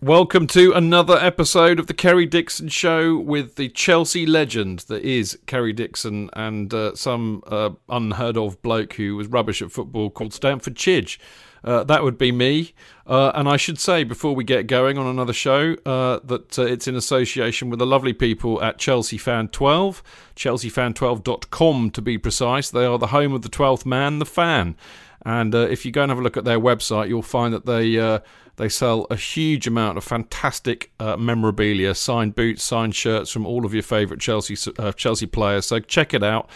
Welcome 0.00 0.46
to 0.48 0.72
another 0.74 1.18
episode 1.18 1.80
of 1.80 1.88
the 1.88 1.92
Kerry 1.92 2.24
Dixon 2.24 2.68
Show 2.68 3.18
with 3.18 3.56
the 3.56 3.68
Chelsea 3.68 4.26
legend 4.26 4.84
that 4.86 5.02
is 5.02 5.36
Kerry 5.46 5.72
Dixon 5.72 6.30
and 6.34 6.72
uh, 6.72 6.94
some 6.94 7.42
uh, 7.48 7.70
unheard 7.88 8.36
of 8.36 8.62
bloke 8.62 8.92
who 8.92 9.16
was 9.16 9.26
rubbish 9.26 9.60
at 9.60 9.72
football 9.72 10.08
called 10.08 10.32
Stamford 10.32 10.76
Chidge. 10.76 11.18
Uh, 11.64 11.82
that 11.82 12.04
would 12.04 12.16
be 12.16 12.30
me. 12.30 12.74
Uh, 13.08 13.32
and 13.34 13.48
I 13.48 13.56
should 13.56 13.80
say, 13.80 14.04
before 14.04 14.36
we 14.36 14.44
get 14.44 14.68
going 14.68 14.98
on 14.98 15.06
another 15.06 15.32
show, 15.32 15.74
uh, 15.84 16.20
that 16.22 16.56
uh, 16.56 16.62
it's 16.62 16.86
in 16.86 16.94
association 16.94 17.68
with 17.68 17.80
the 17.80 17.86
lovely 17.86 18.12
people 18.12 18.62
at 18.62 18.78
Chelsea 18.78 19.18
Fan 19.18 19.48
12, 19.48 20.00
chelseafan12.com 20.36 21.90
to 21.90 22.00
be 22.00 22.18
precise. 22.18 22.70
They 22.70 22.84
are 22.84 22.98
the 22.98 23.08
home 23.08 23.32
of 23.32 23.42
the 23.42 23.48
12th 23.48 23.84
man, 23.84 24.20
the 24.20 24.26
fan. 24.26 24.76
And 25.28 25.54
uh, 25.54 25.68
if 25.68 25.84
you 25.84 25.92
go 25.92 26.00
and 26.00 26.10
have 26.10 26.18
a 26.18 26.22
look 26.22 26.38
at 26.38 26.46
their 26.46 26.58
website, 26.58 27.08
you'll 27.10 27.20
find 27.20 27.52
that 27.52 27.66
they 27.66 27.98
uh, 27.98 28.20
they 28.56 28.70
sell 28.70 29.06
a 29.10 29.16
huge 29.16 29.66
amount 29.66 29.98
of 29.98 30.04
fantastic 30.04 30.90
uh, 30.98 31.18
memorabilia, 31.18 31.94
signed 31.94 32.34
boots, 32.34 32.62
signed 32.62 32.94
shirts 32.94 33.30
from 33.30 33.44
all 33.44 33.66
of 33.66 33.74
your 33.74 33.82
favourite 33.82 34.22
Chelsea 34.22 34.56
uh, 34.78 34.90
Chelsea 34.92 35.26
players. 35.26 35.66
So 35.66 35.80
check 35.80 36.14
it 36.14 36.22
out. 36.22 36.48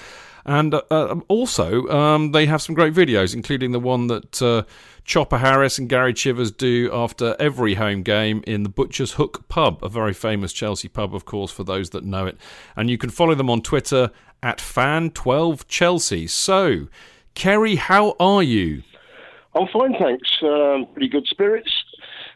And 0.47 0.73
uh, 0.73 0.83
um, 0.91 1.23
also, 1.29 1.87
um, 1.89 2.33
they 2.33 2.47
have 2.47 2.63
some 2.63 2.75
great 2.75 2.95
videos, 2.95 3.35
including 3.35 3.73
the 3.73 3.79
one 3.79 4.07
that 4.07 4.41
uh, 4.41 4.63
Chopper 5.05 5.37
Harris 5.37 5.79
and 5.79 5.87
Gary 5.87 6.15
Chivers 6.15 6.51
do 6.51 6.89
after 6.95 7.37
every 7.39 7.75
home 7.75 8.03
game 8.03 8.43
in 8.47 8.63
the 8.63 8.71
Butcher's 8.71 9.13
Hook 9.13 9.47
pub, 9.49 9.85
a 9.85 9.91
very 9.91 10.15
famous 10.15 10.51
Chelsea 10.51 10.89
pub, 10.89 11.15
of 11.15 11.27
course, 11.27 11.53
for 11.53 11.63
those 11.63 11.91
that 11.91 12.05
know 12.05 12.25
it. 12.25 12.39
And 12.75 12.89
you 12.89 12.97
can 12.97 13.11
follow 13.11 13.35
them 13.35 13.51
on 13.51 13.61
Twitter 13.61 14.11
at 14.43 14.59
fan12chelsea. 14.59 16.27
So, 16.27 16.89
Kerry, 17.35 17.77
how 17.77 18.15
are 18.21 18.43
you? 18.43 18.83
I'm 19.55 19.69
fine, 19.69 19.95
thanks. 19.99 20.39
Um, 20.43 20.87
pretty 20.93 21.09
good 21.09 21.27
spirits. 21.27 21.71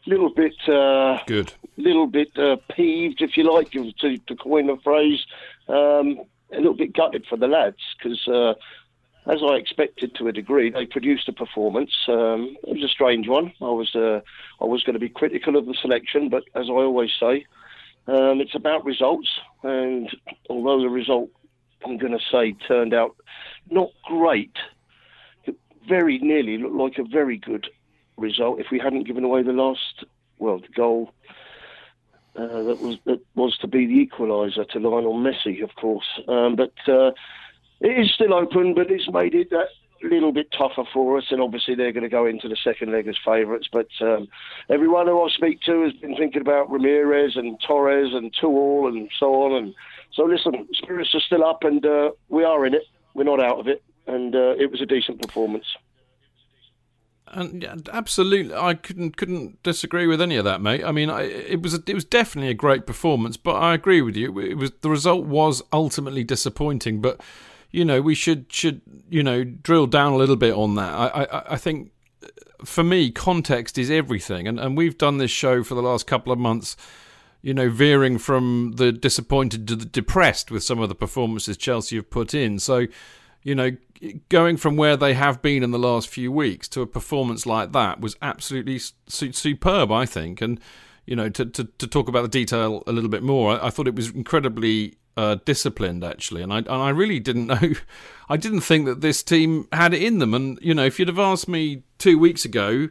Little 0.06 0.30
bit, 0.30 0.56
uh, 0.68 1.18
good. 1.26 1.52
Little 1.76 2.06
bit 2.06 2.36
uh, 2.38 2.56
peeved, 2.70 3.22
if 3.22 3.36
you 3.36 3.50
like, 3.52 3.70
to, 3.72 4.18
to 4.18 4.36
coin 4.36 4.70
a 4.70 4.76
phrase. 4.78 5.24
Um, 5.68 6.20
a 6.52 6.56
little 6.56 6.74
bit 6.74 6.92
gutted 6.92 7.26
for 7.26 7.36
the 7.36 7.48
lads 7.48 7.78
because, 7.96 8.26
uh, 8.28 8.54
as 9.30 9.40
I 9.42 9.54
expected 9.54 10.14
to 10.16 10.28
a 10.28 10.32
degree, 10.32 10.70
they 10.70 10.86
produced 10.86 11.28
a 11.28 11.32
performance. 11.32 11.92
Um, 12.06 12.56
it 12.62 12.74
was 12.74 12.84
a 12.84 12.88
strange 12.88 13.26
one. 13.28 13.52
I 13.60 13.64
was, 13.64 13.94
uh, 13.94 14.20
I 14.60 14.64
was 14.64 14.84
going 14.84 14.94
to 14.94 15.00
be 15.00 15.08
critical 15.08 15.56
of 15.56 15.66
the 15.66 15.74
selection, 15.74 16.28
but 16.28 16.44
as 16.54 16.66
I 16.68 16.72
always 16.72 17.10
say, 17.18 17.46
um, 18.06 18.40
it's 18.40 18.54
about 18.54 18.84
results. 18.84 19.28
And 19.64 20.08
although 20.48 20.80
the 20.80 20.88
result, 20.88 21.30
I'm 21.84 21.98
going 21.98 22.16
to 22.16 22.24
say, 22.30 22.52
turned 22.68 22.94
out 22.94 23.16
not 23.68 23.90
great 24.04 24.56
very 25.88 26.18
nearly 26.18 26.58
looked 26.58 26.74
like 26.74 26.98
a 26.98 27.08
very 27.08 27.38
good 27.38 27.68
result 28.16 28.60
if 28.60 28.66
we 28.70 28.78
hadn't 28.78 29.06
given 29.06 29.24
away 29.24 29.42
the 29.42 29.52
last, 29.52 30.04
well, 30.38 30.58
the 30.58 30.68
goal 30.68 31.12
uh, 32.36 32.62
that 32.62 32.80
was 32.80 32.98
that 33.04 33.20
was 33.34 33.56
to 33.58 33.66
be 33.66 33.86
the 33.86 34.06
equaliser 34.06 34.68
to 34.68 34.78
Lionel 34.78 35.14
Messi, 35.14 35.62
of 35.62 35.74
course. 35.76 36.20
Um, 36.28 36.54
but 36.56 36.74
uh, 36.86 37.12
it 37.80 37.98
is 37.98 38.12
still 38.12 38.34
open, 38.34 38.74
but 38.74 38.90
it's 38.90 39.10
made 39.10 39.34
it 39.34 39.50
that 39.50 39.68
little 40.02 40.32
bit 40.32 40.52
tougher 40.52 40.84
for 40.92 41.16
us, 41.16 41.24
and 41.30 41.40
obviously 41.40 41.74
they're 41.74 41.92
going 41.92 42.02
to 42.02 42.10
go 42.10 42.26
into 42.26 42.48
the 42.48 42.56
second 42.62 42.92
leg 42.92 43.08
as 43.08 43.16
favourites. 43.24 43.68
But 43.72 43.88
um, 44.00 44.28
everyone 44.68 45.06
who 45.06 45.22
I 45.22 45.30
speak 45.30 45.62
to 45.62 45.82
has 45.82 45.94
been 45.94 46.14
thinking 46.16 46.42
about 46.42 46.70
Ramirez 46.70 47.36
and 47.36 47.58
Torres 47.66 48.12
and 48.12 48.34
Tuchel 48.34 48.88
and 48.88 49.08
so 49.18 49.42
on. 49.44 49.52
And 49.54 49.74
so, 50.12 50.24
listen, 50.24 50.68
spirits 50.74 51.14
are 51.14 51.20
still 51.20 51.44
up, 51.44 51.64
and 51.64 51.84
uh, 51.86 52.10
we 52.28 52.44
are 52.44 52.66
in 52.66 52.74
it. 52.74 52.84
We're 53.14 53.24
not 53.24 53.42
out 53.42 53.58
of 53.58 53.66
it 53.66 53.82
and 54.06 54.34
uh, 54.34 54.54
it 54.58 54.70
was 54.70 54.80
a 54.80 54.86
decent 54.86 55.20
performance. 55.20 55.64
And 57.28 57.62
yeah, 57.62 57.74
absolutely, 57.92 58.54
I 58.54 58.74
couldn't 58.74 59.16
couldn't 59.16 59.62
disagree 59.62 60.06
with 60.06 60.22
any 60.22 60.36
of 60.36 60.44
that, 60.44 60.60
mate. 60.60 60.84
I 60.84 60.92
mean, 60.92 61.10
I, 61.10 61.22
it 61.22 61.60
was 61.60 61.74
a, 61.74 61.82
it 61.86 61.94
was 61.94 62.04
definitely 62.04 62.50
a 62.50 62.54
great 62.54 62.86
performance, 62.86 63.36
but 63.36 63.56
I 63.56 63.74
agree 63.74 64.00
with 64.00 64.16
you. 64.16 64.38
It 64.38 64.54
was 64.54 64.70
the 64.80 64.90
result 64.90 65.26
was 65.26 65.62
ultimately 65.72 66.22
disappointing, 66.22 67.00
but 67.00 67.20
you 67.72 67.84
know 67.84 68.00
we 68.00 68.14
should 68.14 68.52
should 68.52 68.80
you 69.10 69.24
know 69.24 69.42
drill 69.42 69.88
down 69.88 70.12
a 70.12 70.16
little 70.16 70.36
bit 70.36 70.54
on 70.54 70.76
that. 70.76 70.92
I 70.94 71.24
I, 71.24 71.52
I 71.54 71.56
think 71.56 71.90
for 72.64 72.84
me, 72.84 73.10
context 73.10 73.76
is 73.76 73.90
everything, 73.90 74.46
and 74.46 74.60
and 74.60 74.76
we've 74.76 74.96
done 74.96 75.18
this 75.18 75.32
show 75.32 75.64
for 75.64 75.74
the 75.74 75.82
last 75.82 76.06
couple 76.06 76.32
of 76.32 76.38
months 76.38 76.76
you 77.46 77.54
know, 77.54 77.70
veering 77.70 78.18
from 78.18 78.72
the 78.74 78.90
disappointed 78.90 79.68
to 79.68 79.76
the 79.76 79.84
depressed 79.84 80.50
with 80.50 80.64
some 80.64 80.80
of 80.80 80.88
the 80.88 80.96
performances 80.96 81.56
Chelsea 81.56 81.94
have 81.94 82.10
put 82.10 82.34
in. 82.34 82.58
So, 82.58 82.86
you 83.44 83.54
know, 83.54 83.70
going 84.28 84.56
from 84.56 84.76
where 84.76 84.96
they 84.96 85.14
have 85.14 85.42
been 85.42 85.62
in 85.62 85.70
the 85.70 85.78
last 85.78 86.08
few 86.08 86.30
weeks 86.30 86.68
to 86.68 86.82
a 86.82 86.86
performance 86.86 87.46
like 87.46 87.72
that 87.72 88.00
was 88.00 88.16
absolutely 88.22 88.78
su- 88.78 89.32
superb, 89.32 89.90
I 89.92 90.06
think. 90.06 90.40
And 90.40 90.60
you 91.06 91.14
know, 91.14 91.28
to, 91.28 91.46
to, 91.46 91.64
to 91.64 91.86
talk 91.86 92.08
about 92.08 92.22
the 92.22 92.28
detail 92.28 92.82
a 92.86 92.92
little 92.92 93.10
bit 93.10 93.22
more, 93.22 93.52
I, 93.52 93.68
I 93.68 93.70
thought 93.70 93.86
it 93.86 93.94
was 93.94 94.10
incredibly 94.10 94.96
uh, 95.16 95.36
disciplined 95.44 96.04
actually, 96.04 96.42
and 96.42 96.52
I 96.52 96.58
and 96.58 96.68
I 96.68 96.90
really 96.90 97.20
didn't 97.20 97.46
know, 97.62 97.72
I 98.28 98.36
didn't 98.36 98.60
think 98.60 98.86
that 98.86 99.00
this 99.00 99.22
team 99.22 99.68
had 99.72 99.94
it 99.94 100.02
in 100.02 100.18
them. 100.18 100.34
And 100.34 100.58
you 100.60 100.74
know, 100.74 100.84
if 100.84 100.98
you'd 100.98 101.08
have 101.08 101.18
asked 101.18 101.48
me 101.48 101.82
two 101.98 102.18
weeks 102.18 102.44
ago, 102.44 102.88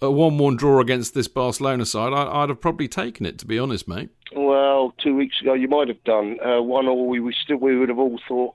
a 0.00 0.10
one-one 0.10 0.56
draw 0.56 0.80
against 0.80 1.14
this 1.14 1.28
Barcelona 1.28 1.86
side, 1.86 2.12
I, 2.12 2.40
would 2.40 2.50
have 2.50 2.60
probably 2.60 2.88
taken 2.88 3.26
it. 3.26 3.38
To 3.38 3.46
be 3.46 3.58
honest, 3.58 3.88
mate. 3.88 4.10
Well, 4.34 4.92
two 5.02 5.14
weeks 5.14 5.40
ago 5.40 5.54
you 5.54 5.68
might 5.68 5.88
have 5.88 6.02
done 6.04 6.38
uh, 6.44 6.60
one, 6.60 6.86
or 6.86 7.06
we, 7.06 7.20
we 7.20 7.34
still 7.44 7.56
we 7.56 7.76
would 7.76 7.88
have 7.88 7.98
all 7.98 8.20
thought, 8.26 8.54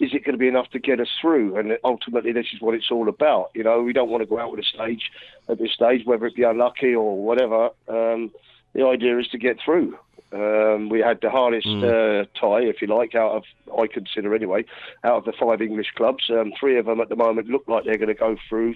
is 0.00 0.10
it 0.12 0.24
going 0.24 0.32
to 0.34 0.38
be 0.38 0.48
enough 0.48 0.70
to 0.70 0.78
get 0.78 1.00
us 1.00 1.08
through? 1.20 1.56
And 1.56 1.78
ultimately, 1.84 2.32
this 2.32 2.46
is 2.52 2.60
what 2.60 2.74
it's 2.74 2.90
all 2.90 3.08
about. 3.08 3.50
You 3.54 3.64
know, 3.64 3.82
we 3.82 3.92
don't 3.92 4.10
want 4.10 4.22
to 4.22 4.26
go 4.26 4.38
out 4.38 4.50
with 4.50 4.60
a 4.60 4.64
stage 4.64 5.10
at 5.48 5.58
this 5.58 5.72
stage, 5.72 6.04
whether 6.04 6.26
it 6.26 6.36
be 6.36 6.42
unlucky 6.42 6.94
or 6.94 7.22
whatever. 7.22 7.70
Um, 7.88 8.30
the 8.74 8.86
idea 8.86 9.18
is 9.18 9.28
to 9.28 9.38
get 9.38 9.58
through. 9.64 9.98
Um, 10.32 10.88
we 10.88 11.00
had 11.00 11.20
the 11.20 11.30
hardest 11.30 11.66
mm. 11.66 11.82
uh, 11.82 12.26
tie, 12.40 12.62
if 12.62 12.80
you 12.80 12.86
like, 12.88 13.14
out 13.14 13.32
of 13.32 13.44
I 13.76 13.86
consider 13.86 14.34
anyway, 14.34 14.64
out 15.02 15.16
of 15.16 15.24
the 15.24 15.32
five 15.32 15.60
English 15.60 15.92
clubs. 15.96 16.30
Um, 16.30 16.52
three 16.58 16.78
of 16.78 16.86
them 16.86 17.00
at 17.00 17.08
the 17.08 17.16
moment 17.16 17.48
look 17.48 17.64
like 17.66 17.84
they're 17.84 17.96
going 17.96 18.08
to 18.08 18.14
go 18.14 18.36
through. 18.48 18.74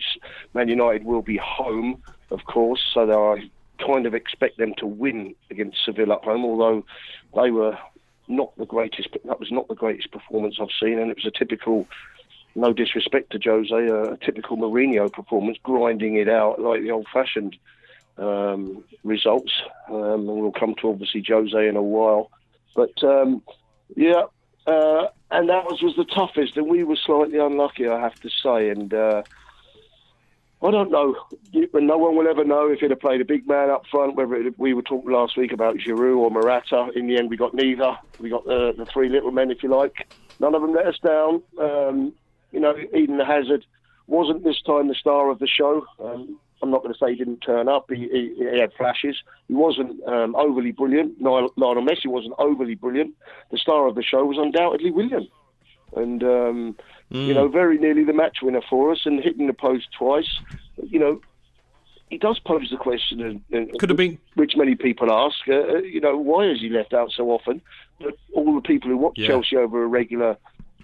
Man 0.52 0.68
United 0.68 1.04
will 1.04 1.22
be 1.22 1.36
home, 1.36 2.02
of 2.30 2.44
course, 2.46 2.82
so 2.92 3.32
I 3.32 3.50
kind 3.84 4.06
of 4.06 4.14
expect 4.14 4.58
them 4.58 4.74
to 4.78 4.86
win 4.86 5.34
against 5.50 5.84
Seville 5.84 6.12
at 6.12 6.24
home, 6.24 6.44
although 6.44 6.84
they 7.34 7.50
were 7.50 7.78
not 8.26 8.56
the 8.56 8.66
greatest. 8.66 9.08
That 9.24 9.40
was 9.40 9.52
not 9.52 9.68
the 9.68 9.74
greatest 9.74 10.10
performance 10.10 10.56
I've 10.60 10.68
seen, 10.80 10.98
and 10.98 11.10
it 11.10 11.16
was 11.16 11.26
a 11.26 11.38
typical. 11.38 11.86
No 12.56 12.72
disrespect 12.72 13.32
to 13.32 13.40
Jose, 13.44 13.74
a, 13.74 14.16
typical 14.18 14.56
Mourinho 14.56 15.12
performance, 15.12 15.58
grinding 15.64 16.14
it 16.14 16.28
out 16.28 16.60
like 16.60 16.82
the 16.82 16.92
old-fashioned 16.92 17.56
um, 18.19 18.84
results. 19.02 19.52
Um, 19.88 20.02
and 20.02 20.26
we'll 20.26 20.52
come 20.52 20.75
to 20.81 20.90
obviously 20.90 21.25
Jose 21.26 21.69
in 21.69 21.76
a 21.76 21.82
while, 21.82 22.31
but 22.75 23.02
um, 23.02 23.43
yeah, 23.96 24.22
uh, 24.66 25.08
and 25.31 25.49
that 25.49 25.64
was 25.64 25.82
was 25.82 25.96
the 25.96 26.05
toughest, 26.05 26.56
and 26.56 26.69
we 26.69 26.84
were 26.84 26.96
slightly 26.96 27.38
unlucky, 27.38 27.88
I 27.88 28.00
have 28.00 28.20
to 28.20 28.31
say, 28.31 28.70
and. 28.70 28.93
Uh, 28.93 29.22
I 30.62 30.70
don't 30.70 30.90
know. 30.90 31.14
No 31.52 31.99
one 31.99 32.16
will 32.16 32.26
ever 32.26 32.43
know 32.43 32.69
if 32.69 32.81
he'd 32.81 32.88
have 32.88 33.00
played 33.00 33.20
a 33.20 33.25
big 33.25 33.46
man 33.46 33.69
up 33.69 33.84
front. 33.90 34.16
Whether 34.16 34.37
it, 34.37 34.58
we 34.58 34.72
were 34.72 34.81
talking 34.81 35.12
last 35.12 35.37
week 35.37 35.52
about 35.52 35.76
Giroud 35.76 36.16
or 36.16 36.31
Morata. 36.31 36.88
In 36.96 37.06
the 37.06 37.19
end, 37.19 37.28
we 37.28 37.37
got 37.37 37.52
neither. 37.52 37.99
We 38.19 38.31
got 38.31 38.46
the, 38.46 38.72
the 38.75 38.87
three 38.87 39.11
little 39.11 39.31
men, 39.31 39.50
if 39.50 39.62
you 39.62 39.69
like. 39.69 40.08
None 40.40 40.55
of 40.55 40.62
them 40.62 40.72
let 40.72 40.87
us 40.87 40.99
down. 41.05 41.43
Um, 41.61 42.14
you 42.50 42.61
know, 42.61 42.75
Eden 42.94 43.20
Hazard 43.20 43.66
wasn't 44.06 44.43
this 44.43 44.62
time 44.62 44.88
the 44.88 44.94
star 44.94 45.28
of 45.28 45.38
the 45.38 45.46
show. 45.46 45.87
Um, 46.00 46.40
I'm 46.64 46.70
not 46.70 46.82
going 46.82 46.94
to 46.94 46.99
say 46.99 47.11
he 47.11 47.16
didn't 47.16 47.40
turn 47.40 47.69
up. 47.69 47.90
He, 47.90 48.08
he, 48.08 48.34
he 48.38 48.58
had 48.58 48.72
flashes. 48.72 49.16
He 49.49 49.55
wasn't 49.55 50.02
um, 50.08 50.34
overly 50.34 50.72
brilliant. 50.72 51.20
Lionel 51.20 51.52
Messi 51.58 52.06
wasn't 52.06 52.34
overly 52.38 52.75
brilliant. 52.75 53.14
The 53.50 53.58
star 53.58 53.87
of 53.87 53.94
the 53.94 54.02
show 54.02 54.25
was 54.25 54.38
undoubtedly 54.38 54.90
Willian. 54.90 55.28
And 55.94 56.25
um, 56.25 56.76
Mm. 57.12 57.28
You 57.28 57.34
know, 57.34 57.49
very 57.49 57.78
nearly 57.78 58.05
the 58.05 58.12
match 58.12 58.38
winner 58.43 58.62
for 58.69 58.93
us 58.93 59.02
and 59.05 59.22
hitting 59.22 59.46
the 59.46 59.52
post 59.52 59.88
twice. 59.96 60.28
You 60.82 60.99
know, 60.99 61.20
he 62.11 62.19
does 62.19 62.38
pose 62.38 62.70
the 62.70 62.76
question, 62.76 63.43
and, 63.52 63.78
could 63.78 63.90
have 63.90 63.96
been, 63.96 64.19
which 64.34 64.56
many 64.56 64.75
people 64.75 65.12
ask. 65.12 65.37
Uh, 65.49 65.55
uh, 65.55 65.78
you 65.78 66.00
know, 66.00 66.16
why 66.16 66.46
is 66.46 66.61
he 66.61 66.69
left 66.69 66.93
out 66.93 67.12
so 67.12 67.31
often? 67.31 67.61
But 68.00 68.16
all 68.32 68.55
the 68.55 68.61
people 68.61 68.90
who 68.90 68.96
watch 68.96 69.14
yeah. 69.16 69.28
Chelsea 69.28 69.56
over 69.56 69.82
a 69.82 69.87
regular 69.87 70.37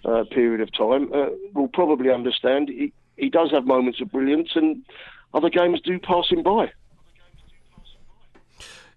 uh, 0.04 0.24
period 0.30 0.60
of 0.60 0.72
time 0.72 1.12
uh, 1.12 1.30
will 1.54 1.68
probably 1.68 2.10
understand. 2.10 2.68
He, 2.68 2.92
he 3.16 3.28
does 3.28 3.50
have 3.50 3.66
moments 3.66 4.00
of 4.00 4.12
brilliance, 4.12 4.50
and 4.54 4.84
other 5.32 5.50
games 5.50 5.80
do 5.82 5.98
pass 5.98 6.28
him 6.30 6.42
by. 6.42 6.72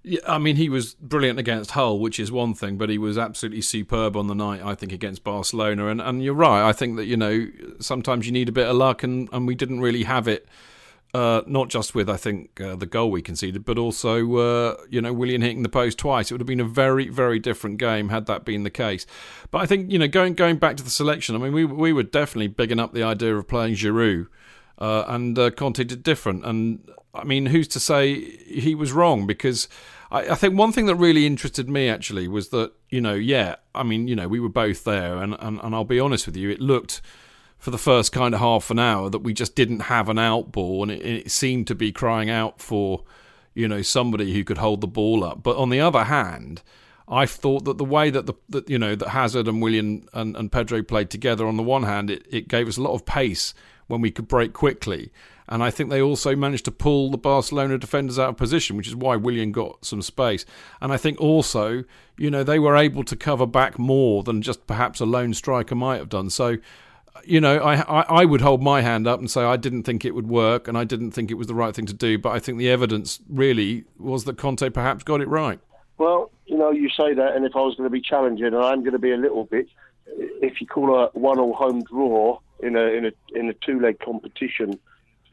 Yeah, 0.05 0.19
I 0.27 0.37
mean, 0.37 0.57
he 0.57 0.67
was 0.67 0.95
brilliant 0.95 1.39
against 1.39 1.71
Hull, 1.71 1.97
which 1.97 2.19
is 2.19 2.29
one 2.29 2.53
thing, 2.53 2.77
but 2.77 2.89
he 2.89 2.97
was 2.97 3.17
absolutely 3.17 3.61
superb 3.61 4.17
on 4.17 4.27
the 4.27 4.35
night, 4.35 4.61
I 4.61 4.75
think, 4.75 4.91
against 4.91 5.23
Barcelona. 5.23 5.87
And, 5.87 6.01
and 6.01 6.21
you're 6.21 6.33
right. 6.33 6.67
I 6.67 6.73
think 6.73 6.97
that, 6.97 7.05
you 7.05 7.15
know, 7.15 7.47
sometimes 7.79 8.25
you 8.25 8.33
need 8.33 8.49
a 8.49 8.51
bit 8.51 8.67
of 8.67 8.75
luck, 8.75 9.03
and, 9.03 9.29
and 9.31 9.47
we 9.47 9.55
didn't 9.55 9.79
really 9.79 10.03
have 10.03 10.27
it, 10.27 10.45
uh, 11.13 11.43
not 11.47 11.69
just 11.69 11.95
with, 11.95 12.09
I 12.09 12.17
think, 12.17 12.59
uh, 12.59 12.75
the 12.75 12.85
goal 12.85 13.11
we 13.11 13.21
conceded, 13.21 13.63
but 13.63 13.77
also, 13.77 14.35
uh, 14.35 14.75
you 14.89 14.99
know, 14.99 15.13
Willian 15.13 15.41
hitting 15.41 15.63
the 15.63 15.69
post 15.69 15.99
twice. 15.99 16.29
It 16.29 16.33
would 16.33 16.41
have 16.41 16.47
been 16.47 16.59
a 16.59 16.65
very, 16.65 17.07
very 17.07 17.39
different 17.39 17.77
game 17.77 18.09
had 18.09 18.25
that 18.25 18.43
been 18.43 18.63
the 18.63 18.69
case. 18.69 19.05
But 19.51 19.59
I 19.59 19.65
think, 19.65 19.89
you 19.89 19.99
know, 19.99 20.09
going 20.09 20.33
going 20.33 20.57
back 20.57 20.75
to 20.75 20.83
the 20.83 20.89
selection, 20.89 21.33
I 21.33 21.39
mean, 21.39 21.53
we, 21.53 21.63
we 21.63 21.93
were 21.93 22.03
definitely 22.03 22.49
bigging 22.49 22.79
up 22.79 22.93
the 22.93 23.03
idea 23.03 23.37
of 23.37 23.47
playing 23.47 23.75
Giroud. 23.75 24.27
Uh, 24.83 25.05
and 25.07 25.39
uh, 25.39 25.49
Conte 25.49 25.81
did 25.85 26.03
different. 26.03 26.45
And 26.45 26.91
I 27.13 27.23
mean, 27.23 27.45
who's 27.45 27.69
to 27.69 27.79
say 27.79 28.19
he 28.19 28.75
was 28.75 28.91
wrong? 28.91 29.25
Because 29.25 29.69
I, 30.11 30.31
I, 30.31 30.35
think 30.35 30.57
one 30.57 30.73
thing 30.73 30.87
that 30.87 30.95
really 30.95 31.25
interested 31.25 31.69
me 31.69 31.87
actually 31.87 32.27
was 32.27 32.49
that 32.49 32.73
you 32.89 32.99
know, 32.99 33.13
yeah, 33.13 33.55
I 33.73 33.83
mean, 33.83 34.09
you 34.09 34.15
know, 34.17 34.27
we 34.27 34.41
were 34.41 34.49
both 34.49 34.83
there, 34.83 35.19
and 35.19 35.37
and, 35.39 35.57
and 35.63 35.73
I'll 35.73 35.85
be 35.85 36.01
honest 36.01 36.25
with 36.25 36.35
you, 36.35 36.49
it 36.49 36.59
looked 36.59 37.01
for 37.57 37.71
the 37.71 37.77
first 37.77 38.11
kind 38.11 38.33
of 38.33 38.41
half 38.41 38.69
an 38.71 38.77
hour 38.77 39.09
that 39.09 39.19
we 39.19 39.31
just 39.31 39.55
didn't 39.55 39.83
have 39.83 40.09
an 40.09 40.19
out 40.19 40.51
ball, 40.51 40.83
and 40.83 40.91
it, 40.91 41.05
it 41.05 41.31
seemed 41.31 41.67
to 41.67 41.75
be 41.75 41.93
crying 41.93 42.29
out 42.29 42.59
for 42.59 43.05
you 43.53 43.69
know 43.69 43.81
somebody 43.81 44.33
who 44.33 44.43
could 44.43 44.57
hold 44.57 44.81
the 44.81 44.87
ball 44.87 45.23
up. 45.23 45.43
But 45.43 45.55
on 45.55 45.69
the 45.69 45.79
other 45.79 46.03
hand. 46.03 46.61
I 47.05 47.25
thought 47.25 47.65
that 47.65 47.77
the 47.77 47.83
way 47.83 48.09
that 48.11 48.27
the 48.27 48.33
that, 48.47 48.69
you 48.69 48.79
know 48.79 48.95
that 48.95 49.09
Hazard 49.09 49.49
and 49.49 49.61
Willian 49.61 50.07
and, 50.13 50.37
and 50.37 50.49
Pedro 50.49 50.81
played 50.81 51.09
together 51.09 51.45
on 51.45 51.57
the 51.57 51.63
one 51.63 51.83
hand, 51.83 52.09
it, 52.09 52.25
it 52.29 52.47
gave 52.47 52.65
us 52.65 52.77
a 52.77 52.81
lot 52.81 52.93
of 52.93 53.05
pace 53.05 53.53
when 53.87 54.01
we 54.01 54.11
could 54.11 54.27
break 54.27 54.53
quickly. 54.53 55.11
And 55.47 55.61
I 55.61 55.71
think 55.71 55.89
they 55.89 56.01
also 56.01 56.35
managed 56.35 56.65
to 56.65 56.71
pull 56.71 57.11
the 57.11 57.17
Barcelona 57.17 57.77
defenders 57.77 58.17
out 58.17 58.29
of 58.29 58.37
position, 58.37 58.77
which 58.77 58.87
is 58.87 58.95
why 58.95 59.17
Willian 59.17 59.51
got 59.51 59.83
some 59.83 60.01
space. 60.01 60.45
And 60.79 60.93
I 60.93 60.97
think 60.97 61.19
also, 61.19 61.83
you 62.17 62.31
know, 62.31 62.43
they 62.43 62.59
were 62.59 62.77
able 62.77 63.03
to 63.03 63.15
cover 63.15 63.45
back 63.45 63.77
more 63.77 64.23
than 64.23 64.41
just 64.41 64.65
perhaps 64.67 65.01
a 65.01 65.05
lone 65.05 65.33
striker 65.33 65.75
might 65.75 65.97
have 65.97 66.09
done. 66.09 66.29
So, 66.29 66.57
you 67.25 67.41
know, 67.41 67.57
I, 67.57 67.75
I, 67.81 68.05
I 68.21 68.25
would 68.25 68.41
hold 68.41 68.63
my 68.63 68.81
hand 68.81 69.05
up 69.05 69.19
and 69.19 69.29
say 69.29 69.43
I 69.43 69.57
didn't 69.57 69.83
think 69.83 70.05
it 70.05 70.15
would 70.15 70.29
work 70.29 70.67
and 70.67 70.77
I 70.77 70.85
didn't 70.85 71.11
think 71.11 71.29
it 71.29 71.35
was 71.35 71.47
the 71.47 71.55
right 71.55 71.75
thing 71.75 71.87
to 71.87 71.93
do. 71.93 72.17
But 72.17 72.31
I 72.31 72.39
think 72.39 72.57
the 72.57 72.69
evidence 72.69 73.19
really 73.29 73.83
was 73.99 74.23
that 74.23 74.37
Conte 74.37 74.69
perhaps 74.69 75.03
got 75.03 75.19
it 75.19 75.27
right. 75.27 75.59
Well, 75.97 76.31
you 76.45 76.57
know, 76.57 76.71
you 76.71 76.89
say 76.89 77.13
that, 77.13 77.35
and 77.35 77.45
if 77.45 77.55
I 77.55 77.59
was 77.59 77.75
going 77.75 77.87
to 77.87 77.91
be 77.91 78.01
challenging, 78.01 78.47
and 78.47 78.55
I'm 78.55 78.79
going 78.79 78.93
to 78.93 78.99
be 78.99 79.11
a 79.11 79.17
little 79.17 79.45
bit, 79.45 79.67
if 80.07 80.59
you 80.59 80.67
call 80.67 80.97
a 80.97 81.09
one-all 81.13 81.53
home 81.53 81.83
draw 81.83 82.39
in 82.65 82.75
a 82.75 82.85
in 82.97 83.05
a 83.05 83.11
in 83.35 83.49
a 83.49 83.53
two-leg 83.53 83.99
competition 83.99 84.79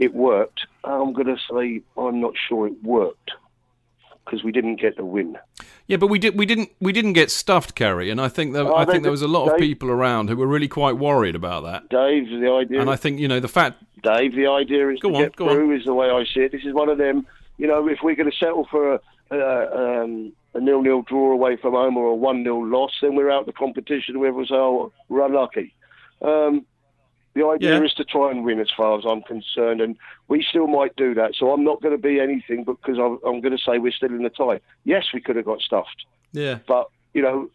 it 0.00 0.14
worked. 0.14 0.66
I'm 0.82 1.12
going 1.12 1.26
to 1.26 1.36
say 1.52 1.82
I'm 1.96 2.20
not 2.20 2.32
sure 2.48 2.66
it 2.66 2.82
worked 2.82 3.30
because 4.24 4.42
we 4.42 4.50
didn't 4.50 4.80
get 4.80 4.96
the 4.96 5.04
win. 5.04 5.38
Yeah, 5.86 5.98
but 5.98 6.06
we 6.06 6.18
did. 6.18 6.38
We 6.38 6.46
didn't. 6.46 6.70
We 6.80 6.92
didn't 6.92 7.12
get 7.12 7.30
stuffed, 7.30 7.74
Kerry, 7.74 8.10
and 8.10 8.20
I 8.20 8.28
think 8.28 8.54
that, 8.54 8.66
oh, 8.66 8.76
I 8.76 8.84
think 8.84 9.02
there 9.02 9.10
was 9.10 9.22
a 9.22 9.28
lot 9.28 9.46
Dave, 9.46 9.54
of 9.54 9.60
people 9.60 9.90
around 9.90 10.28
who 10.30 10.36
were 10.36 10.46
really 10.46 10.68
quite 10.68 10.96
worried 10.96 11.34
about 11.34 11.64
that. 11.64 11.88
Dave, 11.88 12.28
the 12.28 12.50
idea, 12.50 12.80
and 12.80 12.88
I 12.88 12.96
think 12.96 13.18
you 13.20 13.28
know 13.28 13.40
the 13.40 13.48
fact. 13.48 13.82
Dave, 14.02 14.34
the 14.34 14.46
idea 14.46 14.88
is 14.88 15.00
go 15.00 15.10
to 15.10 15.16
on, 15.16 15.22
get 15.22 15.36
through. 15.36 15.72
On. 15.72 15.76
Is 15.78 15.84
the 15.84 15.94
way 15.94 16.08
I 16.08 16.24
see 16.32 16.40
it. 16.40 16.52
This 16.52 16.64
is 16.64 16.72
one 16.72 16.88
of 16.88 16.98
them. 16.98 17.26
You 17.58 17.66
know, 17.66 17.86
if 17.88 17.98
we're 18.02 18.14
going 18.14 18.30
to 18.30 18.36
settle 18.36 18.66
for 18.70 18.94
a, 18.94 19.00
a, 19.30 20.02
um, 20.02 20.32
a 20.54 20.60
nil-nil 20.60 21.02
draw 21.02 21.32
away 21.32 21.56
from 21.56 21.74
home 21.74 21.98
or 21.98 22.06
a 22.06 22.14
one-nil 22.14 22.66
loss, 22.66 22.92
then 23.02 23.16
we're 23.16 23.30
out 23.30 23.40
of 23.40 23.46
the 23.46 23.52
competition. 23.52 24.14
Whoever 24.14 24.38
was, 24.38 24.50
oh, 24.50 24.92
we're 25.10 25.26
unlucky. 25.26 25.74
Um, 26.22 26.64
the 27.34 27.46
idea 27.46 27.78
yeah. 27.78 27.84
is 27.84 27.94
to 27.94 28.04
try 28.04 28.30
and 28.30 28.44
win, 28.44 28.58
as 28.58 28.70
far 28.76 28.98
as 28.98 29.04
I'm 29.06 29.22
concerned, 29.22 29.80
and 29.80 29.96
we 30.28 30.42
still 30.42 30.66
might 30.66 30.96
do 30.96 31.14
that. 31.14 31.34
So 31.36 31.52
I'm 31.52 31.64
not 31.64 31.80
going 31.80 31.94
to 31.94 32.02
be 32.02 32.18
anything 32.18 32.64
because 32.64 32.98
I'm, 32.98 33.18
I'm 33.24 33.40
going 33.40 33.56
to 33.56 33.62
say 33.62 33.78
we're 33.78 33.92
still 33.92 34.10
in 34.10 34.22
the 34.22 34.30
tie. 34.30 34.60
Yes, 34.84 35.06
we 35.14 35.20
could 35.20 35.36
have 35.36 35.44
got 35.44 35.60
stuffed. 35.60 36.06
Yeah. 36.32 36.58
But 36.66 36.90
you 37.14 37.22
know, 37.22 37.50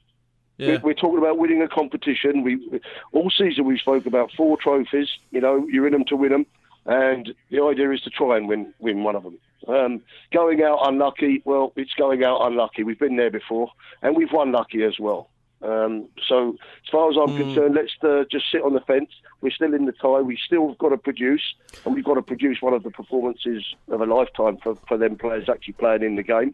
yeah. 0.57 0.77
we're, 0.81 0.93
talking 0.93 1.17
about 1.17 1.37
winning 1.37 1.61
a 1.61 1.67
competition. 1.67 2.43
We 2.43 2.81
all 3.11 3.29
season 3.29 3.65
we 3.65 3.77
spoke 3.77 4.05
about 4.05 4.31
four 4.31 4.57
trophies. 4.57 5.09
You 5.31 5.41
know, 5.41 5.67
you're 5.69 5.87
in 5.87 5.93
them 5.93 6.05
to 6.05 6.15
win 6.15 6.31
them, 6.31 6.45
and 6.85 7.33
the 7.51 7.61
idea 7.61 7.91
is 7.91 8.01
to 8.01 8.09
try 8.09 8.37
and 8.37 8.47
win 8.47 8.73
win 8.79 9.03
one 9.03 9.15
of 9.15 9.23
them. 9.23 9.37
Um, 9.67 10.01
going 10.31 10.61
out 10.63 10.87
unlucky, 10.87 11.41
well, 11.43 11.73
it's 11.75 11.93
going 11.93 12.23
out 12.23 12.45
unlucky. 12.45 12.83
We've 12.83 12.99
been 12.99 13.15
there 13.17 13.31
before, 13.31 13.71
and 14.01 14.15
we've 14.15 14.31
won 14.31 14.51
lucky 14.51 14.83
as 14.83 14.99
well. 14.99 15.29
Um, 15.61 16.07
so, 16.27 16.57
as 16.83 16.89
far 16.91 17.09
as 17.09 17.17
I'm 17.17 17.35
mm. 17.35 17.37
concerned, 17.37 17.75
let's 17.75 17.93
uh, 18.03 18.23
just 18.29 18.51
sit 18.51 18.61
on 18.61 18.73
the 18.73 18.81
fence. 18.81 19.09
We're 19.41 19.51
still 19.51 19.73
in 19.73 19.85
the 19.85 19.93
tie. 19.93 20.21
We 20.21 20.37
still 20.43 20.73
got 20.75 20.89
to 20.89 20.97
produce, 20.97 21.41
and 21.85 21.95
we've 21.95 22.03
got 22.03 22.15
to 22.15 22.21
produce 22.21 22.61
one 22.61 22.73
of 22.73 22.83
the 22.83 22.91
performances 22.91 23.63
of 23.89 24.01
a 24.01 24.05
lifetime 24.05 24.57
for, 24.57 24.75
for 24.87 24.97
them 24.97 25.17
players 25.17 25.49
actually 25.49 25.73
playing 25.73 26.03
in 26.03 26.15
the 26.15 26.23
game 26.23 26.53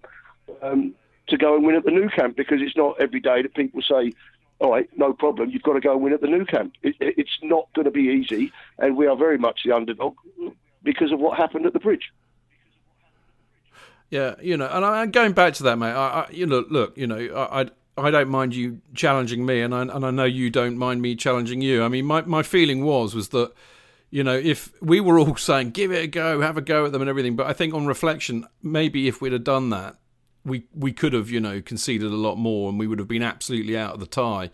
um, 0.62 0.94
to 1.28 1.38
go 1.38 1.56
and 1.56 1.66
win 1.66 1.76
at 1.76 1.86
the 1.86 1.92
Nou 1.92 2.10
Camp 2.10 2.36
because 2.36 2.62
it's 2.62 2.78
not 2.78 3.00
every 3.02 3.20
day 3.20 3.42
that 3.42 3.54
people 3.54 3.82
say, 3.82 4.14
all 4.60 4.72
right, 4.72 4.90
no 4.96 5.14
problem, 5.14 5.50
you've 5.50 5.64
got 5.64 5.74
to 5.74 5.80
go 5.80 5.94
and 5.94 6.02
win 6.02 6.14
at 6.14 6.22
the 6.22 6.28
Nou 6.28 6.46
Camp. 6.46 6.74
It, 6.84 6.96
it's 7.00 7.40
not 7.42 7.68
going 7.74 7.86
to 7.86 7.92
be 7.92 8.04
easy, 8.04 8.52
and 8.78 8.96
we 8.96 9.08
are 9.08 9.16
very 9.16 9.38
much 9.38 9.62
the 9.66 9.72
underdog 9.72 10.16
because 10.84 11.12
of 11.12 11.20
what 11.20 11.38
happened 11.38 11.66
at 11.66 11.74
the 11.74 11.80
bridge. 11.80 12.12
Yeah, 14.10 14.36
you 14.42 14.58
know, 14.58 14.68
and 14.68 14.84
I, 14.84 15.06
going 15.06 15.32
back 15.32 15.54
to 15.56 15.64
that, 15.64 15.78
mate. 15.78 15.92
I, 15.92 16.22
I 16.22 16.30
you 16.32 16.46
know, 16.46 16.66
look, 16.70 16.98
you 16.98 17.08
know, 17.08 17.18
i 17.18 17.62
I, 17.62 17.66
I 17.98 18.10
don't 18.10 18.30
mind 18.30 18.56
you 18.56 18.82
challenging 18.94 19.46
me, 19.46 19.62
and 19.62 19.76
I, 19.76 19.82
and 19.82 20.06
I 20.06 20.12
know 20.12 20.24
you 20.24 20.50
don't 20.50 20.78
mind 20.78 21.02
me 21.02 21.16
challenging 21.16 21.62
you. 21.62 21.84
I 21.84 21.88
mean, 21.90 22.06
my, 22.06 22.22
my 22.22 22.42
feeling 22.42 22.84
was 22.86 23.14
was 23.14 23.30
that, 23.30 23.52
you 24.10 24.24
know, 24.24 24.36
if 24.36 24.72
we 24.82 25.00
were 25.00 25.20
all 25.20 25.36
saying 25.38 25.72
give 25.72 25.92
it 25.92 26.04
a 26.04 26.08
go, 26.08 26.42
have 26.42 26.58
a 26.58 26.62
go 26.62 26.86
at 26.86 26.92
them 26.92 27.02
and 27.02 27.10
everything, 27.10 27.36
but 27.36 27.48
I 27.48 27.54
think 27.54 27.74
on 27.74 27.86
reflection, 27.86 28.46
maybe 28.62 29.08
if 29.08 29.22
we'd 29.22 29.34
have 29.34 29.44
done 29.44 29.70
that, 29.72 29.98
we 30.46 30.66
we 30.74 30.94
could 30.94 31.14
have, 31.14 31.30
you 31.30 31.40
know, 31.40 31.62
conceded 31.62 32.12
a 32.12 32.16
lot 32.16 32.36
more, 32.36 32.70
and 32.70 32.80
we 32.80 32.88
would 32.88 33.00
have 33.00 33.08
been 33.08 33.24
absolutely 33.24 33.78
out 33.78 33.94
of 33.94 34.00
the 34.00 34.08
tie. 34.08 34.50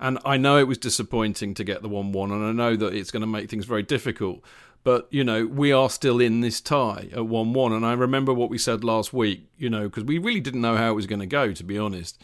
And 0.00 0.18
I 0.24 0.36
know 0.36 0.58
it 0.58 0.68
was 0.68 0.78
disappointing 0.78 1.54
to 1.54 1.64
get 1.64 1.82
the 1.82 1.88
one-one, 1.88 2.30
and 2.30 2.44
I 2.44 2.52
know 2.52 2.76
that 2.76 2.94
it's 2.94 3.10
going 3.10 3.22
to 3.22 3.26
make 3.26 3.50
things 3.50 3.64
very 3.64 3.82
difficult. 3.82 4.42
But 4.84 5.08
you 5.10 5.24
know, 5.24 5.44
we 5.44 5.72
are 5.72 5.90
still 5.90 6.20
in 6.20 6.40
this 6.40 6.60
tie 6.60 7.08
at 7.12 7.26
one-one, 7.26 7.72
and 7.72 7.84
I 7.84 7.92
remember 7.92 8.32
what 8.32 8.48
we 8.48 8.58
said 8.58 8.82
last 8.82 9.12
week. 9.12 9.48
You 9.58 9.68
know, 9.68 9.84
because 9.84 10.04
we 10.04 10.18
really 10.18 10.40
didn't 10.40 10.62
know 10.62 10.76
how 10.76 10.90
it 10.90 10.94
was 10.94 11.06
going 11.06 11.20
to 11.20 11.26
go, 11.26 11.52
to 11.52 11.64
be 11.64 11.78
honest. 11.78 12.22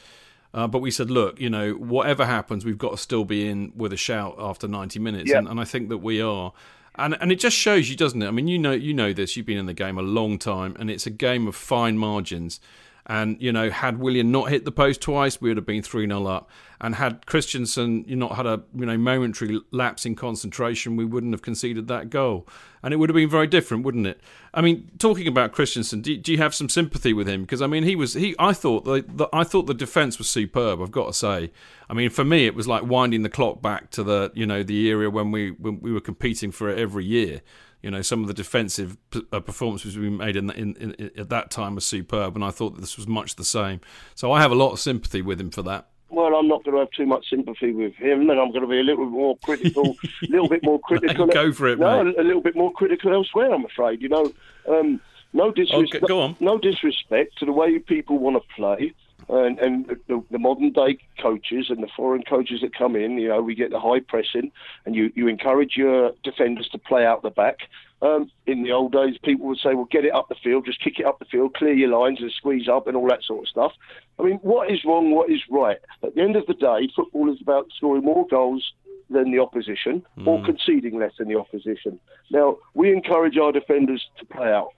Uh, 0.55 0.69
but 0.69 0.79
we 0.79 0.91
said, 0.91 1.11
look, 1.11 1.41
you 1.41 1.51
know, 1.51 1.73
whatever 1.73 2.25
happens, 2.25 2.65
we've 2.65 2.79
got 2.79 2.93
to 2.93 2.97
still 2.97 3.25
be 3.25 3.49
in 3.49 3.73
with 3.75 3.93
a 3.93 3.97
shout 3.97 4.37
after 4.39 4.69
90 4.69 5.01
minutes, 5.01 5.31
and, 5.39 5.49
and 5.49 5.61
I 5.61 5.65
think 5.65 5.89
that 5.89 5.99
we 5.99 6.23
are. 6.23 6.53
And 6.95 7.17
and 7.21 7.33
it 7.33 7.41
just 7.41 7.57
shows 7.57 7.91
you, 7.91 7.97
doesn't 7.97 8.23
it? 8.23 8.29
I 8.29 8.31
mean, 8.31 8.47
you 8.47 8.57
know, 8.57 8.71
you 8.71 8.95
know 8.95 9.13
this. 9.13 9.37
You've 9.37 9.47
been 9.47 9.59
in 9.59 9.67
the 9.67 9.75
game 9.75 9.99
a 9.99 10.03
long 10.03 10.39
time, 10.39 10.77
and 10.79 10.89
it's 10.89 11.07
a 11.07 11.11
game 11.11 11.49
of 11.49 11.57
fine 11.57 11.99
margins. 11.99 12.61
And, 13.07 13.41
you 13.41 13.53
know, 13.53 13.69
had 13.69 13.99
William 13.99 14.33
not 14.33 14.49
hit 14.49 14.65
the 14.65 14.73
post 14.73 15.03
twice, 15.03 15.39
we 15.39 15.51
would 15.51 15.59
have 15.59 15.67
been 15.67 15.83
3 15.83 16.07
0 16.07 16.27
up. 16.27 16.49
And 16.81 16.95
had 16.95 17.27
Christensen 17.27 18.05
not 18.09 18.37
had 18.37 18.47
a 18.47 18.63
you 18.75 18.85
know 18.87 18.97
momentary 18.97 19.61
lapse 19.71 20.05
in 20.05 20.15
concentration, 20.15 20.97
we 20.97 21.05
wouldn't 21.05 21.33
have 21.33 21.43
conceded 21.43 21.87
that 21.89 22.11
goal. 22.11 22.47
And 22.83 22.93
it 22.93 22.99
would 22.99 23.09
have 23.09 23.15
been 23.15 23.31
very 23.31 23.47
different, 23.47 23.85
wouldn't 23.85 24.07
it? 24.07 24.21
I 24.53 24.61
mean, 24.61 24.91
talking 24.99 25.27
about 25.27 25.53
Christensen, 25.53 26.03
do, 26.03 26.17
do 26.17 26.33
you 26.33 26.39
have 26.39 26.55
some 26.55 26.69
sympathy 26.69 27.15
with 27.15 27.27
him? 27.27 27.43
Because 27.43 27.63
I 27.63 27.67
mean, 27.67 27.85
he 27.85 27.97
was 27.97 28.15
he. 28.15 28.35
I 28.39 28.53
thought 28.53 28.85
the, 28.85 29.05
the 29.07 29.29
I 29.33 29.45
thought 29.45 29.67
the 29.67 29.75
defence 29.75 30.19
was 30.19 30.29
superb. 30.29 30.81
I've 30.83 30.91
got 30.91 31.07
to 31.07 31.13
say. 31.15 31.53
I 31.89 31.95
mean, 31.95 32.11
for 32.11 32.25
me, 32.25 32.47
it 32.47 32.55
was 32.55 32.67
like 32.67 32.85
winding 32.85 33.23
the 33.23 33.31
clock 33.31 33.63
back 33.63 33.91
to 33.93 34.03
the 34.03 34.33
you 34.35 34.47
know 34.47 34.63
the 34.63 34.87
era 34.87 35.11
when 35.11 35.31
we 35.31 35.53
when 35.53 35.81
we 35.81 35.93
were 35.93 36.01
competing 36.01 36.51
for 36.51 36.69
it 36.71 36.79
every 36.79 37.05
year 37.05 37.43
you 37.85 37.91
know 37.91 38.01
some 38.01 38.23
of 38.23 38.29
the 38.29 38.35
defensive 38.35 38.97
uh, 39.31 39.41
performances 39.41 39.99
we 39.99 40.09
made 40.09 40.37
in, 40.37 40.51
in, 40.53 40.75
in, 40.77 41.11
at 41.19 41.29
that 41.29 41.51
time 41.51 41.75
were 41.75 41.83
superb, 41.83 42.35
and 42.35 42.43
I 42.43 42.51
thought 42.51 42.81
this 42.81 42.97
was 42.97 43.07
much 43.07 43.37
the 43.37 43.45
same. 43.45 43.81
So 44.15 44.33
I 44.33 44.41
have 44.41 44.51
a 44.51 44.55
lot 44.55 44.73
of 44.73 44.81
sympathy 44.81 45.21
with 45.21 45.39
him 45.39 45.51
for 45.51 45.61
that. 45.65 45.89
Well, 46.09 46.35
I'm 46.35 46.49
not 46.49 46.65
going 46.65 46.77
to 46.77 46.81
have 46.81 46.91
too 46.93 47.05
much 47.05 47.29
sympathy 47.29 47.73
with 47.73 47.95
him, 47.97 48.31
and 48.31 48.41
I'm 48.41 48.53
going 48.53 48.63
to 48.63 48.67
be 48.67 48.81
a 48.81 48.83
little 48.83 49.05
bit 49.05 49.13
more 49.13 49.37
critical, 49.45 49.97
a 50.03 50.27
little 50.31 50.49
bit 50.49 50.65
more 50.65 50.81
critical. 50.81 51.27
Go 51.33 51.53
for 51.53 51.69
it, 51.69 51.79
no, 51.79 52.05
mate. 52.05 52.15
a 52.19 52.23
little 52.23 52.41
bit 52.41 52.57
more 52.57 52.73
critical 52.73 53.13
elsewhere. 53.13 53.53
I'm 53.53 53.67
afraid. 53.67 54.01
You 54.01 54.09
know, 54.09 54.33
um, 54.67 54.99
no 55.35 55.53
disrespect. 55.53 56.05
Okay, 56.05 56.07
go 56.07 56.23
on. 56.23 56.37
No 56.41 56.57
disrespect 56.57 57.39
to 57.41 57.45
the 57.45 57.53
way 57.53 57.79
people 57.81 58.19
want 58.19 58.43
to 58.43 58.55
play 58.55 58.95
and, 59.29 59.59
and 59.59 59.87
the, 60.09 60.23
the, 60.31 60.39
modern 60.39 60.73
day 60.73 60.99
coaches 61.21 61.67
and 61.69 61.83
the 61.83 61.89
foreign 61.97 62.23
coaches 62.23 62.61
that 62.61 62.75
come 62.75 62.97
in, 62.97 63.19
you 63.19 63.29
know, 63.29 63.41
we 63.41 63.55
get 63.55 63.71
the 63.71 63.81
high 63.81 64.01
pressing, 64.01 64.53
and 64.85 64.95
you, 64.95 65.13
you 65.15 65.29
encourage 65.29 65.77
your 65.77 66.13
defenders 66.23 66.69
to 66.71 66.79
play 66.79 67.05
out 67.07 67.23
the 67.23 67.31
back. 67.31 67.61
Um, 68.03 68.31
in 68.47 68.63
the 68.63 68.73
old 68.73 68.93
days, 68.93 69.17
people 69.23 69.47
would 69.47 69.59
say, 69.59 69.75
"Well, 69.75 69.89
get 69.91 70.05
it 70.05 70.15
up 70.15 70.29
the 70.29 70.35
field, 70.35 70.67
just 70.67 70.81
kick 70.81 70.99
it 70.99 71.07
up 71.07 71.19
the 71.19 71.25
field, 71.25 71.55
clear 71.55 71.73
your 71.73 71.89
lines, 71.89 72.21
and 72.21 72.31
squeeze 72.33 72.69
up, 72.69 72.87
and 72.87 72.97
all 72.97 73.09
that 73.09 73.23
sort 73.23 73.45
of 73.45 73.49
stuff." 73.49 73.73
I 74.19 74.25
mean, 74.25 74.39
what 74.43 74.71
is 74.71 74.85
wrong? 74.85 75.13
What 75.13 75.31
is 75.31 75.41
right? 75.51 75.79
At 76.03 76.15
the 76.15 76.21
end 76.21 76.37
of 76.37 76.47
the 76.47 76.55
day, 76.55 76.89
football 76.95 77.33
is 77.33 77.41
about 77.41 77.69
scoring 77.75 78.05
more 78.05 78.27
goals 78.27 78.73
than 79.09 79.31
the 79.31 79.39
opposition 79.39 80.05
mm. 80.19 80.27
or 80.27 80.45
conceding 80.45 80.99
less 80.99 81.13
than 81.19 81.29
the 81.29 81.39
opposition. 81.39 81.99
Now, 82.31 82.59
we 82.75 82.93
encourage 82.93 83.39
our 83.39 83.53
defenders 83.53 84.05
to 84.19 84.27
play 84.27 84.53
out. 84.53 84.71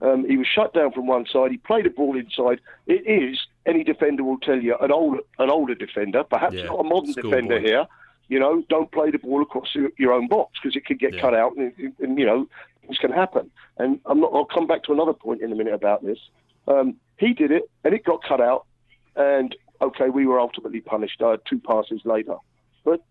Um, 0.00 0.28
he 0.28 0.36
was 0.36 0.46
shut 0.46 0.74
down 0.74 0.92
from 0.92 1.06
one 1.06 1.26
side. 1.26 1.50
He 1.50 1.56
played 1.56 1.86
a 1.86 1.90
ball 1.90 2.16
inside. 2.16 2.60
It 2.86 3.06
is 3.06 3.38
any 3.66 3.84
defender 3.84 4.24
will 4.24 4.38
tell 4.38 4.60
you 4.60 4.76
an 4.80 4.92
older 4.92 5.20
an 5.38 5.50
older 5.50 5.74
defender, 5.74 6.24
perhaps 6.24 6.54
yeah, 6.54 6.64
not 6.64 6.80
a 6.80 6.84
modern 6.84 7.12
defender 7.12 7.60
boy. 7.60 7.66
here. 7.66 7.86
You 8.28 8.40
know, 8.40 8.62
don't 8.68 8.90
play 8.90 9.10
the 9.10 9.18
ball 9.18 9.42
across 9.42 9.76
your 9.98 10.12
own 10.12 10.26
box 10.26 10.58
because 10.60 10.74
it 10.74 10.84
could 10.84 10.98
get 10.98 11.14
yeah. 11.14 11.20
cut 11.20 11.34
out, 11.34 11.56
and, 11.56 11.72
and, 12.00 12.18
you 12.18 12.26
know 12.26 12.48
things 12.80 12.98
can 12.98 13.12
happen. 13.12 13.50
And 13.78 14.00
I'm 14.06 14.20
not. 14.20 14.32
I'll 14.32 14.46
come 14.46 14.66
back 14.66 14.84
to 14.84 14.92
another 14.92 15.12
point 15.12 15.42
in 15.42 15.52
a 15.52 15.54
minute 15.54 15.74
about 15.74 16.04
this. 16.04 16.18
Um, 16.66 16.96
he 17.18 17.34
did 17.34 17.50
it, 17.50 17.70
and 17.84 17.94
it 17.94 18.04
got 18.04 18.22
cut 18.22 18.40
out, 18.40 18.66
and 19.14 19.54
okay, 19.80 20.08
we 20.08 20.26
were 20.26 20.40
ultimately 20.40 20.80
punished 20.80 21.20
uh, 21.22 21.36
two 21.48 21.60
passes 21.60 22.00
later. 22.04 22.36
But 22.84 23.02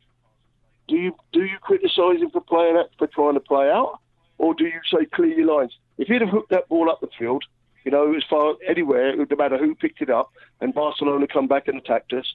do 0.88 0.96
you 0.96 1.16
do 1.32 1.44
you 1.44 1.58
criticise 1.62 2.22
him 2.22 2.32
for 2.32 2.42
playing 2.42 2.78
out, 2.78 2.90
for 2.98 3.08
trying 3.08 3.36
to 3.36 3.40
play 3.40 3.70
out, 3.70 4.00
or 4.38 4.54
do 4.54 4.66
you 4.66 4.80
say 4.92 5.06
clear 5.06 5.34
your 5.40 5.58
lines? 5.58 5.74
If 5.98 6.10
he'd 6.10 6.22
have 6.22 6.30
hooked 6.30 6.50
that 6.50 6.68
ball 6.68 6.90
up 6.90 7.00
the 7.00 7.10
field, 7.18 7.46
you 7.86 7.92
know, 7.92 8.16
as 8.16 8.24
far 8.28 8.56
anywhere, 8.68 9.10
it 9.10 9.18
would 9.20 9.38
matter 9.38 9.58
who 9.58 9.76
picked 9.76 10.02
it 10.02 10.10
up, 10.10 10.32
and 10.60 10.74
Barcelona 10.74 11.28
come 11.28 11.48
back 11.48 11.68
and 11.68 11.78
attacked 11.78 12.12
us. 12.14 12.26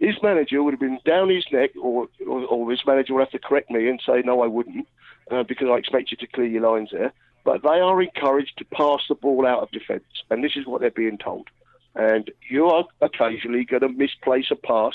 His 0.00 0.16
manager 0.22 0.62
would 0.62 0.72
have 0.72 0.80
been 0.80 0.98
down 1.04 1.30
his 1.30 1.46
neck, 1.52 1.70
or, 1.80 2.08
or, 2.26 2.44
or 2.44 2.70
his 2.70 2.80
manager 2.84 3.14
would 3.14 3.20
have 3.20 3.30
to 3.30 3.38
correct 3.38 3.70
me 3.70 3.88
and 3.88 4.02
say, 4.04 4.22
no, 4.24 4.42
I 4.42 4.48
wouldn't, 4.48 4.88
uh, 5.30 5.44
because 5.44 5.68
I 5.70 5.76
expect 5.76 6.10
you 6.10 6.16
to 6.16 6.26
clear 6.26 6.46
your 6.46 6.68
lines 6.70 6.90
there. 6.90 7.12
But 7.44 7.62
they 7.62 7.80
are 7.80 8.02
encouraged 8.02 8.58
to 8.58 8.64
pass 8.64 9.00
the 9.08 9.14
ball 9.14 9.46
out 9.46 9.62
of 9.62 9.70
defence, 9.70 10.04
and 10.28 10.42
this 10.42 10.56
is 10.56 10.66
what 10.66 10.80
they're 10.80 10.90
being 10.90 11.18
told. 11.18 11.48
And 11.94 12.30
you 12.48 12.66
are 12.66 12.84
occasionally 13.00 13.64
going 13.64 13.82
to 13.82 13.88
misplace 13.88 14.50
a 14.50 14.56
pass. 14.56 14.94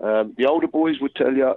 Um, 0.00 0.34
the 0.36 0.46
older 0.46 0.68
boys 0.68 1.00
would 1.00 1.14
tell 1.14 1.34
you, 1.34 1.54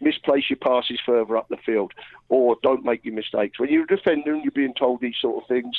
misplace 0.00 0.48
your 0.50 0.58
passes 0.58 1.00
further 1.04 1.36
up 1.36 1.48
the 1.48 1.56
field, 1.56 1.92
or 2.28 2.56
don't 2.62 2.84
make 2.84 3.04
your 3.04 3.14
mistakes. 3.14 3.58
When 3.58 3.70
you're 3.70 3.86
and 4.06 4.24
you're 4.26 4.50
being 4.52 4.74
told 4.74 5.00
these 5.00 5.16
sort 5.20 5.42
of 5.42 5.48
things, 5.48 5.74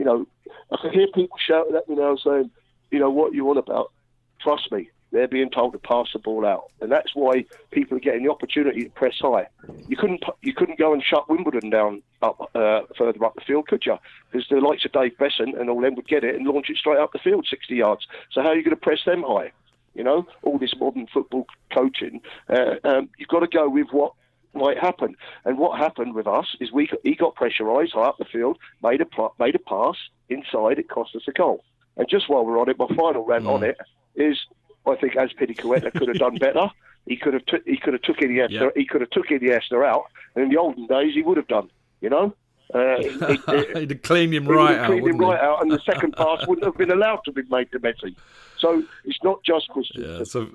you 0.00 0.06
know, 0.06 0.26
I 0.72 0.78
can 0.80 0.92
hear 0.92 1.06
people 1.14 1.36
shouting 1.46 1.76
at 1.76 1.86
me 1.86 1.94
now 1.94 2.16
saying, 2.16 2.50
you 2.90 2.98
know, 2.98 3.10
what 3.10 3.34
you 3.34 3.44
want 3.44 3.58
about? 3.58 3.92
Trust 4.40 4.72
me, 4.72 4.88
they're 5.12 5.28
being 5.28 5.50
told 5.50 5.74
to 5.74 5.78
pass 5.78 6.06
the 6.14 6.18
ball 6.18 6.46
out, 6.46 6.70
and 6.80 6.90
that's 6.90 7.14
why 7.14 7.44
people 7.70 7.98
are 7.98 8.00
getting 8.00 8.24
the 8.24 8.30
opportunity 8.30 8.84
to 8.84 8.90
press 8.90 9.16
high. 9.20 9.48
You 9.88 9.98
couldn't 9.98 10.24
you 10.40 10.54
couldn't 10.54 10.78
go 10.78 10.94
and 10.94 11.02
shut 11.02 11.28
Wimbledon 11.28 11.68
down 11.68 12.02
up 12.22 12.50
uh, 12.54 12.80
further 12.96 13.22
up 13.22 13.34
the 13.34 13.42
field, 13.46 13.68
could 13.68 13.84
you? 13.84 13.98
Because 14.32 14.48
the 14.48 14.56
likes 14.56 14.86
of 14.86 14.92
Dave 14.92 15.18
Beasant 15.18 15.60
and 15.60 15.68
all 15.68 15.82
them 15.82 15.96
would 15.96 16.08
get 16.08 16.24
it 16.24 16.34
and 16.34 16.46
launch 16.46 16.70
it 16.70 16.78
straight 16.78 16.98
up 16.98 17.12
the 17.12 17.18
field, 17.18 17.46
60 17.50 17.74
yards. 17.74 18.06
So 18.32 18.40
how 18.40 18.48
are 18.48 18.56
you 18.56 18.64
going 18.64 18.76
to 18.76 18.80
press 18.80 19.00
them 19.04 19.22
high? 19.22 19.52
You 19.94 20.04
know, 20.04 20.26
all 20.42 20.58
this 20.58 20.74
modern 20.80 21.08
football 21.12 21.46
coaching, 21.74 22.22
uh, 22.48 22.76
um, 22.84 23.10
you've 23.18 23.28
got 23.28 23.40
to 23.40 23.48
go 23.48 23.68
with 23.68 23.88
what 23.90 24.14
might 24.54 24.78
happen. 24.78 25.16
And 25.44 25.58
what 25.58 25.78
happened 25.78 26.14
with 26.14 26.26
us 26.26 26.46
is 26.60 26.72
we 26.72 26.90
he 27.02 27.14
got 27.14 27.36
pressurised 27.36 27.92
high 27.92 28.04
up 28.04 28.18
the 28.18 28.24
field, 28.24 28.58
made 28.82 29.00
a 29.00 29.06
made 29.38 29.54
a 29.54 29.58
pass 29.58 29.96
inside. 30.28 30.78
It 30.78 30.88
cost 30.88 31.14
us 31.16 31.22
a 31.28 31.32
goal. 31.32 31.64
And 31.96 32.08
just 32.08 32.28
while 32.28 32.44
we're 32.44 32.60
on 32.60 32.68
it, 32.68 32.78
my 32.78 32.88
final 32.96 33.24
rant 33.24 33.44
mm. 33.44 33.54
on 33.54 33.62
it 33.62 33.76
is 34.14 34.38
I 34.86 34.96
think 34.96 35.16
as 35.16 35.30
Azpilicueta 35.30 35.92
could 35.92 36.08
have 36.08 36.18
done 36.18 36.36
better. 36.40 36.70
He 37.06 37.16
could 37.16 37.34
have 37.34 37.46
t- 37.46 37.62
he 37.66 37.76
could 37.76 37.94
have 37.94 38.02
took 38.02 38.18
Iniesta 38.18 38.50
yeah. 38.50 38.68
he 38.76 38.84
could 38.84 39.00
have 39.00 39.10
took 39.10 39.28
Iniesta 39.28 39.84
out. 39.84 40.04
And 40.34 40.44
in 40.44 40.50
the 40.50 40.58
olden 40.58 40.86
days, 40.86 41.14
he 41.14 41.22
would 41.22 41.36
have 41.36 41.48
done. 41.48 41.70
You 42.00 42.10
know. 42.10 42.34
Uh, 42.72 42.98
He'd 43.78 43.90
have 43.90 44.02
cleaned 44.02 44.32
him 44.32 44.46
right 44.46 44.78
out. 44.78 44.86
Cleaned 44.86 45.08
him 45.08 45.18
right 45.18 45.40
out, 45.40 45.60
and 45.62 45.72
the 45.72 45.80
second 45.80 46.12
pass 46.16 46.46
wouldn't 46.46 46.64
have 46.64 46.76
been 46.76 46.92
allowed 46.92 47.20
to 47.24 47.32
be 47.32 47.42
made 47.50 47.70
to 47.72 47.80
Messi. 47.80 48.14
So 48.58 48.84
it's 49.04 49.18
not 49.24 49.42
just 49.42 49.68
Christian. 49.70 50.04
Yeah, 50.04 50.24
so 50.24 50.50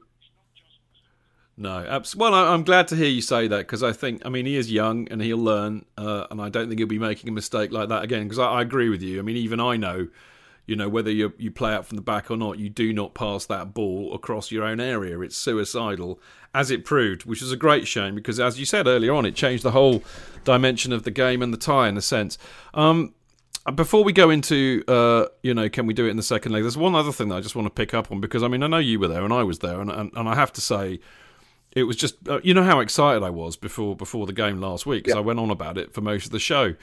no, 1.58 2.02
well, 2.18 2.34
I'm 2.34 2.64
glad 2.64 2.90
to 2.90 2.98
hear 2.98 3.08
you 3.08 3.22
say 3.22 3.48
that 3.48 3.60
because 3.60 3.82
I 3.82 3.94
think, 3.94 4.22
I 4.26 4.30
mean, 4.30 4.46
he 4.46 4.58
is 4.58 4.70
young 4.70 5.08
and 5.10 5.22
he'll 5.22 5.38
learn, 5.38 5.86
uh, 5.98 6.28
and 6.30 6.42
I 6.42 6.50
don't 6.50 6.68
think 6.68 6.80
he'll 6.80 6.88
be 6.88 7.00
making 7.00 7.30
a 7.30 7.32
mistake 7.32 7.72
like 7.72 7.88
that 7.90 8.04
again. 8.04 8.24
Because 8.24 8.40
I, 8.40 8.46
I, 8.48 8.62
agree 8.62 8.90
with 8.90 9.02
you. 9.02 9.20
I 9.20 9.22
mean, 9.22 9.38
even 9.38 9.62
I 9.62 9.78
know, 9.78 10.10
you 10.66 10.76
know, 10.76 10.90
whether 10.90 11.10
you 11.10 11.32
you 11.38 11.52
play 11.52 11.74
out 11.74 11.86
from 11.86 11.96
the 11.96 12.02
back 12.02 12.30
or 12.30 12.36
not, 12.36 12.60
you 12.60 12.70
do 12.70 12.92
not 12.92 13.14
pass 13.14 13.46
that 13.46 13.74
ball 13.74 14.14
across 14.14 14.52
your 14.52 14.66
own 14.66 14.82
area. 14.82 15.18
It's 15.22 15.38
suicidal, 15.38 16.20
as 16.54 16.72
it 16.72 16.84
proved, 16.84 17.24
which 17.24 17.42
is 17.42 17.54
a 17.54 17.58
great 17.58 17.88
shame 17.88 18.16
because, 18.16 18.38
as 18.38 18.60
you 18.60 18.66
said 18.66 18.86
earlier 18.86 19.14
on, 19.14 19.26
it 19.26 19.36
changed 19.36 19.64
the 19.64 19.72
whole 19.72 20.04
dimension 20.44 20.92
of 20.92 21.04
the 21.04 21.12
game 21.12 21.42
and 21.42 21.54
the 21.54 21.58
tie 21.58 21.88
in 21.88 21.96
a 21.96 22.02
sense. 22.02 22.38
Um, 22.74 23.14
before 23.76 24.04
we 24.04 24.12
go 24.12 24.30
into, 24.30 24.84
uh, 24.90 25.28
you 25.42 25.54
know, 25.54 25.70
can 25.70 25.88
we 25.88 25.94
do 25.94 26.06
it 26.06 26.10
in 26.10 26.18
the 26.18 26.24
second 26.24 26.52
leg? 26.52 26.64
There's 26.64 26.78
one 26.78 26.96
other 26.96 27.14
thing 27.14 27.30
that 27.30 27.36
I 27.36 27.42
just 27.42 27.56
want 27.56 27.66
to 27.66 27.74
pick 27.74 27.94
up 27.94 28.12
on 28.12 28.20
because 28.20 28.44
I 28.44 28.50
mean 28.50 28.62
I 28.62 28.68
know 28.68 28.78
you 28.78 29.00
were 29.00 29.08
there 29.08 29.24
and 29.24 29.34
I 29.34 29.44
was 29.44 29.60
there, 29.60 29.80
and 29.80 29.90
and, 29.90 30.12
and 30.18 30.28
I 30.28 30.36
have 30.36 30.52
to 30.52 30.62
say 30.62 31.00
it 31.76 31.84
was 31.84 31.98
just 31.98 32.16
uh, 32.28 32.40
you 32.42 32.54
know 32.54 32.64
how 32.64 32.80
excited 32.80 33.22
I 33.22 33.30
was 33.30 33.58
before 33.58 33.96
before 33.96 34.26
the 34.26 34.34
game 34.34 34.60
last 34.60 34.86
week 34.86 35.04
because 35.04 35.18
I 35.18 35.22
went 35.22 35.40
on 35.40 35.52
about 35.52 35.78
it 35.78 35.94
for 35.94 36.02
most 36.02 36.26
of 36.26 36.32
the 36.32 36.40
show. 36.40 36.76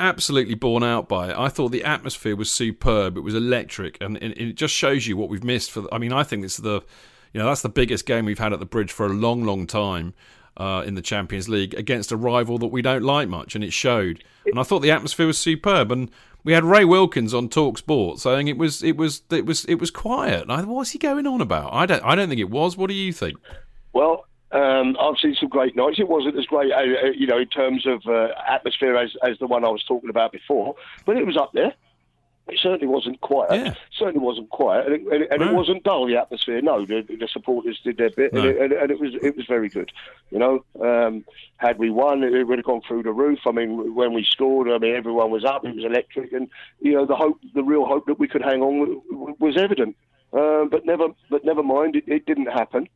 Absolutely 0.00 0.54
borne 0.54 0.84
out 0.84 1.08
by 1.08 1.30
it. 1.30 1.36
I 1.36 1.48
thought 1.48 1.70
the 1.70 1.84
atmosphere 1.84 2.36
was 2.36 2.50
superb. 2.50 3.16
It 3.16 3.22
was 3.22 3.34
electric, 3.34 3.96
and, 4.00 4.16
and 4.22 4.32
it 4.36 4.52
just 4.54 4.74
shows 4.74 5.06
you 5.06 5.16
what 5.16 5.28
we've 5.28 5.42
missed. 5.42 5.70
For 5.70 5.82
the, 5.82 5.88
I 5.92 5.98
mean, 5.98 6.12
I 6.12 6.24
think 6.24 6.44
it's 6.44 6.58
the 6.58 6.82
you 7.32 7.40
know 7.40 7.46
that's 7.46 7.62
the 7.62 7.68
biggest 7.68 8.06
game 8.06 8.24
we've 8.24 8.38
had 8.38 8.52
at 8.52 8.58
the 8.58 8.66
bridge 8.66 8.92
for 8.92 9.06
a 9.06 9.10
long, 9.10 9.44
long 9.44 9.66
time. 9.66 10.14
Uh, 10.56 10.82
in 10.82 10.96
the 10.96 11.02
Champions 11.02 11.48
League 11.48 11.72
against 11.74 12.10
a 12.10 12.16
rival 12.16 12.58
that 12.58 12.66
we 12.66 12.82
don't 12.82 13.04
like 13.04 13.28
much, 13.28 13.54
and 13.54 13.62
it 13.62 13.72
showed. 13.72 14.24
And 14.44 14.58
I 14.58 14.64
thought 14.64 14.80
the 14.80 14.90
atmosphere 14.90 15.28
was 15.28 15.38
superb. 15.38 15.92
And 15.92 16.10
we 16.42 16.52
had 16.52 16.64
Ray 16.64 16.84
Wilkins 16.84 17.32
on 17.32 17.48
Talk 17.48 17.78
Sport 17.78 18.18
saying 18.18 18.48
it 18.48 18.58
was 18.58 18.82
it 18.82 18.96
was 18.96 19.22
it 19.30 19.46
was 19.46 19.64
it 19.66 19.76
was 19.76 19.92
quiet. 19.92 20.42
And 20.42 20.50
I, 20.50 20.60
what's 20.62 20.90
he 20.90 20.98
going 20.98 21.28
on 21.28 21.40
about? 21.40 21.72
I 21.72 21.86
don't 21.86 22.02
I 22.02 22.16
don't 22.16 22.28
think 22.28 22.40
it 22.40 22.50
was. 22.50 22.76
What 22.76 22.88
do 22.88 22.94
you 22.94 23.12
think? 23.12 23.38
Well, 23.92 24.24
um, 24.50 24.96
I've 24.98 25.18
seen 25.18 25.34
some 25.34 25.48
great 25.48 25.76
nights. 25.76 25.98
It 25.98 26.08
wasn't 26.08 26.38
as 26.38 26.46
great, 26.46 26.72
uh, 26.72 26.76
uh, 26.76 27.10
you 27.14 27.26
know, 27.26 27.38
in 27.38 27.48
terms 27.48 27.86
of 27.86 28.02
uh, 28.06 28.28
atmosphere 28.48 28.96
as, 28.96 29.14
as 29.22 29.38
the 29.38 29.46
one 29.46 29.64
I 29.64 29.68
was 29.68 29.84
talking 29.84 30.08
about 30.10 30.32
before, 30.32 30.74
but 31.04 31.16
it 31.16 31.26
was 31.26 31.36
up 31.36 31.52
there. 31.52 31.74
It 32.48 32.58
certainly 32.62 32.86
wasn't 32.86 33.20
quiet. 33.20 33.52
Yeah. 33.52 33.74
Certainly 33.98 34.20
wasn't 34.20 34.48
quiet, 34.48 34.86
and, 34.86 34.94
it, 34.94 35.12
and, 35.12 35.22
and 35.30 35.40
no. 35.40 35.50
it 35.50 35.54
wasn't 35.54 35.84
dull. 35.84 36.06
The 36.06 36.16
atmosphere, 36.16 36.62
no. 36.62 36.86
The, 36.86 37.02
the 37.02 37.28
supporters 37.30 37.78
did 37.84 37.98
their 37.98 38.08
bit, 38.08 38.32
no. 38.32 38.40
and, 38.40 38.72
it, 38.72 38.82
and, 38.82 38.90
it, 38.90 38.98
was 38.98 39.14
it 39.20 39.36
was 39.36 39.44
very 39.46 39.68
good. 39.68 39.92
You 40.30 40.38
know, 40.38 40.64
um, 40.80 41.26
had 41.58 41.78
we 41.78 41.90
won, 41.90 42.22
it 42.22 42.44
would 42.44 42.58
have 42.58 42.64
gone 42.64 42.80
through 42.88 43.02
the 43.02 43.12
roof. 43.12 43.40
I 43.46 43.50
mean, 43.50 43.94
when 43.94 44.14
we 44.14 44.24
scored, 44.24 44.70
I 44.70 44.78
mean, 44.78 44.94
everyone 44.94 45.30
was 45.30 45.44
up. 45.44 45.66
It 45.66 45.74
was 45.74 45.84
electric, 45.84 46.32
and 46.32 46.48
you 46.80 46.94
know, 46.94 47.04
the 47.04 47.16
hope, 47.16 47.38
the 47.54 47.62
real 47.62 47.84
hope 47.84 48.06
that 48.06 48.18
we 48.18 48.26
could 48.26 48.42
hang 48.42 48.62
on 48.62 49.02
was 49.38 49.58
evident. 49.58 49.94
Uh, 50.32 50.64
but 50.64 50.86
never, 50.86 51.08
but 51.28 51.44
never 51.44 51.62
mind, 51.62 51.96
it, 51.96 52.04
it 52.06 52.24
didn't 52.24 52.46
happen 52.46 52.88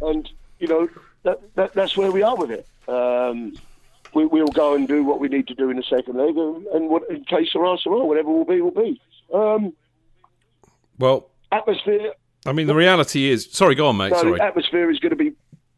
and 0.00 0.28
you 0.58 0.68
know 0.68 0.88
that, 1.22 1.40
that 1.54 1.74
that's 1.74 1.96
where 1.96 2.10
we 2.10 2.22
are 2.22 2.36
with 2.36 2.50
it. 2.50 2.66
Um, 2.88 3.54
we, 4.14 4.26
will 4.26 4.48
go 4.48 4.74
and 4.74 4.88
do 4.88 5.04
what 5.04 5.20
we 5.20 5.28
need 5.28 5.46
to 5.48 5.54
do 5.54 5.70
in 5.70 5.76
the 5.76 5.82
second 5.82 6.16
leg, 6.16 6.36
and, 6.36 6.66
and 6.66 6.88
what, 6.88 7.08
in 7.10 7.24
case 7.24 7.50
there 7.52 7.64
are 7.64 7.78
more, 7.86 8.08
whatever 8.08 8.28
will 8.28 8.44
be, 8.44 8.60
will 8.60 8.70
be. 8.72 9.00
Um, 9.32 9.72
well, 10.98 11.30
atmosphere. 11.52 12.14
I 12.46 12.52
mean, 12.52 12.66
the 12.66 12.74
reality 12.74 13.28
is. 13.28 13.48
Sorry, 13.52 13.74
go 13.74 13.86
on, 13.86 13.96
mate. 13.96 14.10
No, 14.10 14.20
sorry. 14.20 14.40
atmosphere 14.40 14.90
is 14.90 14.98
going 14.98 15.10
to 15.10 15.16
be 15.16 15.32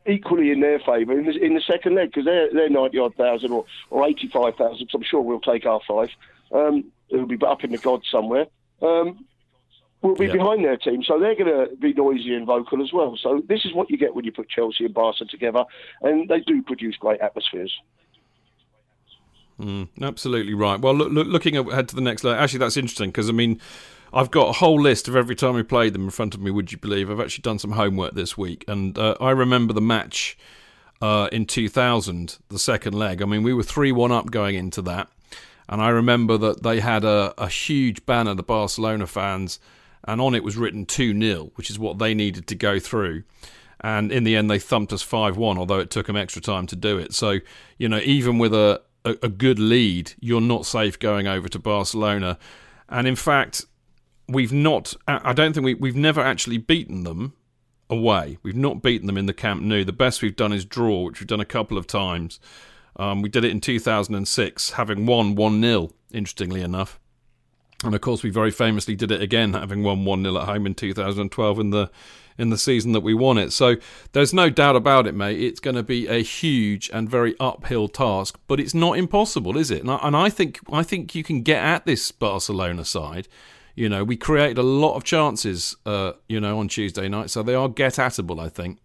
equally 0.07 0.51
in 0.51 0.61
their 0.61 0.79
favour 0.81 1.19
in 1.19 1.27
the, 1.27 1.45
in 1.45 1.55
the 1.55 1.61
second 1.61 1.95
leg 1.95 2.11
because 2.11 2.25
they're 2.25 2.53
they're 2.53 2.71
ninety 2.71 2.99
odd 2.99 3.15
thousand 3.17 3.53
or, 3.53 3.65
or 3.91 4.07
eighty 4.07 4.29
five 4.29 4.57
thousand. 4.57 4.89
So 4.91 4.99
I'm 4.99 5.05
sure 5.05 5.21
we'll 5.21 5.41
take 5.41 5.67
our 5.67 5.81
five. 5.87 6.09
Um, 6.53 6.85
it'll 7.09 7.27
be 7.27 7.39
up 7.47 7.65
in 7.65 7.73
the 7.73 7.79
gods 7.79 8.09
somewhere. 8.11 8.47
Um, 8.81 9.27
will 10.03 10.17
be 10.17 10.27
yeah. 10.27 10.33
behind 10.33 10.65
their 10.65 10.77
team, 10.77 11.03
so 11.03 11.19
they're 11.19 11.37
going 11.37 11.69
to 11.69 11.77
be 11.77 11.93
noisy 11.93 12.35
and 12.35 12.47
vocal 12.47 12.83
as 12.83 12.93
well. 12.93 13.17
So 13.21 13.43
this 13.49 13.65
is 13.65 13.73
what 13.73 13.91
you 13.91 13.97
get 13.97 14.15
when 14.15 14.25
you 14.25 14.33
put 14.33 14.49
Chelsea 14.49 14.85
and 14.85 14.95
Barca 14.95 15.25
together, 15.25 15.65
and 16.03 16.29
they 16.29 16.41
do 16.41 16.63
produce 16.63 16.97
great 16.97 17.21
atmospheres. 17.21 17.73
Mm, 19.61 19.89
absolutely 20.01 20.55
right. 20.55 20.81
Well, 20.81 20.95
look, 20.95 21.13
look, 21.13 21.29
looking 21.29 21.57
ahead 21.57 21.89
to 21.89 21.95
the 21.95 22.01
next 22.01 22.25
leg, 22.25 22.37
actually, 22.37 22.59
that's 22.59 22.77
interesting 22.77 23.11
because 23.11 23.29
I 23.29 23.33
mean, 23.33 23.61
I've 24.13 24.31
got 24.31 24.49
a 24.49 24.53
whole 24.53 24.81
list 24.81 25.09
of 25.09 25.17
every 25.17 25.37
time 25.37 25.55
we 25.55 25.63
played 25.63 25.93
them 25.93 26.05
in 26.05 26.11
front 26.11 26.35
of 26.35 26.41
me. 26.41 26.51
Would 26.51 26.73
you 26.73 26.79
believe? 26.79 27.11
I've 27.11 27.21
actually 27.21 27.43
done 27.43 27.59
some 27.59 27.73
homework 27.73 28.15
this 28.15 28.37
week, 28.37 28.65
and 28.67 28.99
uh, 28.99 29.15
I 29.21 29.31
remember 29.31 29.73
the 29.73 29.81
match 29.81 30.37
uh, 31.01 31.29
in 31.33 31.47
2000, 31.47 32.39
the 32.49 32.59
second 32.59 32.95
leg. 32.95 33.23
I 33.23 33.25
mean, 33.25 33.43
we 33.43 33.55
were 33.55 33.63
three-one 33.63 34.13
up 34.13 34.31
going 34.31 34.57
into 34.57 34.83
that, 34.83 35.09
and 35.69 35.81
I 35.81 35.91
remember 35.91 36.37
that 36.39 36.63
they 36.63 36.81
had 36.81 37.05
a, 37.05 37.33
a 37.39 37.49
huge 37.49 38.05
banner, 38.05 38.35
the 38.35 38.43
Barcelona 38.43 39.07
fans, 39.07 39.61
and 40.05 40.21
on 40.21 40.35
it 40.35 40.45
was 40.45 40.57
written 40.57 40.87
2 40.87 41.19
0, 41.19 41.53
which 41.55 41.71
is 41.71 41.79
what 41.79 41.99
they 41.99 42.15
needed 42.15 42.47
to 42.49 42.55
go 42.55 42.79
through. 42.79 43.25
And 43.81 44.13
in 44.13 44.25
the 44.25 44.37
end, 44.37 44.51
they 44.51 44.59
thumped 44.59 44.93
us 44.93 45.03
5 45.03 45.37
1, 45.37 45.59
although 45.59 45.81
it 45.81 45.91
took 45.91 46.07
them 46.07 46.17
extra 46.17 46.41
time 46.41 46.67
to 46.69 46.77
do 46.77 46.99
it. 46.99 47.15
So, 47.15 47.39
you 47.79 47.89
know, 47.89 47.99
even 47.99 48.39
with 48.39 48.55
a, 48.55 48.81
a, 49.05 49.17
a 49.23 49.29
good 49.29 49.59
lead, 49.59 50.13
you're 50.21 50.41
not 50.41 50.67
safe 50.67 50.99
going 50.99 51.27
over 51.27 51.49
to 51.49 51.59
Barcelona. 51.59 52.39
And 52.89 53.07
in 53.07 53.17
fact, 53.17 53.65
we've 54.29 54.53
not, 54.53 54.95
I 55.09 55.33
don't 55.33 55.53
think 55.53 55.65
we, 55.65 55.75
we've 55.75 55.97
never 55.97 56.21
actually 56.21 56.59
beaten 56.59 57.05
them 57.05 57.35
away. 57.91 58.39
We've 58.43 58.57
not 58.57 58.83
beaten 58.83 59.07
them 59.07 59.19
in 59.19 59.27
the 59.27 59.35
Camp 59.35 59.63
Nou. 59.63 59.85
The 59.85 59.93
best 59.93 60.23
we've 60.23 60.37
done 60.37 60.53
is 60.53 60.65
draw, 60.65 61.05
which 61.05 61.21
we've 61.21 61.27
done 61.27 61.41
a 61.41 61.45
couple 61.45 61.77
of 61.77 61.87
times. 61.87 62.39
Um, 62.97 63.23
we 63.23 63.29
did 63.29 63.45
it 63.45 63.51
in 63.51 63.61
2006, 63.61 64.71
having 64.73 65.07
won 65.07 65.35
1 65.35 65.61
0, 65.61 65.91
interestingly 66.13 66.63
enough. 66.63 66.99
And 67.85 67.95
of 67.95 68.01
course, 68.01 68.23
we 68.23 68.31
very 68.31 68.51
famously 68.51 68.95
did 68.95 69.11
it 69.11 69.21
again, 69.21 69.55
having 69.55 69.83
won 69.83 70.05
1 70.05 70.23
0 70.23 70.37
at 70.39 70.45
home 70.45 70.67
in 70.67 70.75
2012 70.75 71.59
in 71.59 71.71
the 71.71 71.91
in 72.39 72.51
the 72.51 72.59
season 72.59 72.93
that 72.93 73.01
we 73.01 73.15
won 73.15 73.39
it. 73.39 73.53
So 73.53 73.77
there's 74.13 74.33
no 74.33 74.49
doubt 74.49 74.77
about 74.77 75.07
it, 75.07 75.15
mate. 75.15 75.41
It's 75.41 75.61
going 75.61 75.77
to 75.77 75.83
be 75.83 76.09
a 76.09 76.23
huge 76.23 76.91
and 76.93 77.09
very 77.09 77.35
uphill 77.39 77.89
task, 77.89 78.39
but 78.47 78.59
it's 78.59 78.75
not 78.75 78.97
impossible, 78.97 79.57
is 79.57 79.71
it? 79.71 79.83
And 79.83 79.91
I, 79.91 79.99
and 80.03 80.17
I 80.17 80.31
think 80.31 80.61
I 80.73 80.83
think 80.83 81.15
you 81.15 81.23
can 81.23 81.43
get 81.43 81.63
at 81.63 81.87
this 81.87 82.11
Barcelona 82.11 82.85
side. 82.85 83.29
You 83.75 83.89
know, 83.89 84.05
we 84.05 84.17
created 84.17 84.59
a 84.59 84.63
lot 84.63 84.97
of 84.97 85.05
chances, 85.05 85.77
uh, 85.87 86.13
you 86.29 86.41
know, 86.41 86.59
on 86.59 86.69
Tuesday 86.69 87.09
night, 87.09 87.31
so 87.31 87.43
they 87.43 87.55
are 87.55 87.69
get 87.69 87.95
atable. 87.95 88.41
I 88.41 88.49
think. 88.49 88.79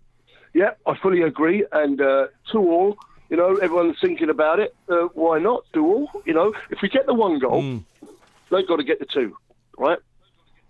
Yeah, 0.54 0.72
I 0.86 0.98
fully 0.98 1.22
agree. 1.22 1.66
And 1.72 2.02
uh, 2.02 2.28
two 2.52 2.60
all, 2.60 2.98
you 3.30 3.38
know, 3.38 3.56
everyone's 3.58 3.98
thinking 4.02 4.30
about 4.30 4.60
it. 4.60 4.76
Uh, 4.90 5.08
why 5.14 5.40
not 5.40 5.66
do 5.74 5.86
all? 5.86 6.10
You 6.26 6.34
know, 6.34 6.54
if 6.72 6.80
we 6.82 6.90
get 6.90 7.06
the 7.06 7.14
one 7.14 7.40
goal, 7.40 7.62
mm. 7.62 7.84
They've 8.50 8.68
got 8.68 8.78
to 8.78 8.84
get 8.84 9.00
the 9.00 9.06
two, 9.06 9.36
right? 9.78 10.00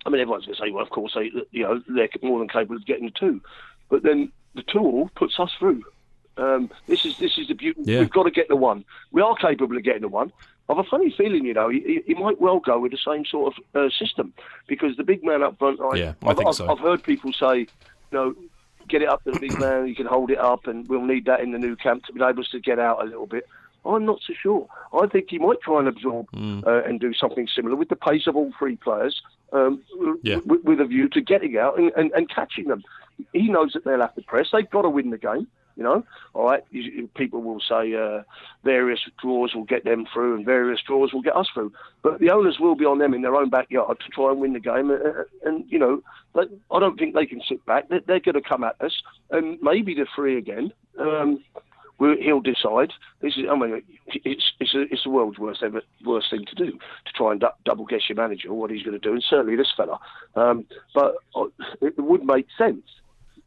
I 0.05 0.10
mean, 0.10 0.22
everyone's 0.22 0.46
going 0.46 0.55
to 0.55 0.62
say, 0.62 0.72
well, 0.72 0.84
of 0.84 0.89
course, 0.89 1.13
they, 1.15 1.31
you 1.51 1.63
know, 1.63 1.81
they're 1.88 2.10
more 2.24 2.39
than 2.39 2.48
capable 2.48 2.77
of 2.77 2.86
getting 2.86 3.05
the 3.05 3.12
two. 3.12 3.41
But 3.89 4.03
then 4.03 4.31
the 4.55 4.63
two 4.63 4.79
all 4.79 5.10
puts 5.15 5.39
us 5.39 5.51
through. 5.60 5.84
Um, 6.38 6.69
this 6.88 7.03
is 7.03 7.17
this 7.17 7.38
is 7.38 7.48
the 7.48 7.55
beauty. 7.55 7.81
Yeah. 7.84 8.00
We've 8.00 8.10
got 8.10 8.24
to 8.24 8.31
get 8.31 8.48
the 8.48 8.55
one. 8.55 8.86
We 9.12 9.22
are 9.22 9.36
capable 9.36 9.75
of 9.75 9.84
getting 9.84 10.03
the 10.03 10.07
one. 10.07 10.31
I've 10.69 10.77
a 10.77 10.84
funny 10.84 11.13
feeling, 11.17 11.46
you 11.46 11.53
know, 11.53 11.69
he, 11.69 12.03
he 12.05 12.13
might 12.13 12.41
well 12.41 12.60
go 12.60 12.79
with 12.79 12.91
the 12.91 12.98
same 12.98 13.25
sort 13.25 13.53
of 13.53 13.63
uh, 13.74 13.89
system 13.89 14.34
because 14.67 14.98
the 14.98 15.03
big 15.03 15.24
man 15.24 15.41
up 15.41 15.57
front. 15.57 15.79
I, 15.79 15.96
yeah, 15.96 16.13
I 16.24 16.34
think 16.34 16.50
I've, 16.50 16.55
so. 16.55 16.69
I've 16.69 16.79
heard 16.79 17.03
people 17.03 17.31
say, 17.31 17.60
you 17.60 17.67
know, 18.12 18.36
get 18.89 19.01
it 19.01 19.07
up 19.07 19.24
to 19.24 19.31
the 19.31 19.39
big 19.39 19.57
man. 19.60 19.88
You 19.88 19.96
can 19.96 20.05
hold 20.05 20.29
it 20.29 20.38
up, 20.38 20.67
and 20.67 20.88
we'll 20.88 21.05
need 21.05 21.25
that 21.25 21.39
in 21.39 21.51
the 21.51 21.57
Nou 21.57 21.75
Camp 21.77 22.05
to 22.05 22.13
be 22.13 22.22
able 22.22 22.43
to 22.43 22.60
get 22.60 22.79
out 22.79 23.01
a 23.01 23.05
little 23.05 23.27
bit. 23.27 23.48
I'm 23.88 24.06
not 24.06 24.20
so 24.25 24.34
sure. 24.41 24.67
I 24.94 25.08
think 25.08 25.27
he 25.29 25.39
might 25.39 25.62
try 25.62 25.79
and 25.79 25.88
absorb 25.88 26.27
mm. 26.32 26.65
uh, 26.65 26.84
and 26.84 27.00
do 27.00 27.13
something 27.13 27.48
similar 27.48 27.75
with 27.75 27.89
the 27.89 27.96
pace 27.96 28.27
of 28.27 28.36
all 28.36 28.51
three 28.58 28.75
players, 28.75 29.22
um, 29.53 29.84
yeah. 30.24 30.38
with, 30.46 30.63
with, 30.63 30.82
a 30.82 30.86
view 30.86 31.08
to 31.10 31.22
getting 31.22 31.58
out 31.58 31.79
and, 31.79 31.91
and, 31.96 32.12
and, 32.12 32.29
catching 32.29 32.67
them. 32.67 32.84
He 33.34 33.50
knows 33.50 33.74
that 33.74 33.86
they'll 33.86 34.01
have 34.01 34.15
to 34.15 34.22
press. 34.22 34.50
They've 34.51 34.70
got 34.70 34.84
to 34.84 34.89
win 34.89 35.10
the 35.10 35.17
game. 35.17 35.48
You 35.75 35.84
know, 35.84 36.03
all 36.34 36.46
right. 36.46 36.63
People 37.13 37.44
will 37.44 37.60
say 37.60 37.94
uh, 37.94 38.24
various 38.63 39.00
draws 39.22 39.53
will 39.53 39.63
get 39.63 39.84
them 39.84 40.08
through, 40.12 40.36
and 40.36 40.44
various 40.44 40.82
draws 40.82 41.13
will 41.13 41.22
get 41.22 41.36
us 41.36 41.48
through. 41.53 41.72
But 42.01 42.20
the 42.20 42.32
owners 42.32 42.58
will 42.60 42.74
be 42.74 42.86
on 42.86 42.98
them 42.98 43.13
in 43.13 43.22
their 43.22 43.36
own 43.36 43.51
backyard 43.51 44.00
to 44.00 44.10
try 44.10 44.32
and 44.32 44.39
win 44.39 44.53
the 44.53 44.60
game. 44.60 44.89
And, 44.89 45.03
and 45.44 45.72
you 45.72 45.77
know, 45.77 46.01
I 46.36 46.79
don't 46.79 46.98
think 46.98 47.13
they 47.13 47.27
can 47.27 47.44
sit 47.48 47.63
back. 47.67 47.89
They're, 47.89 48.01
they're 48.08 48.20
going 48.20 48.34
to 48.34 48.41
come 48.41 48.63
at 48.63 48.82
us, 48.82 49.03
and 49.29 49.60
maybe 49.62 49.94
the 49.94 50.08
three 50.15 50.39
again. 50.39 50.74
Um, 50.98 51.44
he'll 52.00 52.42
decide. 52.42 52.94
This 53.22 53.38
is, 53.38 53.46
I 53.50 53.55
mean, 53.55 53.81
it's 54.07 54.51
it's, 54.60 54.74
a, 54.75 54.81
it's 54.81 55.03
the 55.03 55.10
world's 55.10 55.40
worst 55.40 55.64
ever 55.64 55.81
worst 56.05 56.29
thing 56.29 56.46
to 56.46 56.55
do 56.55 56.72
to 56.72 57.14
try 57.16 57.31
and 57.31 57.40
du- 57.40 57.53
double 57.66 57.86
guess 57.86 58.07
your 58.07 58.16
manager 58.16 58.50
or 58.50 58.55
what 58.55 58.72
he's 58.72 58.83
going 58.83 59.00
to 59.00 59.00
do, 59.00 59.14
and 59.14 59.24
certainly 59.24 59.55
this 59.55 59.74
fella. 59.75 60.00
Um, 60.36 60.66
but 60.94 61.16
uh, 61.36 61.46
it 61.81 61.98
would 61.98 62.24
make 62.24 62.48
sense 62.57 62.83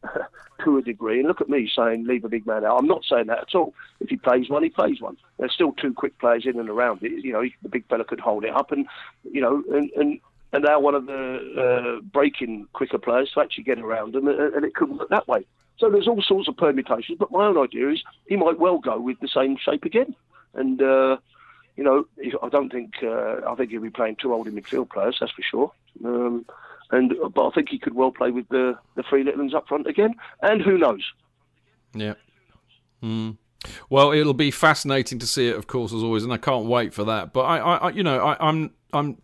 to 0.63 0.77
a 0.77 0.81
degree. 0.81 1.19
And 1.19 1.27
look 1.27 1.41
at 1.41 1.49
me 1.49 1.69
saying 1.73 2.05
leave 2.05 2.25
a 2.25 2.29
big 2.29 2.45
man 2.45 2.65
out. 2.65 2.77
I'm 2.77 2.87
not 2.87 3.05
saying 3.05 3.27
that 3.27 3.39
at 3.39 3.55
all. 3.55 3.73
If 3.99 4.09
he 4.09 4.17
plays 4.17 4.49
one, 4.49 4.63
he 4.63 4.69
plays 4.69 4.99
one. 4.99 5.17
There's 5.37 5.53
still 5.53 5.71
two 5.73 5.93
quick 5.93 6.17
players 6.19 6.45
in 6.45 6.59
and 6.59 6.69
around 6.69 7.03
it. 7.03 7.23
You 7.23 7.33
know, 7.33 7.43
the 7.61 7.69
big 7.69 7.87
fella 7.87 8.03
could 8.03 8.19
hold 8.19 8.43
it 8.43 8.53
up, 8.53 8.71
and 8.71 8.85
you 9.23 9.41
know, 9.41 9.63
and 9.73 9.89
and. 9.91 10.19
And 10.53 10.65
now 10.65 10.81
one 10.81 10.95
of 10.95 11.05
the 11.05 12.01
uh, 12.01 12.01
breaking 12.01 12.67
quicker 12.73 12.97
players 12.97 13.31
to 13.35 13.39
actually 13.39 13.63
get 13.63 13.79
around 13.79 14.13
them, 14.13 14.27
and 14.27 14.65
it 14.65 14.75
could 14.75 14.89
work 14.89 15.07
that 15.07 15.25
way. 15.25 15.45
So 15.77 15.89
there's 15.89 16.07
all 16.07 16.21
sorts 16.21 16.47
of 16.47 16.57
permutations. 16.57 17.17
But 17.19 17.31
my 17.31 17.45
own 17.47 17.57
idea 17.57 17.89
is 17.89 18.03
he 18.27 18.35
might 18.35 18.59
well 18.59 18.77
go 18.77 18.99
with 18.99 19.19
the 19.19 19.27
same 19.27 19.57
shape 19.57 19.83
again. 19.83 20.15
And 20.53 20.81
uh, 20.81 21.17
you 21.75 21.83
know, 21.83 22.05
I 22.43 22.49
don't 22.49 22.71
think 22.71 22.95
uh, 23.03 23.41
I 23.47 23.55
think 23.55 23.71
he'll 23.71 23.81
be 23.81 23.89
playing 23.89 24.17
two 24.21 24.29
holding 24.29 24.53
midfield 24.53 24.89
players. 24.89 25.17
That's 25.19 25.31
for 25.31 25.41
sure. 25.41 25.71
Um, 26.03 26.45
and 26.91 27.13
but 27.33 27.47
I 27.47 27.51
think 27.51 27.69
he 27.69 27.79
could 27.79 27.95
well 27.95 28.11
play 28.11 28.31
with 28.31 28.47
the 28.49 28.77
the 28.95 29.03
three 29.03 29.23
little 29.23 29.39
ones 29.39 29.53
up 29.53 29.67
front 29.67 29.87
again. 29.87 30.15
And 30.41 30.61
who 30.61 30.77
knows? 30.77 31.03
Yeah. 31.93 32.13
Mm. 33.01 33.37
Well, 33.89 34.11
it'll 34.11 34.33
be 34.33 34.51
fascinating 34.51 35.19
to 35.19 35.27
see 35.27 35.47
it, 35.47 35.55
of 35.55 35.67
course, 35.67 35.93
as 35.93 36.03
always, 36.03 36.23
and 36.23 36.33
I 36.33 36.37
can't 36.37 36.65
wait 36.65 36.93
for 36.93 37.03
that. 37.05 37.33
But 37.33 37.41
I, 37.41 37.57
I, 37.57 37.89
you 37.91 38.03
know, 38.03 38.19
I, 38.19 38.47
I'm, 38.47 38.71
I'm 38.91 39.17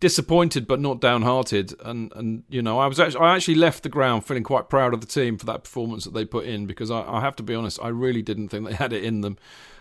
disappointed 0.00 0.66
but 0.66 0.80
not 0.80 1.00
downhearted. 1.00 1.74
And 1.84 2.12
and 2.16 2.42
you 2.48 2.62
know, 2.62 2.78
I 2.78 2.86
was 2.86 2.98
actually 2.98 3.20
I 3.20 3.36
actually 3.36 3.54
left 3.56 3.82
the 3.82 3.88
ground 3.88 4.24
feeling 4.24 4.42
quite 4.42 4.68
proud 4.68 4.94
of 4.94 5.00
the 5.00 5.06
team 5.06 5.38
for 5.38 5.46
that 5.46 5.64
performance 5.64 6.04
that 6.04 6.14
they 6.14 6.24
put 6.24 6.46
in 6.46 6.66
because 6.66 6.90
I, 6.90 7.02
I 7.02 7.20
have 7.20 7.36
to 7.36 7.42
be 7.42 7.54
honest, 7.54 7.78
I 7.82 7.88
really 7.88 8.22
didn't 8.22 8.48
think 8.48 8.66
they 8.66 8.74
had 8.74 8.92
it 8.92 9.04
in 9.04 9.20
them 9.20 9.38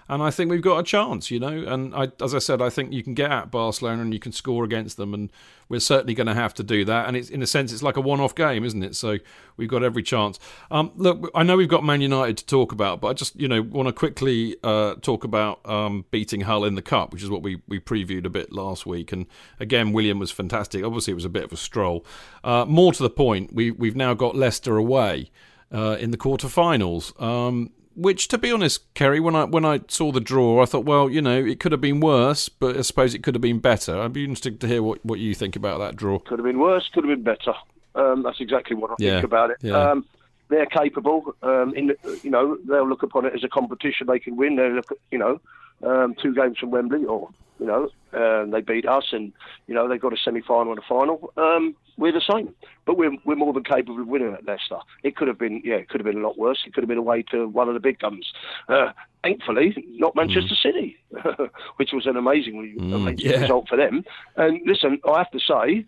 and 0.09 0.23
I 0.23 0.31
think 0.31 0.49
we've 0.49 0.61
got 0.61 0.79
a 0.79 0.83
chance, 0.83 1.29
you 1.29 1.39
know. 1.39 1.63
And 1.67 1.93
I, 1.93 2.11
as 2.19 2.33
I 2.33 2.39
said, 2.39 2.63
I 2.63 2.71
think 2.71 2.91
you 2.91 3.03
can 3.03 3.13
get 3.13 3.31
at 3.31 3.51
Barcelona 3.51 4.01
and 4.01 4.11
you 4.11 4.19
can 4.19 4.31
score 4.31 4.63
against 4.63 4.97
them, 4.97 5.13
and 5.13 5.31
we're 5.69 5.79
certainly 5.79 6.15
going 6.15 6.25
to 6.25 6.33
have 6.33 6.55
to 6.55 6.63
do 6.63 6.83
that. 6.85 7.07
And 7.07 7.15
it's 7.15 7.29
in 7.29 7.43
a 7.43 7.47
sense, 7.47 7.71
it's 7.71 7.83
like 7.83 7.95
a 7.95 8.01
one-off 8.01 8.33
game, 8.33 8.65
isn't 8.65 8.81
it? 8.81 8.95
So 8.95 9.19
we've 9.55 9.69
got 9.69 9.83
every 9.83 10.01
chance. 10.01 10.39
Um, 10.71 10.91
look, 10.95 11.29
I 11.35 11.43
know 11.43 11.55
we've 11.55 11.69
got 11.69 11.83
Man 11.83 12.01
United 12.01 12.37
to 12.37 12.45
talk 12.47 12.71
about, 12.71 13.01
but 13.01 13.09
I 13.09 13.13
just 13.13 13.39
you 13.39 13.47
know 13.47 13.61
want 13.61 13.87
to 13.87 13.93
quickly 13.93 14.57
uh, 14.63 14.95
talk 14.95 15.23
about 15.23 15.59
um, 15.69 16.05
beating 16.09 16.41
Hull 16.41 16.65
in 16.65 16.73
the 16.73 16.81
cup, 16.81 17.13
which 17.13 17.21
is 17.21 17.29
what 17.29 17.43
we 17.43 17.61
we 17.67 17.79
previewed 17.79 18.25
a 18.25 18.29
bit 18.29 18.51
last 18.51 18.87
week. 18.87 19.11
And 19.11 19.27
again, 19.59 19.93
Willian 19.93 20.17
was 20.17 20.31
fantastic. 20.31 20.83
Obviously, 20.83 21.11
it 21.11 21.15
was 21.15 21.25
a 21.25 21.29
bit 21.29 21.43
of 21.43 21.53
a 21.53 21.57
stroll. 21.57 22.03
Uh, 22.43 22.65
more 22.67 22.91
to 22.93 23.03
the 23.03 23.11
point, 23.11 23.53
we 23.53 23.69
we've 23.69 23.95
now 23.95 24.15
got 24.15 24.35
Leicester 24.35 24.75
away. 24.75 25.29
Uh, 25.71 25.95
in 25.99 26.09
the 26.09 26.17
quarterfinals. 26.17 27.13
Um, 27.21 27.69
which, 27.99 28.27
to 28.29 28.37
be 28.37 28.51
honest, 28.51 28.93
Kerry, 28.93 29.19
when 29.19 29.35
I 29.35 29.43
when 29.43 29.65
I 29.65 29.81
saw 29.87 30.11
the 30.11 30.21
draw, 30.21 30.61
I 30.61 30.65
thought, 30.65 30.85
well, 30.85 31.09
you 31.09 31.21
know, 31.21 31.37
it 31.37 31.59
could 31.59 31.71
have 31.71 31.81
been 31.81 31.99
worse, 31.99 32.47
but 32.47 32.77
I 32.77 32.81
suppose 32.81 33.13
it 33.13 33.23
could 33.23 33.35
have 33.35 33.41
been 33.41 33.59
better. 33.59 33.99
I'd 33.99 34.13
be 34.13 34.23
interested 34.23 34.59
to 34.61 34.67
hear 34.67 34.81
what, 34.81 35.03
what 35.05 35.19
you 35.19 35.35
think 35.35 35.55
about 35.55 35.79
that 35.79 35.95
draw. 35.95 36.19
Could 36.19 36.39
have 36.39 36.45
been 36.45 36.59
worse, 36.59 36.89
could 36.93 37.03
have 37.03 37.15
been 37.15 37.23
better. 37.23 37.53
Um, 37.95 38.23
that's 38.23 38.39
exactly 38.39 38.75
what 38.75 38.91
I 38.91 38.95
yeah. 38.99 39.13
think 39.13 39.25
about 39.25 39.51
it. 39.51 39.57
Yeah. 39.61 39.91
Um, 39.91 40.05
they're 40.49 40.65
capable. 40.65 41.35
Um, 41.43 41.73
in 41.75 41.87
the, 41.87 42.19
you 42.23 42.29
know, 42.29 42.57
they'll 42.67 42.87
look 42.87 43.03
upon 43.03 43.25
it 43.25 43.33
as 43.33 43.43
a 43.43 43.49
competition 43.49 44.07
they 44.07 44.19
can 44.19 44.35
win. 44.35 44.55
They 44.55 44.69
look, 44.69 44.91
at, 44.91 44.97
you 45.11 45.17
know, 45.17 45.39
um, 45.85 46.15
two 46.21 46.33
games 46.33 46.57
from 46.57 46.71
Wembley, 46.71 47.05
or 47.05 47.29
you 47.59 47.65
know, 47.65 47.89
um, 48.13 48.51
they 48.51 48.61
beat 48.61 48.87
us, 48.87 49.07
and 49.11 49.33
you 49.67 49.75
know 49.75 49.87
they 49.87 49.97
got 49.97 50.13
a 50.13 50.17
semi-final 50.17 50.71
and 50.71 50.79
a 50.79 50.87
final. 50.87 51.31
Um, 51.37 51.75
we're 51.97 52.13
the 52.13 52.21
same, 52.21 52.55
but 52.85 52.97
we're 52.97 53.11
we're 53.25 53.35
more 53.35 53.53
than 53.53 53.63
capable 53.63 54.01
of 54.01 54.07
winning 54.07 54.33
at 54.33 54.45
Leicester. 54.45 54.79
It 55.03 55.15
could 55.15 55.27
have 55.27 55.37
been, 55.37 55.61
yeah, 55.65 55.75
it 55.75 55.89
could 55.89 55.99
have 55.99 56.05
been 56.05 56.23
a 56.23 56.25
lot 56.27 56.37
worse. 56.37 56.63
It 56.65 56.73
could 56.73 56.83
have 56.83 56.87
been 56.87 56.97
away 56.97 57.23
to 57.31 57.47
one 57.47 57.67
of 57.67 57.73
the 57.73 57.79
big 57.79 57.99
guns. 57.99 58.31
Uh, 58.67 58.91
thankfully, 59.21 59.75
not 59.87 60.15
Manchester 60.15 60.55
mm. 60.55 60.61
City, 60.61 60.97
which 61.75 61.91
was 61.91 62.05
an 62.05 62.15
amazingly 62.15 62.73
mm, 62.77 62.95
amazing 62.95 63.31
yeah. 63.31 63.41
result 63.41 63.67
for 63.67 63.75
them. 63.75 64.03
And 64.37 64.61
listen, 64.65 64.99
I 65.07 65.17
have 65.19 65.31
to 65.31 65.39
say, 65.39 65.85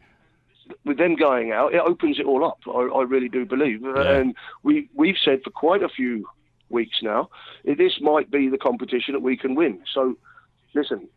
with 0.84 0.97
them 0.97 1.15
going 1.15 1.51
out, 1.51 1.73
it 1.73 1.82
opens 1.82 2.19
it 2.19 2.25
all 2.25 2.43
up. 2.45 2.60
I, 2.67 2.89
I 2.93 3.04
really 3.04 3.30
do 3.30 3.45
believe, 3.45 3.82
yeah. 3.82 4.12
and 4.12 4.36
we 4.63 4.89
we've 4.93 5.17
said 5.23 5.41
for 5.43 5.51
quite 5.51 5.82
a 5.82 5.89
few 5.89 6.27
weeks 6.71 6.97
now, 7.01 7.29
this 7.63 7.99
might 8.01 8.31
be 8.31 8.49
the 8.49 8.57
competition 8.57 9.13
that 9.13 9.21
we 9.21 9.38
can 9.38 9.55
win. 9.55 9.79
So, 9.93 10.17
listen, 10.73 11.07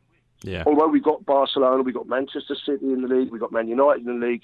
yeah. 0.45 0.63
Although 0.67 0.89
we've 0.89 1.03
got 1.03 1.25
Barcelona, 1.25 1.83
we've 1.83 1.95
got 1.95 2.07
Manchester 2.07 2.55
City 2.55 2.93
in 2.93 3.01
the 3.01 3.09
league, 3.09 3.31
we've 3.31 3.41
got 3.41 3.51
Man 3.51 3.67
United 3.67 4.07
in 4.07 4.21
the 4.21 4.27
league. 4.27 4.43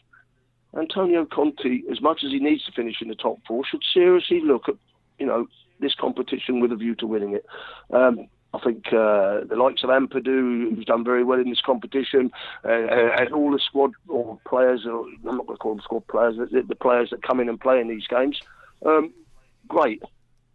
Antonio 0.77 1.27
Conte, 1.27 1.83
as 1.91 2.01
much 2.01 2.23
as 2.25 2.31
he 2.31 2.39
needs 2.39 2.65
to 2.65 2.73
finish 2.73 3.03
in 3.03 3.09
the 3.09 3.15
top 3.15 3.39
four, 3.47 3.65
should 3.67 3.83
seriously 3.93 4.41
look 4.41 4.69
at, 4.69 4.77
you 5.19 5.27
know, 5.27 5.47
this 5.79 5.95
competition 5.95 6.61
with 6.61 6.73
a 6.73 6.77
view 6.77 6.95
to 6.97 7.07
winning 7.07 7.35
it. 7.35 7.45
Um, 7.93 8.29
I 8.55 8.59
think 8.61 8.87
uh, 8.89 9.45
the 9.49 9.57
likes 9.57 9.85
of 9.85 9.91
Ampadu, 9.91 10.75
who's 10.75 10.85
done 10.85 11.05
very 11.05 11.23
well 11.23 11.39
in 11.39 11.51
this 11.51 11.61
competition, 11.61 12.33
uh, 12.65 12.69
uh 12.69 13.17
and 13.19 13.33
all 13.33 13.53
the 13.53 13.61
squad 13.61 13.93
or 14.09 14.39
players, 14.47 14.87
or 14.87 15.05
I'm 15.29 15.37
not 15.37 15.47
going 15.47 15.57
to 15.57 15.61
call 15.61 15.75
them 15.75 15.83
squad 15.83 16.07
players, 16.09 16.37
the, 16.37 16.63
the, 16.63 16.75
players 16.75 17.11
that 17.11 17.23
come 17.23 17.41
in 17.41 17.49
and 17.49 17.61
play 17.61 17.81
in 17.81 17.89
these 17.89 18.07
games, 18.07 18.41
um, 18.85 19.13
great. 19.69 20.03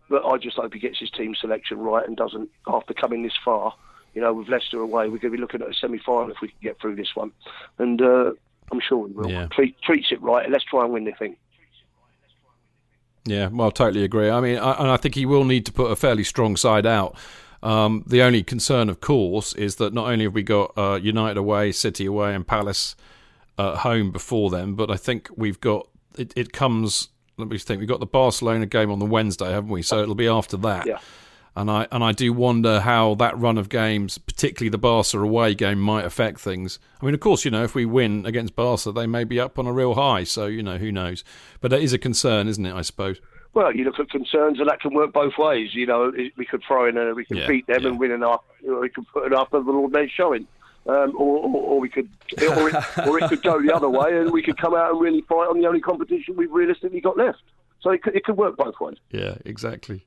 But 0.10 0.26
I 0.26 0.38
just 0.38 0.58
hope 0.58 0.74
he 0.74 0.80
gets 0.80 1.00
his 1.00 1.10
team 1.10 1.34
selection 1.36 1.80
right 1.80 2.08
and 2.08 2.16
doesn't, 2.16 2.50
after 2.68 2.94
coming 2.94 3.24
this 3.24 3.38
far, 3.44 3.74
you 4.14 4.22
know, 4.22 4.34
with 4.34 4.48
Leicester 4.48 4.80
away, 4.80 5.06
we're 5.06 5.18
going 5.18 5.32
to 5.32 5.38
be 5.38 5.38
looking 5.38 5.62
at 5.62 5.70
a 5.70 5.74
semi-final 5.74 6.32
if 6.32 6.42
we 6.42 6.50
can 6.50 6.58
get 6.62 6.80
through 6.80 6.96
this 6.96 7.16
one. 7.16 7.32
And 7.80 8.02
uh, 8.02 8.32
I'm 8.72 8.80
sure 8.80 9.00
we 9.00 9.12
will. 9.12 9.30
Yeah. 9.30 9.48
Treat, 9.48 9.82
treats 9.82 10.12
it 10.12 10.22
right. 10.22 10.50
Let's 10.50 10.64
try 10.64 10.84
and 10.84 10.94
win 10.94 11.06
the 11.06 11.12
thing. 11.12 11.36
Yeah, 13.26 13.48
well, 13.48 13.68
I 13.68 13.72
totally 13.72 14.04
agree. 14.04 14.30
I 14.30 14.40
mean, 14.40 14.58
I, 14.58 14.74
and 14.74 14.90
I 14.90 14.98
think 14.98 15.16
he 15.16 15.26
will 15.26 15.44
need 15.44 15.66
to 15.66 15.72
put 15.72 15.92
a 15.92 15.96
fairly 15.96 16.24
strong 16.24 16.56
side 16.56 16.86
out. 16.86 17.18
Um, 17.64 18.04
the 18.06 18.22
only 18.22 18.44
concern, 18.44 18.90
of 18.90 19.02
course, 19.02 19.54
is 19.54 19.78
that 19.78 19.92
not 19.92 20.08
only 20.08 20.26
have 20.26 20.36
we 20.36 20.44
got 20.44 20.78
uh, 20.78 21.00
United 21.02 21.38
away, 21.38 21.72
City 21.72 22.06
away, 22.06 22.36
and 22.36 22.46
Palace 22.46 22.96
at 23.58 23.78
home 23.78 24.12
before 24.12 24.52
them, 24.52 24.76
but 24.76 24.92
I 24.92 24.98
think 24.98 25.30
we've 25.36 25.60
got 25.60 25.88
it, 26.16 26.32
it 26.36 26.54
comes. 26.54 27.10
Let 27.38 27.50
me 27.50 27.58
think. 27.58 27.80
We've 27.80 27.90
got 27.90 28.00
the 28.00 28.06
Barcelona 28.06 28.66
game 28.66 28.92
on 28.92 29.00
the 29.00 29.06
Wednesday, 29.06 29.52
haven't 29.52 29.70
we? 29.70 29.82
So 29.82 30.02
it'll 30.02 30.16
be 30.16 30.28
after 30.28 30.58
that. 30.58 30.88
Yeah. 30.88 31.00
And 31.58 31.72
I 31.72 31.88
and 31.92 32.04
I 32.04 32.12
do 32.12 32.34
wonder 32.34 32.82
how 32.82 33.16
that 33.16 33.38
run 33.38 33.58
of 33.58 33.70
games, 33.70 34.18
particularly 34.18 34.70
the 34.70 34.78
Barca 34.78 35.20
away 35.20 35.56
game, 35.56 35.80
might 35.80 36.04
affect 36.04 36.40
things. 36.40 36.80
I 37.02 37.06
mean, 37.06 37.14
of 37.14 37.22
course, 37.22 37.46
you 37.46 37.52
know, 37.52 37.64
if 37.64 37.74
we 37.74 37.86
win 37.86 38.26
against 38.26 38.56
Barca, 38.56 38.92
they 38.92 39.08
may 39.08 39.24
be 39.24 39.40
up 39.40 39.58
on 39.58 39.66
a 39.66 39.72
real 39.72 39.96
high. 39.96 40.26
So 40.26 40.48
you 40.48 40.62
know, 40.62 40.78
who 40.78 40.92
knows? 40.92 41.24
But 41.62 41.72
that 41.72 41.82
is 41.82 41.94
a 41.94 41.98
concern, 41.98 42.48
isn't 42.50 42.66
it? 42.66 42.74
I 42.74 42.82
suppose. 42.82 43.22
Well, 43.54 43.74
you 43.74 43.86
look 43.86 44.00
at 44.00 44.10
concerns, 44.10 44.60
and 44.60 44.68
that 44.68 44.82
can 44.82 44.94
work 44.94 45.14
both 45.14 45.38
ways. 45.38 45.74
You 45.74 45.86
know, 45.86 46.12
we 46.36 46.46
could 46.46 46.62
throw 46.68 46.90
in 46.90 46.98
a, 46.98 47.14
we 47.14 47.24
could 47.24 47.38
yeah, 47.38 47.48
beat 47.48 47.66
them 47.68 47.84
yeah. 47.84 47.88
and 47.88 48.00
win 48.00 48.12
enough, 48.12 48.44
or 48.68 48.82
we 48.82 48.90
could 48.90 49.06
put 49.14 49.26
it 49.26 49.34
up 49.34 49.54
of 49.54 49.66
an 49.70 49.76
ordinary 49.76 50.12
showing. 50.14 50.46
Um, 50.88 51.16
or, 51.18 51.40
or, 51.40 51.62
or, 51.64 51.80
we 51.80 51.90
could, 51.90 52.10
or 52.40 52.70
it, 52.70 52.76
or 53.08 53.18
it, 53.18 53.28
could 53.28 53.42
go 53.42 53.60
the 53.60 53.74
other 53.74 53.90
way, 53.90 54.20
and 54.20 54.32
we 54.32 54.44
could 54.44 54.58
come 54.58 54.76
out 54.76 54.92
and 54.92 55.02
really 55.02 55.22
fight 55.22 55.48
on 55.50 55.60
the 55.60 55.68
only 55.68 55.82
competition 55.82 56.36
we've 56.36 56.52
realistically 56.52 57.02
got 57.02 57.18
left. 57.18 57.42
So 57.82 57.90
it 57.90 58.04
could, 58.04 58.16
it 58.16 58.24
could 58.24 58.38
work 58.38 58.56
both 58.56 58.80
ways. 58.80 58.98
Yeah, 59.10 59.36
exactly. 59.46 60.06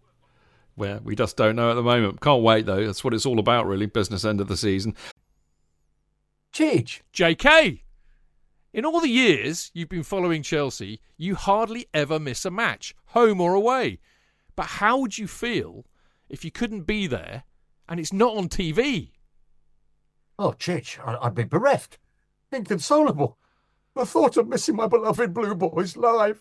Well, 0.76 1.00
we 1.02 1.16
just 1.16 1.36
don't 1.36 1.56
know 1.56 1.70
at 1.70 1.74
the 1.74 1.82
moment. 1.82 2.20
Can't 2.20 2.42
wait 2.42 2.66
though. 2.66 2.86
That's 2.86 3.02
what 3.02 3.12
it's 3.12 3.26
all 3.26 3.40
about, 3.40 3.66
really. 3.66 3.86
Business 3.86 4.24
end 4.24 4.40
of 4.40 4.46
the 4.46 4.56
season. 4.56 4.94
Cheech. 6.52 7.00
JK. 7.12 7.80
In 8.72 8.84
all 8.84 9.00
the 9.00 9.08
years 9.08 9.72
you've 9.74 9.88
been 9.88 10.04
following 10.04 10.44
Chelsea, 10.44 11.00
you 11.16 11.34
hardly 11.34 11.88
ever 11.92 12.20
miss 12.20 12.44
a 12.44 12.50
match, 12.50 12.94
home 13.06 13.40
or 13.40 13.54
away. 13.54 13.98
But 14.54 14.66
how 14.66 14.98
would 14.98 15.18
you 15.18 15.26
feel 15.26 15.84
if 16.28 16.44
you 16.44 16.52
couldn't 16.52 16.82
be 16.82 17.08
there 17.08 17.42
and 17.88 17.98
it's 17.98 18.12
not 18.12 18.36
on 18.36 18.48
TV? 18.48 19.10
Oh, 20.38 20.52
Chich, 20.52 20.98
I'd 21.04 21.34
be 21.34 21.44
bereft, 21.44 21.98
inconsolable. 22.52 23.36
The 23.96 24.06
thought 24.06 24.36
of 24.36 24.48
missing 24.48 24.76
my 24.76 24.86
beloved 24.86 25.34
Blue 25.34 25.56
Boys 25.56 25.96
live. 25.96 26.40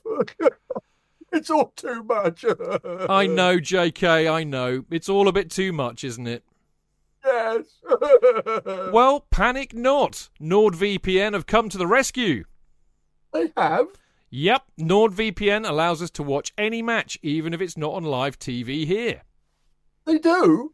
it's 1.34 1.50
all 1.50 1.74
too 1.76 2.04
much. 2.04 2.46
I 3.10 3.26
know, 3.26 3.58
JK, 3.58 4.32
I 4.32 4.44
know. 4.44 4.86
It's 4.92 5.10
all 5.10 5.28
a 5.28 5.32
bit 5.32 5.50
too 5.50 5.74
much, 5.74 6.04
isn't 6.04 6.28
it? 6.28 6.44
Yes. 7.26 7.66
well, 8.92 9.26
panic 9.32 9.74
not. 9.74 10.30
NordVPN 10.40 11.34
have 11.34 11.48
come 11.48 11.68
to 11.70 11.80
the 11.80 11.88
rescue. 11.88 12.46
They 13.34 13.52
have? 13.58 13.88
Yep, 14.30 14.64
NordVPN 14.80 15.68
allows 15.68 16.04
us 16.04 16.12
to 16.12 16.24
watch 16.24 16.54
any 16.58 16.84
match, 16.84 17.18
even 17.24 17.54
if 17.54 17.62
it's 17.62 17.78
not 17.78 17.94
on 17.94 18.04
live 18.04 18.38
TV 18.38 18.86
here. 18.86 19.24
They 20.06 20.20
do? 20.20 20.74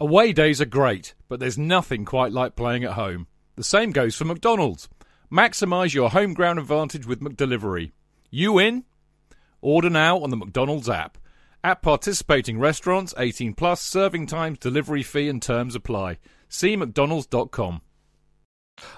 Away 0.00 0.32
days 0.32 0.60
are 0.60 0.64
great, 0.64 1.14
but 1.28 1.40
there's 1.40 1.58
nothing 1.58 2.04
quite 2.04 2.30
like 2.30 2.54
playing 2.54 2.84
at 2.84 2.92
home. 2.92 3.26
The 3.56 3.64
same 3.64 3.90
goes 3.90 4.14
for 4.14 4.24
McDonald's. 4.24 4.88
Maximise 5.28 5.92
your 5.92 6.10
home 6.10 6.34
ground 6.34 6.60
advantage 6.60 7.04
with 7.04 7.20
McDelivery. 7.20 7.90
You 8.30 8.60
in? 8.60 8.84
Order 9.60 9.90
now 9.90 10.20
on 10.20 10.30
the 10.30 10.36
McDonald's 10.36 10.88
app. 10.88 11.18
At 11.64 11.82
participating 11.82 12.60
restaurants, 12.60 13.12
18 13.18 13.54
plus, 13.54 13.80
serving 13.82 14.26
times, 14.26 14.60
delivery 14.60 15.02
fee 15.02 15.28
and 15.28 15.42
terms 15.42 15.74
apply. 15.74 16.18
See 16.48 16.76
mcdonalds.com. 16.76 17.80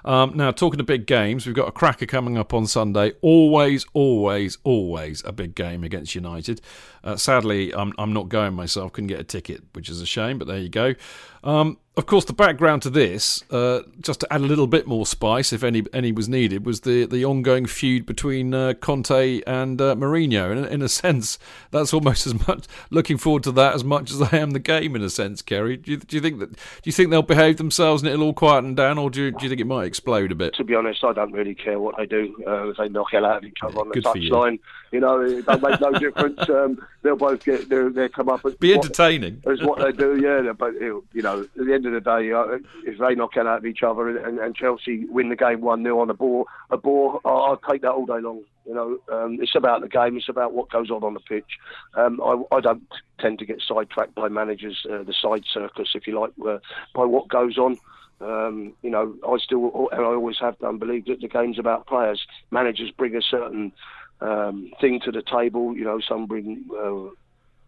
Um, 0.05 0.37
now, 0.37 0.51
talking 0.51 0.79
to 0.79 0.85
big 0.85 1.07
games, 1.07 1.47
we've 1.47 1.55
got 1.55 1.69
a 1.69 1.73
cracker 1.73 2.07
coming 2.07 2.39
up 2.39 2.55
on 2.55 2.67
Sunday. 2.67 3.13
Always, 3.21 3.87
always, 3.93 4.59
always 4.65 5.23
a 5.25 5.33
big 5.33 5.55
game 5.55 5.85
against 5.85 6.15
United. 6.15 6.61
Uh, 7.03 7.17
sadly, 7.17 7.75
I'm, 7.75 7.93
I'm 7.99 8.13
not 8.13 8.29
going 8.29 8.55
myself. 8.55 8.93
Couldn't 8.93 9.09
get 9.09 9.21
a 9.21 9.25
ticket, 9.25 9.63
which 9.73 9.89
is 9.89 10.01
a 10.01 10.07
shame, 10.07 10.39
but 10.39 10.49
there 10.49 10.59
you 10.59 10.69
go. 10.69 10.95
Um, 11.43 11.79
of 11.97 12.07
course, 12.07 12.25
the 12.25 12.33
background 12.33 12.83
to 12.83 12.91
this, 12.91 13.45
uh, 13.51 13.83
just 14.01 14.21
to 14.21 14.33
add 14.33 14.41
a 14.41 14.45
little 14.45 14.67
bit 14.67 14.87
more 14.87 15.05
spice, 15.05 15.53
if 15.53 15.63
any 15.63 15.85
any 15.93 16.13
was 16.13 16.29
needed, 16.29 16.65
was 16.65 16.81
the, 16.81 17.05
the 17.05 17.25
ongoing 17.25 17.67
feud 17.67 18.07
between 18.07 18.55
uh, 18.55 18.75
Conte 18.75 19.43
and 19.47 19.81
uh, 19.81 19.95
Mourinho. 19.97 20.51
And 20.51 20.67
in 20.67 20.83
a 20.83 20.89
sense, 21.03 21.39
that's 21.73 21.93
almost 21.93 22.27
as 22.27 22.47
much 22.47 22.67
looking 22.91 23.19
forward 23.19 23.43
to 23.43 23.53
that 23.53 23.75
as 23.75 23.85
much 23.85 24.11
as 24.13 24.23
I 24.23 24.37
am 24.37 24.53
the 24.53 24.61
game. 24.61 24.97
In 24.97 25.03
a 25.03 25.11
sense, 25.11 25.43
Kerry, 25.43 25.77
do 25.77 25.91
you, 25.91 25.97
do 25.99 26.17
you 26.17 26.23
think 26.23 26.39
that 26.39 26.53
do 26.53 26.59
you 26.85 26.93
think 26.93 27.11
they'll 27.11 27.23
behave 27.23 27.59
themselves 27.59 28.03
and 28.03 28.11
it'll 28.11 28.27
all 28.27 28.35
quieten 28.35 28.75
down, 28.75 28.97
or 28.97 29.11
do 29.11 29.25
you, 29.25 29.31
do 29.33 29.43
you 29.43 29.49
think 29.49 29.61
it 29.61 29.67
might 29.67 29.85
explode 29.85 30.33
a 30.33 30.35
bit? 30.37 30.55
To 30.55 30.65
be 30.65 30.75
honest, 30.75 31.05
I 31.05 31.13
don't 31.13 31.33
really 31.33 31.55
care 31.55 31.81
what 31.81 31.97
they 31.99 32.07
do. 32.07 32.35
Uh, 32.47 32.69
if 32.69 32.79
they 32.79 32.89
knock 32.89 33.09
hell 33.11 33.27
out 33.27 33.39
of 33.39 33.45
each 33.45 33.59
other 33.63 33.75
yeah, 33.75 33.81
on 33.81 33.89
the 33.89 34.01
touchline, 34.01 34.53
you. 34.53 34.59
you. 34.93 35.01
know, 35.01 35.21
it 35.21 35.45
don't 35.45 35.63
make 35.63 35.81
no 35.81 35.93
difference. 35.93 36.49
Um, 36.49 36.87
they'll 37.03 37.17
both 37.17 37.45
get 37.45 37.69
their, 37.69 37.91
their 37.91 38.09
come 38.09 38.29
up. 38.29 38.41
Be 38.59 38.73
entertaining. 38.73 39.41
What, 39.43 39.53
as 39.53 39.67
what 39.67 39.79
they 39.81 39.93
do, 39.93 40.17
yeah. 40.17 40.53
But 40.53 40.75
you 40.81 41.05
know, 41.15 41.30
at 41.39 41.67
the 41.67 41.75
end 41.75 41.87
of 41.87 41.93
the 41.93 42.01
day, 42.01 42.33
uh, 42.33 42.59
if 42.85 42.99
they 42.99 43.15
knock 43.15 43.37
it 43.37 43.47
out 43.47 43.59
of 43.59 43.67
each 43.67 43.83
other 43.83 44.09
and, 44.09 44.39
and 44.39 44.55
Chelsea 44.55 45.05
win 45.07 45.29
the 45.29 45.37
game 45.37 45.61
one 45.61 45.83
0 45.83 46.01
on 46.01 46.11
a 46.11 46.15
ball, 46.15 46.47
a 46.71 46.77
ball, 46.77 47.21
I'll 47.25 47.61
take 47.71 47.83
that 47.83 47.93
all 47.93 48.07
day 48.07 48.21
long. 48.21 48.43
You 48.67 48.75
know, 48.75 48.99
um, 49.13 49.39
it's 49.41 49.55
about 49.55 49.81
the 49.81 49.89
game. 49.89 50.17
It's 50.17 50.29
about 50.29 50.53
what 50.53 50.71
goes 50.71 50.91
on 50.91 51.03
on 51.03 51.15
the 51.15 51.21
pitch. 51.21 51.59
Um, 51.95 52.21
I, 52.23 52.57
I, 52.57 52.61
don't 52.61 52.83
tend 53.19 53.39
to 53.41 53.47
get 53.47 53.63
sidetracked 53.67 54.15
by 54.15 54.29
managers, 54.29 54.87
uh, 54.89 55.03
the 55.03 55.15
side 55.15 55.45
circus, 55.53 55.91
if 55.95 56.07
you 56.07 56.21
like, 56.21 56.33
uh, 56.47 56.59
by 56.95 57.05
what 57.05 57.29
goes 57.29 57.59
on. 57.59 57.79
Um, 58.21 58.75
you 58.83 58.91
know, 58.91 59.15
I 59.27 59.39
still, 59.39 59.89
and 59.93 60.03
I 60.03 60.05
always 60.05 60.39
have 60.41 60.59
done, 60.59 60.79
believe 60.79 61.07
that 61.07 61.21
the 61.21 61.29
game's 61.29 61.59
about 61.59 61.87
players. 61.87 62.25
Managers 62.51 62.91
bring 62.91 63.17
a 63.17 63.23
certain 63.23 63.73
um, 64.21 64.71
thing 64.81 65.01
to 65.01 65.11
the 65.11 65.23
table. 65.23 65.75
You 65.77 65.85
know, 65.85 66.01
some 66.01 66.27
bring 66.27 66.65
uh, 66.71 67.15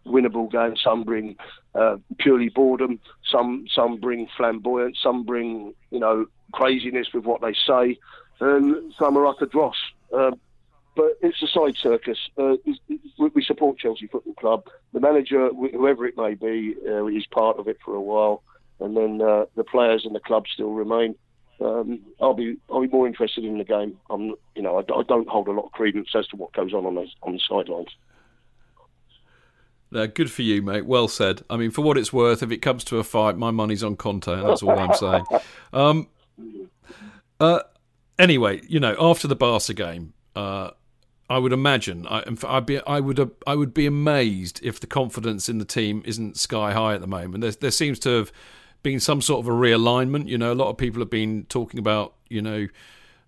winnable 0.05 0.51
games. 0.51 0.81
Some 0.83 1.03
bring 1.03 1.35
uh, 1.75 1.97
purely 2.19 2.49
boredom. 2.49 2.99
Some 3.29 3.65
some 3.73 3.97
bring 3.97 4.27
flamboyance. 4.37 4.99
Some 5.01 5.23
bring 5.23 5.73
you 5.91 5.99
know 5.99 6.25
craziness 6.51 7.07
with 7.13 7.25
what 7.25 7.41
they 7.41 7.53
say, 7.53 7.97
and 8.39 8.93
some 8.97 9.17
are 9.17 9.27
utter 9.27 9.45
dross. 9.45 9.77
Uh, 10.15 10.31
but 10.95 11.17
it's 11.21 11.41
a 11.41 11.47
side 11.47 11.75
circus. 11.75 12.19
Uh, 12.37 12.55
we 13.17 13.43
support 13.43 13.79
Chelsea 13.79 14.07
Football 14.07 14.35
Club. 14.35 14.67
The 14.93 14.99
manager, 14.99 15.49
whoever 15.49 16.05
it 16.05 16.17
may 16.17 16.35
be, 16.35 16.75
uh, 16.87 17.07
is 17.07 17.25
part 17.25 17.57
of 17.57 17.67
it 17.67 17.77
for 17.83 17.95
a 17.95 18.01
while, 18.01 18.43
and 18.79 18.95
then 18.95 19.21
uh, 19.21 19.45
the 19.55 19.63
players 19.63 20.05
and 20.05 20.13
the 20.13 20.19
club 20.19 20.45
still 20.53 20.71
remain. 20.71 21.15
Um, 21.61 22.01
I'll 22.21 22.33
be 22.33 22.57
I'll 22.69 22.81
be 22.81 22.87
more 22.87 23.07
interested 23.07 23.43
in 23.43 23.57
the 23.57 23.63
game. 23.63 23.97
I'm 24.09 24.35
you 24.55 24.61
know 24.61 24.77
I, 24.77 24.79
I, 24.81 25.03
don't 25.03 25.29
hold 25.29 25.47
a 25.47 25.51
lot 25.51 25.65
of 25.65 25.71
credence 25.71 26.09
as 26.15 26.27
to 26.27 26.35
what 26.35 26.51
goes 26.53 26.73
on 26.73 26.85
on 26.85 26.95
the 26.95 27.07
on 27.21 27.33
the 27.33 27.39
sidelines. 27.47 27.89
No, 29.93 30.07
good 30.07 30.31
for 30.31 30.41
you, 30.41 30.63
mate. 30.63 30.87
Well 30.87 31.07
said. 31.07 31.43
I 31.51 31.57
mean, 31.57 31.69
for 31.69 31.81
what 31.81 31.99
it's 31.99 32.11
worth, 32.11 32.41
if 32.41 32.51
it 32.51 32.57
comes 32.57 32.83
to 32.85 32.97
a 32.97 33.03
fight, 33.03 33.37
my 33.37 33.51
money's 33.51 33.83
on 33.83 33.95
Conte, 33.95 34.41
that's 34.41 34.63
all 34.63 34.77
I'm 34.77 34.93
saying. 34.93 35.25
Um, 35.73 36.07
uh, 37.39 37.61
anyway, 38.19 38.61
you 38.67 38.79
know, 38.79 38.95
after 38.99 39.27
the 39.27 39.35
Barca 39.35 39.73
game, 39.73 40.13
uh, 40.35 40.69
I 41.27 41.39
would 41.39 41.51
imagine 41.51 42.05
I, 42.07 42.23
I'd 42.47 42.65
be 42.67 42.79
I 42.85 42.99
would 42.99 43.31
I 43.47 43.55
would 43.55 43.73
be 43.73 43.87
amazed 43.87 44.59
if 44.63 44.79
the 44.79 44.85
confidence 44.85 45.49
in 45.49 45.57
the 45.57 45.65
team 45.65 46.03
isn't 46.05 46.37
sky 46.37 46.73
high 46.73 46.93
at 46.93 47.01
the 47.01 47.07
moment. 47.07 47.41
There 47.41 47.51
there 47.51 47.71
seems 47.71 47.97
to 47.99 48.09
have 48.11 48.31
been 48.83 48.99
some 48.99 49.19
sort 49.19 49.39
of 49.39 49.47
a 49.47 49.55
realignment. 49.55 50.27
You 50.27 50.37
know, 50.37 50.53
a 50.53 50.53
lot 50.53 50.69
of 50.69 50.77
people 50.77 51.01
have 51.01 51.09
been 51.09 51.45
talking 51.49 51.79
about 51.79 52.13
you 52.29 52.43
know 52.43 52.67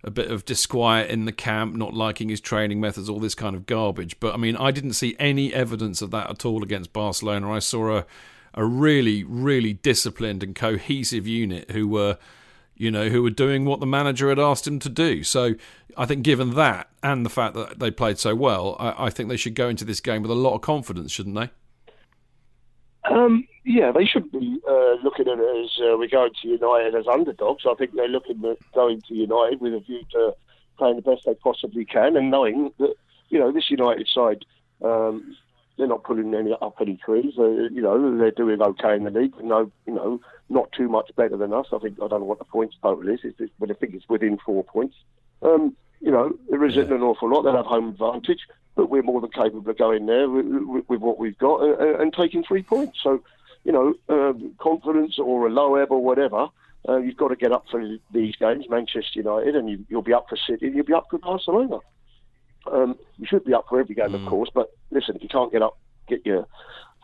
a 0.06 0.12
bit 0.12 0.32
of 0.32 0.46
disquiet 0.46 1.10
in 1.10 1.26
the 1.26 1.34
camp, 1.34 1.76
not 1.76 1.94
liking 1.94 2.30
his 2.30 2.40
training 2.40 2.80
methods, 2.80 3.10
all 3.10 3.20
this 3.20 3.36
kind 3.36 3.56
of 3.56 3.66
garbage. 3.66 4.20
But 4.22 4.34
I 4.34 4.38
mean, 4.38 4.56
I 4.56 4.72
didn't 4.72 4.94
see 4.94 5.18
any 5.20 5.54
evidence 5.54 6.02
of 6.02 6.12
that 6.12 6.30
at 6.30 6.46
all 6.46 6.64
against 6.64 6.94
Barcelona. 6.94 7.52
I 7.52 7.60
saw 7.60 7.98
a 7.98 8.06
a 8.58 8.64
really 8.64 9.22
really 9.26 9.74
disciplined 9.74 10.42
and 10.42 10.56
cohesive 10.56 11.28
unit 11.28 11.72
who 11.72 11.90
were 11.90 12.18
you 12.76 12.92
know, 12.92 13.10
who 13.10 13.24
were 13.24 13.30
doing 13.30 13.66
what 13.66 13.80
the 13.80 13.86
manager 13.86 14.30
had 14.30 14.40
asked 14.40 14.68
him 14.68 14.80
to 14.80 14.90
do. 14.90 15.24
So 15.24 15.56
I 15.98 16.06
think, 16.06 16.24
given 16.24 16.56
that 16.56 16.90
and 17.02 17.26
the 17.26 17.30
fact 17.30 17.56
that 17.56 17.80
they 17.80 17.90
played 17.90 18.20
so 18.20 18.36
well, 18.36 18.76
I, 18.80 19.06
I 19.06 19.10
think 19.10 19.30
they 19.30 19.38
should 19.38 19.56
go 19.56 19.70
into 19.70 19.86
this 19.86 20.02
game 20.02 20.22
with 20.22 20.32
a 20.32 20.36
lot 20.36 20.56
of 20.56 20.62
confidence, 20.62 21.12
shouldn't 21.12 21.36
they? 21.36 21.50
Um, 23.10 23.48
yeah, 23.66 23.92
they 23.92 24.06
should 24.06 24.32
be 24.32 24.60
uh, 24.68 24.96
looking 25.04 25.28
at 25.28 25.40
it 25.40 25.66
as 25.66 25.72
uh, 25.82 25.98
we're 25.98 26.08
going 26.08 26.32
to 26.42 26.48
United 26.48 26.96
as 26.96 27.08
underdogs. 27.08 27.66
I 27.68 27.74
think 27.74 27.94
they're 27.94 28.08
looking 28.08 28.44
at 28.46 28.58
going 28.74 29.02
to 29.08 29.16
United 29.16 29.60
with 29.60 29.74
a 29.74 29.80
view 29.80 30.04
to 30.12 30.36
playing 30.78 30.98
the 30.98 31.02
best 31.02 31.26
they 31.26 31.34
possibly 31.36 31.86
can 31.86 32.16
and 32.16 32.30
knowing 32.30 32.72
that, 32.80 32.96
you 33.30 33.40
know, 33.40 33.52
this 33.52 33.70
United 33.70 34.08
side 34.08 34.46
um, 34.84 35.36
they're 35.78 35.88
not 35.88 36.04
pulling 36.04 36.34
any 36.34 36.54
up 36.54 36.76
any 36.80 36.98
trees. 36.98 37.34
Uh, 37.38 37.50
you 37.50 37.82
know, 37.82 38.18
they're 38.18 38.32
doing 38.32 38.62
okay 38.62 38.96
in 38.96 39.04
the 39.04 39.12
league. 39.12 39.34
No, 39.42 39.72
you 39.86 39.94
know, 39.94 40.22
not 40.50 40.72
too 40.72 40.88
much 40.88 41.12
better 41.16 41.36
than 41.36 41.54
us. 41.54 41.68
I 41.74 41.80
think 41.80 41.98
I 42.02 42.08
don't 42.08 42.22
know 42.22 42.26
what 42.26 42.40
the 42.40 42.46
points 42.46 42.76
total 42.82 43.10
is, 43.10 43.20
but 43.60 43.72
I 43.72 43.74
think 43.74 43.94
it's 43.96 44.08
within 44.08 44.38
four 44.46 44.64
points. 44.64 44.96
Um, 45.42 45.76
you 46.02 46.12
know, 46.12 46.38
there 46.50 46.64
isn't 46.64 46.90
yeah. 46.90 46.96
an 46.96 47.02
awful 47.02 47.30
lot. 47.30 47.42
They'll 47.42 47.56
have 47.56 47.66
home 47.66 47.90
advantage, 47.90 48.42
but 48.76 48.90
we're 48.90 49.02
more 49.02 49.22
than 49.22 49.32
capable 49.32 49.70
of 49.70 49.78
going 49.78 50.06
there 50.06 50.30
with, 50.30 50.46
with, 50.46 50.86
with 50.88 51.02
what 51.02 51.18
we've 51.18 51.38
got 51.38 51.62
and, 51.62 52.02
and, 52.02 52.14
taking 52.14 52.44
three 52.44 52.64
points. 52.64 53.00
So, 53.02 53.22
you 53.66 53.72
know, 53.72 53.96
um, 54.10 54.54
confidence 54.60 55.20
or 55.20 55.48
a 55.48 55.50
low 55.50 55.76
ebb 55.76 55.92
or 55.92 56.02
whatever. 56.02 56.48
Uh, 56.88 56.98
you've 56.98 57.18
got 57.18 57.30
to 57.30 57.36
get 57.36 57.52
up 57.52 57.66
for 57.70 57.84
these 58.14 58.36
games, 58.36 58.66
Manchester 58.70 59.20
United, 59.20 59.56
and 59.56 59.68
you, 59.68 59.84
will 59.90 60.04
be 60.04 60.14
up 60.14 60.28
for 60.30 60.38
City, 60.38 60.68
and 60.68 60.76
you'll 60.76 60.86
be 60.86 60.94
up 60.94 61.08
for 61.10 61.18
Barcelona. 61.18 61.80
Um, 62.72 62.96
you 63.18 63.26
should 63.28 63.44
be 63.44 63.56
up 63.56 63.66
for 63.68 63.80
every 63.80 63.96
game, 63.96 64.12
mm. 64.12 64.24
of 64.24 64.30
course, 64.30 64.50
but 64.54 64.70
listen, 64.92 65.16
if 65.16 65.24
you 65.24 65.30
can't 65.30 65.52
get 65.52 65.64
up, 65.64 65.78
get 66.08 66.24
your 66.26 66.48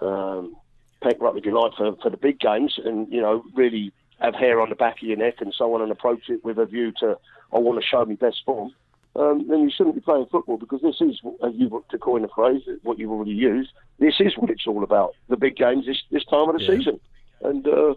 um, 0.01 0.55
paper 1.01 1.25
up, 1.25 1.35
if 1.35 1.45
you 1.45 1.59
like, 1.59 1.73
for, 1.73 1.95
for 1.95 2.11
the 2.11 2.17
big 2.17 2.39
games, 2.39 2.79
and 2.83 3.11
you 3.11 3.21
know, 3.21 3.43
really 3.55 3.91
have 4.19 4.35
hair 4.35 4.61
on 4.61 4.69
the 4.69 4.75
back 4.75 5.01
of 5.01 5.07
your 5.07 5.17
neck 5.17 5.35
and 5.39 5.53
so 5.57 5.73
on, 5.73 5.81
and 5.81 5.91
approach 5.91 6.29
it 6.29 6.45
with 6.45 6.59
a 6.59 6.65
view 6.65 6.91
to, 6.99 7.17
I 7.51 7.57
want 7.57 7.81
to 7.81 7.87
show 7.87 8.05
me 8.05 8.15
best 8.15 8.43
form. 8.45 8.71
Um, 9.15 9.45
then 9.49 9.59
you 9.59 9.71
shouldn't 9.75 9.95
be 9.95 10.01
playing 10.01 10.27
football 10.31 10.57
because 10.57 10.81
this 10.81 11.01
is, 11.01 11.19
as 11.43 11.51
you 11.55 11.83
to 11.89 11.97
coin 11.97 12.23
a 12.23 12.29
phrase, 12.29 12.61
what 12.83 12.97
you've 12.97 13.11
already 13.11 13.31
used. 13.31 13.71
This 13.99 14.15
is 14.19 14.37
what 14.37 14.49
it's 14.49 14.65
all 14.65 14.83
about. 14.83 15.15
The 15.27 15.35
big 15.35 15.57
games 15.57 15.85
this 15.85 16.01
this 16.11 16.23
time 16.25 16.49
of 16.49 16.57
the 16.57 16.63
yeah. 16.63 16.77
season, 16.77 16.99
and 17.41 17.67
uh, 17.67 17.95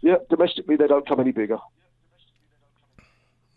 yeah, 0.00 0.16
domestically 0.30 0.76
they 0.76 0.86
don't 0.86 1.08
come 1.08 1.18
any 1.18 1.32
bigger. 1.32 1.58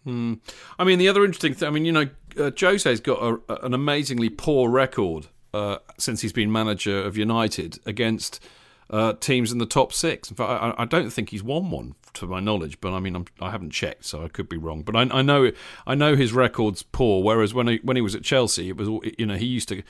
Hmm. 0.05 0.35
I 0.79 0.85
mean, 0.85 0.99
the 0.99 1.09
other 1.09 1.23
interesting 1.25 1.53
thing, 1.53 1.67
I 1.67 1.71
mean, 1.71 1.85
you 1.85 1.91
know, 1.91 2.09
uh, 2.39 2.51
Jose's 2.57 3.01
got 3.01 3.21
a, 3.21 3.65
an 3.65 3.73
amazingly 3.73 4.29
poor 4.29 4.69
record 4.69 5.27
uh, 5.53 5.77
since 5.97 6.21
he's 6.21 6.31
been 6.31 6.51
manager 6.51 7.03
of 7.03 7.17
United 7.17 7.79
against 7.85 8.41
uh, 8.89 9.13
teams 9.13 9.51
in 9.51 9.57
the 9.57 9.65
top 9.65 9.91
six. 9.91 10.29
In 10.29 10.37
fact, 10.37 10.49
I, 10.49 10.83
I, 10.83 10.85
don't 10.85 11.09
think 11.09 11.29
he's 11.29 11.43
won 11.43 11.69
one 11.69 11.95
to 12.19 12.27
my 12.27 12.39
knowledge, 12.39 12.79
but 12.81 12.93
I 12.93 12.99
mean, 12.99 13.15
I'm, 13.15 13.25
I 13.39 13.51
have 13.51 13.61
not 13.61 13.71
checked, 13.71 14.05
so 14.05 14.23
I 14.23 14.27
could 14.27 14.49
be 14.49 14.57
wrong. 14.57 14.83
But 14.83 14.95
I, 14.95 15.01
I, 15.01 15.21
know, 15.21 15.51
I 15.85 15.95
know 15.95 16.15
his 16.15 16.33
record's 16.33 16.83
poor. 16.83 17.23
Whereas 17.23 17.53
when 17.53 17.67
he, 17.67 17.79
when 17.83 17.95
he 17.95 18.01
was 18.01 18.15
at 18.15 18.23
Chelsea, 18.23 18.69
it 18.69 18.77
was, 18.77 18.87
you 19.17 19.25
know, 19.25 19.35
he 19.35 19.45
used 19.45 19.69
to, 19.69 19.83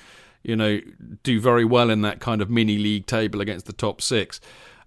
you 0.43 0.55
know, 0.55 0.79
do 1.23 1.39
very 1.39 1.65
well 1.65 1.89
in 1.89 2.01
that 2.01 2.19
kind 2.19 2.41
of 2.41 2.49
mini 2.49 2.77
league 2.77 3.05
table 3.05 3.41
against 3.41 3.65
the 3.65 3.73
top 3.73 4.01
six. 4.01 4.39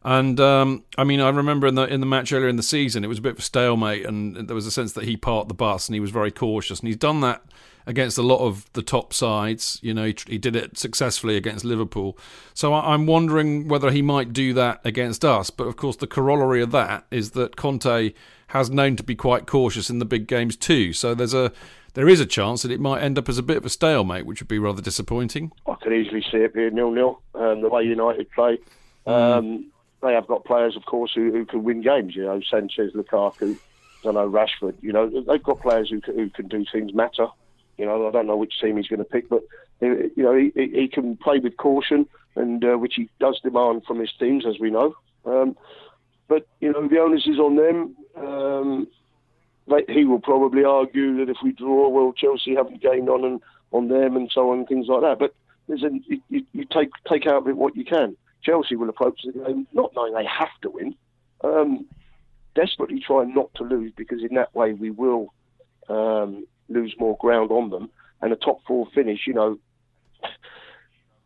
And 0.02 0.40
um, 0.40 0.84
I 0.96 1.04
mean, 1.04 1.20
I 1.20 1.28
remember 1.28 1.66
in 1.66 1.74
the 1.74 1.84
in 1.84 2.00
the 2.00 2.06
match 2.06 2.32
earlier 2.32 2.48
in 2.48 2.56
the 2.56 2.62
season, 2.62 3.04
it 3.04 3.08
was 3.08 3.18
a 3.18 3.22
bit 3.22 3.32
of 3.32 3.38
a 3.40 3.42
stalemate, 3.42 4.06
and 4.06 4.48
there 4.48 4.54
was 4.54 4.66
a 4.66 4.70
sense 4.70 4.92
that 4.94 5.04
he 5.04 5.16
parked 5.16 5.48
the 5.48 5.54
bus 5.54 5.88
and 5.88 5.94
he 5.94 6.00
was 6.00 6.10
very 6.10 6.30
cautious, 6.30 6.80
and 6.80 6.86
he's 6.86 6.96
done 6.96 7.20
that 7.20 7.42
against 7.86 8.18
a 8.18 8.22
lot 8.22 8.40
of 8.40 8.70
the 8.72 8.82
top 8.82 9.12
sides. 9.12 9.78
You 9.82 9.94
know, 9.94 10.04
he, 10.04 10.16
he 10.26 10.38
did 10.38 10.56
it 10.56 10.78
successfully 10.78 11.36
against 11.36 11.64
Liverpool. 11.64 12.16
So 12.54 12.72
I, 12.72 12.94
I'm 12.94 13.06
wondering 13.06 13.68
whether 13.68 13.90
he 13.90 14.02
might 14.02 14.32
do 14.32 14.52
that 14.54 14.80
against 14.84 15.24
us. 15.24 15.50
But 15.50 15.64
of 15.64 15.76
course, 15.76 15.96
the 15.96 16.06
corollary 16.06 16.62
of 16.62 16.70
that 16.72 17.06
is 17.10 17.32
that 17.32 17.56
Conte 17.56 18.12
has 18.48 18.70
known 18.70 18.96
to 18.96 19.02
be 19.02 19.14
quite 19.14 19.46
cautious 19.46 19.90
in 19.90 19.98
the 19.98 20.04
big 20.04 20.26
games 20.26 20.56
too. 20.56 20.92
So 20.92 21.14
there's 21.14 21.34
a 21.34 21.52
there 21.94 22.08
is 22.08 22.20
a 22.20 22.26
chance 22.26 22.62
that 22.62 22.70
it 22.70 22.80
might 22.80 23.02
end 23.02 23.18
up 23.18 23.28
as 23.28 23.38
a 23.38 23.42
bit 23.42 23.56
of 23.56 23.64
a 23.64 23.70
stalemate, 23.70 24.26
which 24.26 24.40
would 24.40 24.48
be 24.48 24.58
rather 24.58 24.82
disappointing. 24.82 25.52
I 25.66 25.74
could 25.74 25.92
easily 25.92 26.22
see 26.30 26.38
it 26.38 26.54
being 26.54 26.74
nil 26.74 26.90
nil. 26.90 27.20
Um, 27.34 27.62
the 27.62 27.68
way 27.68 27.82
United 27.82 28.30
play. 28.30 28.58
Hmm. 29.06 29.10
Um, 29.10 29.66
they 30.02 30.14
have 30.14 30.26
got 30.26 30.44
players, 30.44 30.76
of 30.76 30.84
course, 30.86 31.12
who, 31.14 31.30
who 31.30 31.44
can 31.44 31.62
win 31.62 31.82
games. 31.82 32.16
You 32.16 32.24
know, 32.24 32.40
Sanchez, 32.50 32.92
Lukaku, 32.94 33.54
I 33.54 33.58
don't 34.02 34.14
know 34.14 34.30
Rashford. 34.30 34.74
You 34.80 34.92
know, 34.92 35.08
they've 35.08 35.42
got 35.42 35.60
players 35.60 35.90
who 35.90 36.00
who 36.12 36.30
can 36.30 36.48
do 36.48 36.64
things 36.72 36.94
matter. 36.94 37.28
You 37.80 37.86
know, 37.86 38.06
I 38.06 38.10
don't 38.10 38.26
know 38.26 38.36
which 38.36 38.60
team 38.60 38.76
he's 38.76 38.88
going 38.88 38.98
to 38.98 39.04
pick, 39.06 39.30
but 39.30 39.42
you 39.80 40.12
know, 40.16 40.36
he, 40.36 40.52
he 40.54 40.86
can 40.86 41.16
play 41.16 41.38
with 41.38 41.56
caution, 41.56 42.06
and 42.36 42.62
uh, 42.62 42.76
which 42.76 42.94
he 42.96 43.08
does 43.18 43.40
demand 43.42 43.84
from 43.86 43.98
his 44.00 44.12
teams, 44.18 44.44
as 44.46 44.58
we 44.60 44.70
know. 44.70 44.94
Um, 45.24 45.56
but 46.28 46.46
you 46.60 46.70
know, 46.70 46.86
the 46.86 46.98
onus 46.98 47.26
is 47.26 47.38
on 47.38 47.56
them. 47.56 47.96
Um, 48.16 48.86
they, 49.66 49.92
he 49.92 50.04
will 50.04 50.20
probably 50.20 50.62
argue 50.62 51.16
that 51.18 51.30
if 51.30 51.38
we 51.42 51.52
draw, 51.52 51.88
well, 51.88 52.12
Chelsea 52.12 52.54
haven't 52.54 52.82
gained 52.82 53.08
on 53.08 53.24
and 53.24 53.40
on 53.72 53.88
them, 53.88 54.14
and 54.14 54.30
so 54.30 54.50
on, 54.50 54.66
things 54.66 54.86
like 54.88 55.00
that. 55.00 55.18
But 55.18 55.34
there's 55.66 55.82
a, 55.82 55.88
you, 56.28 56.44
you 56.52 56.66
take 56.70 56.90
take 57.08 57.26
out 57.26 57.42
of 57.42 57.48
it 57.48 57.56
what 57.56 57.76
you 57.76 57.84
can. 57.86 58.14
Chelsea 58.42 58.76
will 58.76 58.90
approach 58.90 59.22
the 59.24 59.32
game 59.32 59.66
not 59.72 59.92
knowing 59.96 60.12
they 60.12 60.26
have 60.26 60.48
to 60.62 60.70
win, 60.70 60.94
um, 61.42 61.86
desperately 62.54 63.00
trying 63.00 63.34
not 63.34 63.54
to 63.54 63.64
lose 63.64 63.92
because 63.96 64.22
in 64.22 64.34
that 64.34 64.54
way 64.54 64.74
we 64.74 64.90
will 64.90 65.32
um, 65.88 66.46
lose 66.70 66.94
more 66.98 67.16
ground 67.18 67.50
on 67.50 67.70
them. 67.70 67.90
And 68.22 68.32
a 68.32 68.36
top 68.36 68.60
four 68.66 68.86
finish, 68.94 69.26
you 69.26 69.34
know, 69.34 69.58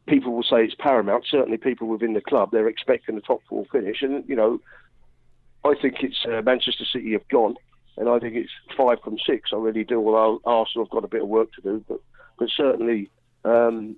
people 0.07 0.33
will 0.33 0.42
say 0.42 0.64
it's 0.64 0.74
paramount. 0.74 1.26
Certainly, 1.28 1.59
people 1.59 1.88
within 1.88 2.14
the 2.14 2.20
club 2.20 2.50
they're 2.50 2.68
expecting 2.68 3.16
a 3.16 3.20
top 3.20 3.40
four 3.48 3.64
finish, 3.70 4.02
and 4.02 4.28
you 4.28 4.37
know, 4.37 4.61
I 5.64 5.74
think 5.80 6.02
it's 6.02 6.24
uh, 6.24 6.42
Manchester 6.42 6.85
City 6.85 7.12
have 7.12 7.28
gone, 7.28 7.57
and 7.96 8.09
I 8.09 8.18
think 8.18 8.35
it's 8.37 8.52
five 8.76 8.98
from 9.02 9.18
six. 9.18 9.50
I 9.52 9.57
really 9.57 9.85
do. 9.85 9.98
Although 10.07 10.40
Arsenal 10.44 10.85
have 10.85 10.92
got 10.92 11.04
a 11.04 11.09
bit 11.09 11.22
of 11.22 11.28
work 11.28 11.52
to 11.54 11.62
do, 11.62 11.85
but 11.88 12.00
but 12.38 12.48
certainly 12.50 13.11
um, 13.44 13.96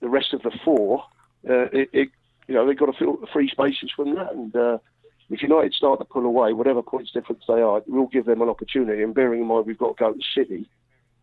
the 0.00 0.08
rest 0.08 0.32
of 0.34 0.42
the 0.42 0.52
four 0.64 1.04
uh, 1.48 1.68
it, 1.72 1.90
it, 1.92 2.08
you 2.48 2.54
know, 2.54 2.66
they've 2.66 2.78
got 2.78 2.86
to 2.86 2.98
fill 2.98 3.18
free 3.32 3.48
spaces 3.48 3.90
from 3.94 4.14
that. 4.14 4.32
And 4.32 4.54
uh, 4.54 4.78
if 5.30 5.42
United 5.42 5.74
start 5.74 5.98
to 5.98 6.04
pull 6.04 6.24
away, 6.24 6.52
whatever 6.52 6.82
points 6.82 7.10
difference 7.12 7.42
they 7.48 7.54
are, 7.54 7.82
we'll 7.86 8.06
give 8.06 8.26
them 8.26 8.42
an 8.42 8.48
opportunity. 8.48 9.02
And 9.02 9.14
bearing 9.14 9.40
in 9.40 9.46
mind 9.46 9.66
we've 9.66 9.78
got 9.78 9.96
to 9.96 10.04
go 10.04 10.12
to 10.12 10.20
City, 10.34 10.68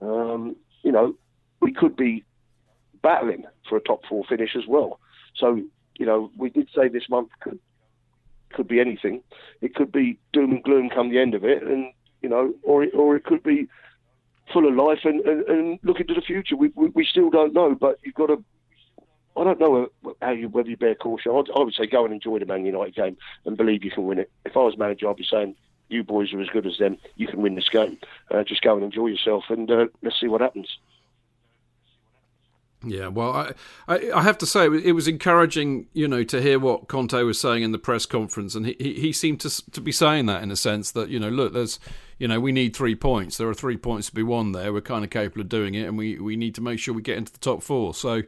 um, 0.01 0.55
you 0.83 0.91
know, 0.91 1.15
we 1.61 1.73
could 1.73 1.95
be 1.95 2.23
battling 3.01 3.45
for 3.67 3.77
a 3.77 3.81
top 3.81 4.01
four 4.07 4.23
finish 4.27 4.55
as 4.55 4.63
well. 4.67 4.99
So, 5.35 5.61
you 5.97 6.05
know, 6.05 6.31
we 6.37 6.49
did 6.49 6.69
say 6.75 6.87
this 6.89 7.09
month 7.09 7.29
could 7.41 7.59
could 8.51 8.67
be 8.67 8.79
anything. 8.79 9.23
It 9.61 9.73
could 9.73 9.91
be 9.91 10.19
doom 10.31 10.51
and 10.51 10.63
gloom 10.63 10.89
come 10.93 11.09
the 11.09 11.19
end 11.19 11.33
of 11.33 11.43
it, 11.43 11.63
and 11.63 11.91
you 12.21 12.29
know, 12.29 12.53
or 12.63 12.83
it, 12.83 12.91
or 12.93 13.15
it 13.15 13.23
could 13.23 13.41
be 13.41 13.67
full 14.51 14.67
of 14.67 14.75
life 14.75 14.99
and, 15.05 15.21
and, 15.21 15.47
and 15.47 15.79
look 15.83 15.99
the 16.13 16.21
future. 16.21 16.55
We, 16.55 16.71
we, 16.75 16.89
we 16.89 17.05
still 17.05 17.29
don't 17.29 17.53
know, 17.53 17.73
but 17.73 17.97
you've 18.03 18.15
got 18.15 18.27
to 18.27 18.43
I 19.35 19.43
don't 19.43 19.59
know 19.59 19.87
how 20.23 20.31
you, 20.31 20.49
whether 20.49 20.69
you 20.69 20.77
bear 20.77 20.95
caution. 20.95 21.31
I'd, 21.31 21.49
I 21.55 21.59
would 21.59 21.73
say 21.73 21.85
go 21.85 22.05
and 22.05 22.13
enjoy 22.13 22.39
the 22.39 22.45
Man 22.45 22.65
United 22.65 22.95
game 22.95 23.17
and 23.45 23.57
believe 23.57 23.83
you 23.83 23.91
can 23.91 24.05
win 24.05 24.19
it. 24.19 24.31
If 24.45 24.57
I 24.57 24.61
was 24.61 24.77
manager, 24.77 25.09
I'd 25.09 25.15
be 25.17 25.27
saying, 25.29 25.55
you 25.89 26.03
boys 26.03 26.33
are 26.33 26.41
as 26.41 26.49
good 26.49 26.65
as 26.65 26.77
them. 26.77 26.97
You 27.15 27.27
can 27.27 27.41
win 27.41 27.55
this 27.55 27.69
game. 27.69 27.97
Uh, 28.31 28.43
just 28.43 28.61
go 28.61 28.75
and 28.75 28.83
enjoy 28.83 29.07
yourself 29.07 29.45
and 29.49 29.69
uh, 29.69 29.85
let's 30.01 30.19
see 30.19 30.27
what 30.27 30.41
happens. 30.41 30.77
Yeah, 32.85 33.07
well, 33.07 33.31
I, 33.31 33.51
I, 33.87 34.11
I 34.11 34.21
have 34.23 34.37
to 34.39 34.45
say 34.45 34.65
it 34.65 34.93
was 34.93 35.07
encouraging, 35.07 35.87
you 35.93 36.07
know, 36.07 36.23
to 36.25 36.41
hear 36.41 36.59
what 36.59 36.89
Conte 36.89 37.21
was 37.23 37.39
saying 37.39 37.63
in 37.63 37.71
the 37.71 37.77
press 37.77 38.05
conference, 38.05 38.55
and 38.55 38.65
he 38.65 38.73
he 38.73 39.13
seemed 39.13 39.39
to 39.41 39.71
to 39.71 39.79
be 39.79 39.93
saying 39.93 40.25
that 40.25 40.43
in 40.43 40.51
a 40.51 40.55
sense 40.57 40.91
that 40.91 41.09
you 41.09 41.17
know, 41.17 41.29
look, 41.29 41.53
there's, 41.53 41.79
you 42.19 42.27
know, 42.27 42.41
we 42.41 42.51
need 42.51 42.75
three 42.75 42.95
points. 42.95 43.37
There 43.37 43.47
are 43.47 43.53
three 43.53 43.77
points 43.77 44.07
to 44.07 44.15
be 44.15 44.23
won 44.23 44.51
there. 44.51 44.73
We're 44.73 44.81
kind 44.81 45.05
of 45.05 45.09
capable 45.09 45.41
of 45.41 45.49
doing 45.49 45.75
it, 45.75 45.87
and 45.87 45.97
we 45.97 46.19
we 46.19 46.35
need 46.35 46.55
to 46.55 46.61
make 46.61 46.77
sure 46.79 46.93
we 46.93 47.01
get 47.01 47.17
into 47.17 47.31
the 47.31 47.39
top 47.39 47.63
four. 47.63 47.93
So, 47.93 48.23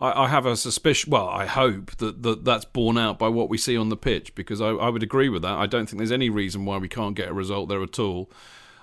I, 0.00 0.24
I 0.24 0.28
have 0.28 0.46
a 0.46 0.56
suspicion. 0.56 1.10
Well, 1.10 1.28
I 1.28 1.46
hope 1.46 1.96
that, 1.96 2.22
that 2.22 2.44
that's 2.44 2.64
borne 2.64 2.98
out 2.98 3.18
by 3.18 3.28
what 3.28 3.48
we 3.48 3.58
see 3.58 3.76
on 3.76 3.88
the 3.88 3.96
pitch 3.96 4.34
because 4.34 4.60
I, 4.60 4.70
I 4.70 4.88
would 4.88 5.02
agree 5.02 5.28
with 5.28 5.42
that. 5.42 5.58
I 5.58 5.66
don't 5.66 5.86
think 5.86 5.98
there's 5.98 6.12
any 6.12 6.30
reason 6.30 6.64
why 6.64 6.78
we 6.78 6.88
can't 6.88 7.14
get 7.14 7.28
a 7.28 7.34
result 7.34 7.68
there 7.68 7.82
at 7.82 7.98
all. 7.98 8.30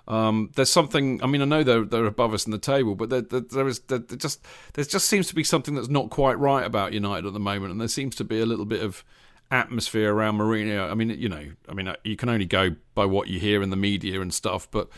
Um, 0.08 0.52
there's 0.56 0.72
something. 0.72 1.22
I 1.22 1.28
mean, 1.28 1.42
I 1.42 1.46
know 1.46 1.64
they're 1.64 1.84
they're 1.84 2.06
above 2.06 2.34
us 2.34 2.46
in 2.46 2.52
the 2.52 2.58
table, 2.58 2.96
but 2.96 3.10
there, 3.10 3.22
there, 3.22 3.42
there 3.42 3.68
is 3.68 3.80
there, 3.80 4.00
there 4.00 4.18
just 4.18 4.46
there 4.74 4.86
just 4.86 5.10
seems 5.10 5.28
to 5.28 5.36
be 5.36 5.44
something 5.44 5.76
that's 5.76 5.90
not 5.90 6.10
quite 6.10 6.40
right 6.40 6.66
about 6.66 6.94
United 6.94 7.26
at 7.26 7.34
the 7.34 7.40
moment, 7.40 7.72
and 7.72 7.82
there 7.82 7.90
seems 7.90 8.16
to 8.16 8.24
be 8.24 8.40
a 8.40 8.46
little 8.46 8.66
bit 8.66 8.82
of 8.82 9.04
atmosphere 9.52 10.14
around 10.14 10.38
Mourinho. 10.38 10.90
I 10.90 10.94
mean, 10.94 11.10
you 11.10 11.30
know, 11.30 11.52
I 11.68 11.74
mean, 11.74 11.94
you 12.04 12.16
can 12.16 12.30
only 12.30 12.46
go 12.46 12.76
by 12.96 13.06
what 13.06 13.28
you 13.28 13.40
hear 13.40 13.62
in 13.62 13.70
the 13.70 13.76
media 13.76 14.22
and 14.22 14.34
stuff, 14.34 14.70
but 14.72 14.90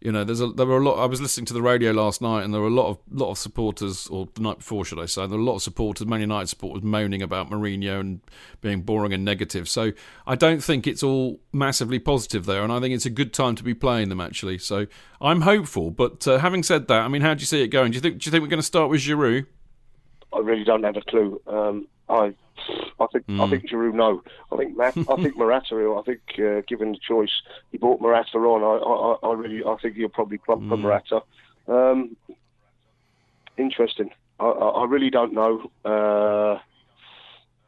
you 0.00 0.12
know, 0.12 0.22
there's 0.22 0.40
a 0.40 0.46
there 0.48 0.66
were 0.66 0.78
a 0.78 0.84
lot. 0.84 0.94
I 0.94 1.06
was 1.06 1.20
listening 1.20 1.46
to 1.46 1.54
the 1.54 1.62
radio 1.62 1.90
last 1.90 2.22
night, 2.22 2.44
and 2.44 2.54
there 2.54 2.60
were 2.60 2.68
a 2.68 2.72
lot 2.72 2.88
of 2.88 2.98
lot 3.10 3.30
of 3.30 3.38
supporters, 3.38 4.06
or 4.06 4.28
the 4.34 4.42
night 4.42 4.58
before, 4.58 4.84
should 4.84 5.00
I 5.00 5.06
say, 5.06 5.22
there 5.26 5.36
were 5.36 5.42
a 5.42 5.46
lot 5.46 5.56
of 5.56 5.62
supporters, 5.62 6.06
Man 6.06 6.20
United 6.20 6.46
supporters, 6.46 6.84
moaning 6.84 7.20
about 7.20 7.50
Mourinho 7.50 7.98
and 7.98 8.20
being 8.60 8.82
boring 8.82 9.12
and 9.12 9.24
negative. 9.24 9.68
So 9.68 9.92
I 10.26 10.36
don't 10.36 10.62
think 10.62 10.86
it's 10.86 11.02
all 11.02 11.40
massively 11.52 11.98
positive 11.98 12.46
there, 12.46 12.62
and 12.62 12.72
I 12.72 12.78
think 12.78 12.94
it's 12.94 13.06
a 13.06 13.10
good 13.10 13.32
time 13.32 13.56
to 13.56 13.64
be 13.64 13.74
playing 13.74 14.08
them 14.08 14.20
actually. 14.20 14.58
So 14.58 14.86
I'm 15.20 15.40
hopeful. 15.40 15.90
But 15.90 16.28
uh, 16.28 16.38
having 16.38 16.62
said 16.62 16.86
that, 16.88 17.00
I 17.00 17.08
mean, 17.08 17.22
how 17.22 17.34
do 17.34 17.40
you 17.40 17.46
see 17.46 17.62
it 17.62 17.68
going? 17.68 17.90
Do 17.90 17.96
you 17.96 18.00
think 18.00 18.18
do 18.18 18.28
you 18.28 18.30
think 18.30 18.42
we're 18.42 18.48
going 18.48 18.60
to 18.60 18.66
start 18.66 18.90
with 18.90 19.00
Giroud? 19.00 19.46
I 20.32 20.38
really 20.38 20.64
don't 20.64 20.84
have 20.84 20.96
a 20.96 21.00
clue. 21.02 21.40
Um, 21.48 21.88
I 22.08 22.34
I 23.00 23.06
think 23.12 23.26
mm. 23.26 23.40
I 23.40 23.44
hmm. 23.44 23.50
think 23.50 23.70
Giroud 23.70 23.94
no. 23.94 24.22
I 24.52 24.56
think 24.56 24.76
Matt, 24.76 24.96
I 24.96 25.16
think 25.16 25.36
Morata. 25.38 25.96
I 25.98 26.02
think 26.02 26.20
uh, 26.38 26.62
given 26.66 26.92
the 26.92 26.98
choice, 26.98 27.42
he 27.70 27.78
brought 27.78 28.00
Morata 28.00 28.38
on. 28.38 28.62
I, 28.62 29.28
I, 29.28 29.30
I 29.30 29.34
really 29.34 29.64
I 29.64 29.76
think 29.80 29.96
he'll 29.96 30.08
probably 30.08 30.38
plump 30.38 30.62
mm. 30.62 30.68
for 30.68 30.76
Morata. 30.76 31.22
Um, 31.68 32.16
interesting. 33.56 34.10
I, 34.40 34.46
I, 34.46 34.84
really 34.84 35.10
don't 35.10 35.32
know, 35.32 35.70
uh, 35.84 36.60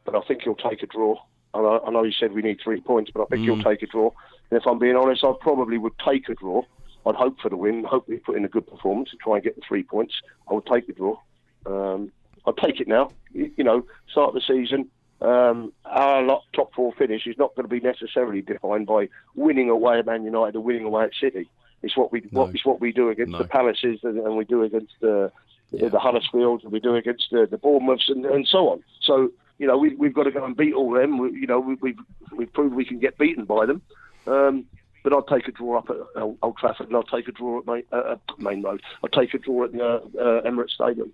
but 0.05 0.15
I 0.15 0.21
think 0.27 0.43
he'll 0.43 0.55
take 0.55 0.81
a 0.83 0.87
draw. 0.87 1.17
I, 1.53 1.59
I 1.59 1.89
know 1.91 2.03
he 2.03 2.13
said 2.17 2.31
we 2.31 2.41
need 2.41 2.59
three 2.63 2.79
points, 2.79 3.11
but 3.13 3.23
I 3.23 3.25
think 3.25 3.41
mm. 3.41 3.45
he'll 3.45 3.55
hmm. 3.55 3.69
take 3.69 3.83
a 3.83 3.87
draw. 3.87 4.11
And 4.49 4.59
if 4.59 4.65
I'm 4.65 4.79
being 4.79 4.95
honest, 4.95 5.23
I 5.23 5.33
probably 5.39 5.77
would 5.77 5.93
take 6.03 6.29
a 6.29 6.35
draw. 6.35 6.63
I'd 7.05 7.15
hope 7.15 7.39
for 7.41 7.49
the 7.49 7.57
win. 7.57 7.83
Hope 7.83 8.07
we 8.07 8.17
put 8.17 8.37
in 8.37 8.45
a 8.45 8.49
good 8.49 8.67
performance 8.67 9.09
and 9.11 9.19
try 9.19 9.35
and 9.35 9.43
get 9.43 9.55
the 9.55 9.61
three 9.67 9.83
points. 9.83 10.13
I 10.49 10.53
would 10.53 10.65
take 10.65 10.87
the 10.87 10.93
draw. 10.93 11.17
Um, 11.65 12.11
I'll 12.45 12.53
take 12.53 12.79
it 12.79 12.87
now. 12.87 13.11
You, 13.33 13.51
you 13.57 13.63
know, 13.63 13.85
start 14.09 14.33
the 14.33 14.41
season. 14.41 14.89
Um, 15.21 15.71
our 15.85 16.41
top 16.53 16.73
four 16.73 16.93
finish 16.93 17.27
is 17.27 17.37
not 17.37 17.55
going 17.55 17.67
to 17.67 17.69
be 17.69 17.79
necessarily 17.79 18.41
defined 18.41 18.87
by 18.87 19.09
winning 19.35 19.69
away 19.69 19.99
at 19.99 20.05
Man 20.07 20.23
United 20.23 20.55
or 20.55 20.61
winning 20.61 20.85
away 20.85 21.05
at 21.05 21.11
City. 21.19 21.47
It's 21.83 21.95
what 21.95 22.11
we 22.11 22.21
no. 22.31 22.41
what, 22.41 22.55
it's 22.55 22.65
what 22.65 22.81
we 22.81 22.91
do 22.91 23.09
against 23.09 23.31
no. 23.31 23.37
the 23.39 23.45
Palaces 23.45 23.99
and, 24.03 24.17
and, 24.19 24.35
we 24.35 24.45
do 24.45 24.63
against 24.63 24.93
the 24.99 25.31
yeah. 25.71 25.89
the 25.89 25.99
Huddersfields 25.99 26.63
and 26.63 26.71
we 26.71 26.79
do 26.79 26.95
against 26.95 27.27
the, 27.31 27.47
the 27.49 27.57
Bournemouths 27.57 28.09
and, 28.09 28.25
and 28.25 28.47
so 28.47 28.69
on. 28.69 28.83
So 29.01 29.31
you 29.57 29.67
know 29.67 29.77
we, 29.77 29.93
we've 29.95 30.13
got 30.13 30.23
to 30.23 30.31
go 30.31 30.43
and 30.43 30.57
beat 30.57 30.73
all 30.73 30.91
them. 30.91 31.17
We, 31.17 31.31
you 31.31 31.47
know 31.47 31.59
we, 31.59 31.75
we've 31.75 31.99
we've 32.35 32.51
proved 32.53 32.75
we 32.75 32.85
can 32.85 32.99
get 32.99 33.17
beaten 33.17 33.45
by 33.45 33.65
them. 33.65 33.81
Um, 34.27 34.65
but 35.03 35.13
I'll 35.13 35.23
take 35.23 35.47
a 35.47 35.51
draw 35.51 35.79
up 35.79 35.89
at 35.89 36.21
Old 36.41 36.57
Trafford 36.57 36.87
and 36.87 36.95
I'll 36.95 37.03
take 37.03 37.27
a 37.27 37.31
draw 37.31 37.59
at 37.59 37.65
Maine, 37.65 37.83
uh, 37.91 38.17
Maine 38.37 38.61
Road. 38.61 38.81
I'll 39.03 39.09
take 39.09 39.33
a 39.33 39.39
draw 39.39 39.65
at 39.65 39.71
the 39.71 39.83
uh, 39.83 39.97
uh, 40.19 40.41
Emirates 40.43 40.71
Stadium. 40.71 41.11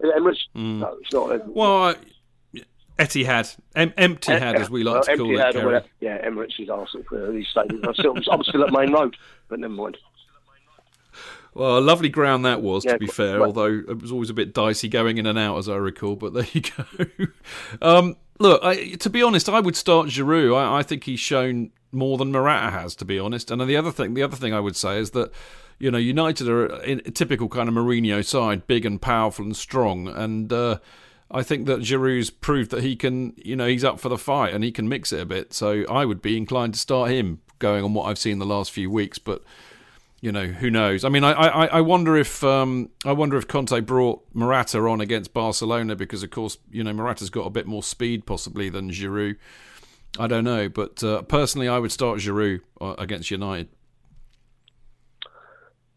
Emirates? 0.00 0.40
Mm. 0.56 0.78
No, 0.80 0.98
it's 1.00 1.12
not. 1.12 1.48
Well, 1.48 1.82
I, 1.84 1.96
Etihad, 2.98 3.56
em- 3.74 3.94
empty 3.96 4.32
head, 4.32 4.56
as 4.56 4.70
we 4.70 4.84
like 4.84 5.02
to 5.02 5.16
call 5.16 5.38
it. 5.38 5.56
Or 5.56 5.82
yeah, 6.00 6.26
Emirates 6.26 6.60
is 6.60 6.68
Arsenal 6.68 7.04
for 7.08 7.32
these 7.32 7.46
stadiums. 7.54 7.86
I'm 7.86 7.94
still, 7.94 8.14
I'm 8.30 8.42
still 8.42 8.64
at 8.64 8.72
Maine 8.72 8.92
Road, 8.92 9.16
but 9.48 9.60
never 9.60 9.72
mind. 9.72 9.98
Well, 11.54 11.78
a 11.78 11.80
lovely 11.80 12.08
ground 12.08 12.46
that 12.46 12.62
was, 12.62 12.84
yeah, 12.84 12.92
to 12.92 12.98
be 12.98 13.06
fair. 13.06 13.38
Right. 13.38 13.46
Although 13.46 13.82
it 13.88 14.00
was 14.00 14.10
always 14.10 14.30
a 14.30 14.34
bit 14.34 14.54
dicey 14.54 14.88
going 14.88 15.18
in 15.18 15.26
and 15.26 15.38
out, 15.38 15.58
as 15.58 15.68
I 15.68 15.76
recall. 15.76 16.16
But 16.16 16.32
there 16.32 16.46
you 16.52 16.62
go. 16.76 17.26
um, 17.82 18.16
look, 18.38 18.62
I, 18.64 18.92
to 18.94 19.10
be 19.10 19.22
honest, 19.22 19.48
I 19.48 19.60
would 19.60 19.76
start 19.76 20.08
Giroud. 20.08 20.56
I, 20.56 20.78
I, 20.78 20.82
think 20.82 21.04
he's 21.04 21.20
shown 21.20 21.70
more 21.90 22.16
than 22.16 22.32
Morata 22.32 22.70
has, 22.70 22.96
to 22.96 23.04
be 23.04 23.18
honest. 23.18 23.50
And 23.50 23.60
the 23.60 23.76
other 23.76 23.92
thing, 23.92 24.14
the 24.14 24.22
other 24.22 24.36
thing 24.36 24.54
I 24.54 24.60
would 24.60 24.76
say 24.76 24.98
is 24.98 25.10
that 25.10 25.30
you 25.78 25.90
know, 25.90 25.98
United 25.98 26.48
are 26.48 26.66
a, 26.66 26.96
typical 27.10 27.48
kind 27.48 27.68
of 27.68 27.74
Mourinho 27.74 28.24
side, 28.24 28.66
big 28.66 28.86
and 28.86 29.00
powerful 29.00 29.44
and 29.44 29.56
strong, 29.56 30.08
and 30.08 30.52
uh, 30.52 30.78
I 31.30 31.42
think 31.42 31.66
that 31.66 31.80
Giroud's 31.80 32.30
proved 32.30 32.70
that 32.70 32.82
he 32.82 32.94
can, 32.94 33.32
you 33.36 33.56
know, 33.56 33.66
he's 33.66 33.84
up 33.84 33.98
for 33.98 34.08
the 34.08 34.18
fight 34.18 34.52
and 34.52 34.62
he 34.62 34.70
can 34.70 34.88
mix 34.88 35.12
it 35.12 35.20
a 35.20 35.24
bit. 35.24 35.54
So 35.54 35.84
I 35.88 36.04
would 36.04 36.20
be 36.20 36.36
inclined 36.36 36.74
to 36.74 36.80
start 36.80 37.10
him, 37.10 37.40
going 37.58 37.82
on 37.84 37.94
what 37.94 38.04
I've 38.04 38.18
seen 38.18 38.38
the 38.38 38.46
last 38.46 38.70
few 38.70 38.90
weeks, 38.90 39.18
but. 39.18 39.42
You 40.24 40.30
know 40.30 40.46
who 40.46 40.70
knows? 40.70 41.04
I 41.04 41.08
mean, 41.08 41.24
I, 41.24 41.32
I, 41.32 41.66
I 41.66 41.80
wonder 41.80 42.16
if 42.16 42.44
um, 42.44 42.90
I 43.04 43.10
wonder 43.10 43.36
if 43.36 43.48
Conte 43.48 43.80
brought 43.80 44.22
Morata 44.32 44.78
on 44.78 45.00
against 45.00 45.34
Barcelona 45.34 45.96
because, 45.96 46.22
of 46.22 46.30
course, 46.30 46.58
you 46.70 46.84
know 46.84 46.92
Morata's 46.92 47.28
got 47.28 47.44
a 47.44 47.50
bit 47.50 47.66
more 47.66 47.82
speed 47.82 48.24
possibly 48.24 48.68
than 48.68 48.92
Giroud. 48.92 49.34
I 50.20 50.28
don't 50.28 50.44
know, 50.44 50.68
but 50.68 51.02
uh, 51.02 51.22
personally, 51.22 51.66
I 51.66 51.80
would 51.80 51.90
start 51.90 52.20
Giroud 52.20 52.60
uh, 52.80 52.94
against 52.98 53.32
United 53.32 53.68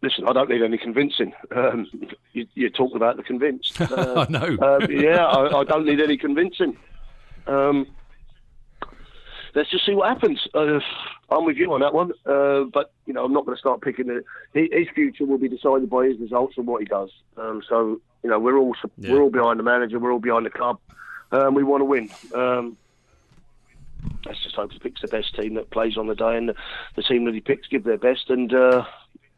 listen, 0.01 0.27
I 0.27 0.33
don't 0.33 0.49
need 0.49 0.61
any 0.61 0.77
convincing. 0.77 1.33
Um, 1.55 1.87
you, 2.33 2.47
you 2.53 2.69
talk 2.69 2.95
about 2.95 3.17
the 3.17 3.23
convinced. 3.23 3.79
Uh, 3.95 4.25
I 4.27 4.31
know. 4.31 4.57
uh, 4.61 4.87
yeah, 4.89 5.25
I, 5.25 5.59
I, 5.59 5.63
don't 5.63 5.85
need 5.85 6.01
any 6.01 6.17
convincing. 6.17 6.77
Um, 7.47 7.87
let's 9.53 9.69
just 9.69 9.85
see 9.85 9.93
what 9.93 10.09
happens. 10.09 10.45
Uh, 10.53 10.79
I'm 11.29 11.45
with 11.45 11.57
you 11.57 11.71
on 11.73 11.81
that 11.81 11.93
one, 11.93 12.11
uh, 12.25 12.63
but 12.73 12.91
you 13.05 13.13
know, 13.13 13.23
I'm 13.23 13.33
not 13.33 13.45
going 13.45 13.55
to 13.55 13.59
start 13.59 13.81
picking 13.81 14.09
it. 14.09 14.25
His 14.53 14.87
future 14.93 15.25
will 15.25 15.37
be 15.37 15.49
decided 15.49 15.89
by 15.89 16.07
his 16.07 16.19
results 16.19 16.57
and 16.57 16.67
what 16.67 16.81
he 16.81 16.85
does. 16.85 17.09
Um, 17.37 17.61
so 17.67 18.01
you 18.23 18.29
know, 18.29 18.39
we're 18.39 18.57
all 18.57 18.75
yeah. 18.97 19.11
we're 19.11 19.21
all 19.21 19.29
behind 19.29 19.59
the 19.59 19.63
manager, 19.63 19.99
we're 19.99 20.11
all 20.11 20.19
behind 20.19 20.45
the 20.45 20.51
club. 20.51 20.79
Um, 21.31 21.53
we 21.53 21.63
want 21.63 21.81
to 21.81 21.85
win. 21.85 22.09
Um, 22.33 22.77
let's 24.25 24.43
just 24.43 24.55
hope 24.55 24.71
he 24.71 24.79
picks 24.79 25.01
the 25.01 25.07
best 25.07 25.35
team 25.35 25.55
that 25.55 25.69
plays 25.69 25.97
on 25.97 26.07
the 26.07 26.15
day, 26.15 26.37
and 26.37 26.49
the, 26.49 26.55
the 26.95 27.03
team 27.03 27.25
that 27.25 27.33
he 27.33 27.41
picks 27.41 27.67
give 27.67 27.83
their 27.83 27.97
best, 27.97 28.29
and 28.29 28.53
uh, 28.53 28.85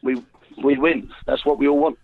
we 0.01 0.21
we 0.63 0.77
win. 0.77 1.11
That's 1.25 1.45
what 1.45 1.57
we 1.57 1.67
all 1.67 1.77
want. 1.77 1.97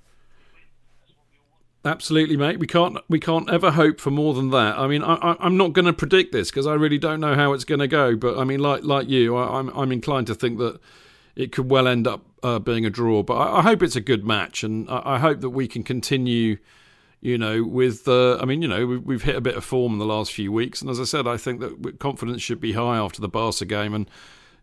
Absolutely, 1.86 2.38
mate. 2.38 2.60
We 2.60 2.68
can't 2.68 2.98
we 3.10 3.20
can't 3.20 3.50
ever 3.50 3.72
hope 3.72 4.00
for 4.00 4.10
more 4.10 4.34
than 4.34 4.52
that. 4.52 4.78
I 4.78 4.88
mean, 4.88 5.04
I, 5.04 5.36
am 5.42 5.58
not 5.58 5.74
going 5.74 5.86
to 5.86 5.92
predict 5.92 6.32
this 6.32 6.50
because 6.50 6.66
I 6.66 6.76
really 6.76 6.98
don't 6.98 7.20
know 7.20 7.36
how 7.36 7.52
it's 7.52 7.66
going 7.66 7.80
to 7.80 7.90
go. 7.90 8.16
But 8.16 8.38
I 8.38 8.46
mean, 8.46 8.62
like 8.62 8.84
like 8.84 9.10
you, 9.10 9.36
I, 9.36 9.60
am 9.60 9.70
I'm, 9.70 9.78
I'm 9.78 9.92
inclined 9.92 10.28
to 10.28 10.36
think 10.36 10.60
that 10.60 10.80
it 11.36 11.52
could 11.52 11.70
well 11.70 11.88
end 11.88 12.08
up 12.08 12.26
uh, 12.42 12.60
being 12.60 12.86
a 12.86 12.90
draw. 12.90 13.22
But 13.22 13.36
I, 13.36 13.60
I, 13.60 13.62
hope 13.64 13.84
it's 13.84 13.98
a 13.98 14.02
good 14.02 14.26
match, 14.26 14.64
and 14.64 14.90
I, 14.90 15.16
I, 15.16 15.20
hope 15.20 15.42
that 15.42 15.50
we 15.50 15.68
can 15.68 15.84
continue. 15.84 16.58
You 17.20 17.38
know, 17.38 17.64
with 17.64 18.08
uh, 18.08 18.38
I 18.38 18.46
mean, 18.46 18.62
you 18.62 18.68
know, 18.68 18.86
we've, 18.86 19.04
we've 19.04 19.24
hit 19.24 19.36
a 19.36 19.42
bit 19.42 19.56
of 19.56 19.64
form 19.64 19.94
in 19.94 20.00
the 20.00 20.06
last 20.06 20.32
few 20.32 20.52
weeks, 20.52 20.82
and 20.82 20.90
as 20.90 21.02
I 21.02 21.06
said, 21.06 21.28
I 21.28 21.36
think 21.36 21.60
that 21.60 22.00
confidence 22.00 22.42
should 22.42 22.60
be 22.62 22.74
high 22.74 22.98
after 22.98 23.22
the 23.22 23.30
Barca 23.30 23.66
game, 23.66 23.94
and 23.94 24.10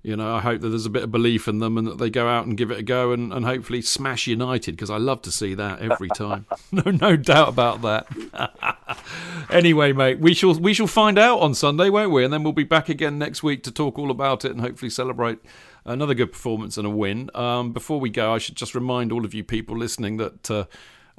you 0.03 0.17
know, 0.17 0.35
I 0.35 0.41
hope 0.41 0.63
that 0.63 0.69
there's 0.71 0.87
a 0.87 0.91
bit 0.91 1.03
of 1.03 1.11
belief 1.11 1.47
in 1.47 1.59
them 1.59 1.77
and 1.77 1.87
that 1.87 1.99
they 1.99 2.09
go 2.09 2.27
out 2.27 2.47
and 2.47 2.57
give 2.57 2.71
it 2.71 2.79
a 2.79 2.83
go 2.83 3.13
and, 3.13 3.33
and 3.33 3.45
hopefully 3.45 3.83
smash 3.83 4.27
United 4.27 4.73
because 4.73 4.89
I 4.89 4.97
love 4.97 5.21
to 5.23 5.31
see 5.31 5.55
that 5.55 5.81
every 5.81 6.09
time. 6.09 6.47
no, 6.73 6.91
no 6.91 7.17
doubt 7.17 7.49
about 7.49 7.83
that. 7.83 8.97
anyway, 9.51 9.93
mate, 9.93 10.19
we 10.19 10.33
shall 10.33 10.55
we 10.55 10.73
shall 10.73 10.87
find 10.87 11.19
out 11.19 11.41
on 11.41 11.55
Sunday, 11.55 11.91
won't 11.91 12.13
we? 12.13 12.25
And 12.25 12.33
then 12.33 12.43
we'll 12.43 12.55
be 12.55 12.65
back 12.65 12.89
again 12.89 13.19
next 13.19 13.43
week 13.43 13.63
to 13.65 13.71
talk 13.71 13.99
all 13.99 14.11
about 14.11 14.45
it 14.45 14.53
and 14.53 14.63
hopefully 14.63 14.91
celebrate 14.91 15.39
another 15.85 16.15
good 16.15 16.33
performance 16.33 16.79
and 16.79 16.87
a 16.87 16.91
win. 16.91 17.31
Um, 17.35 17.73
before 17.73 18.01
we 18.01 18.09
go, 18.09 18.33
I 18.33 18.39
should 18.39 18.57
just 18.57 18.75
remind 18.75 19.13
all 19.13 19.27
of 19.27 19.35
you 19.35 19.45
people 19.45 19.77
listening 19.77 20.17
that. 20.17 20.51
Uh, 20.51 20.65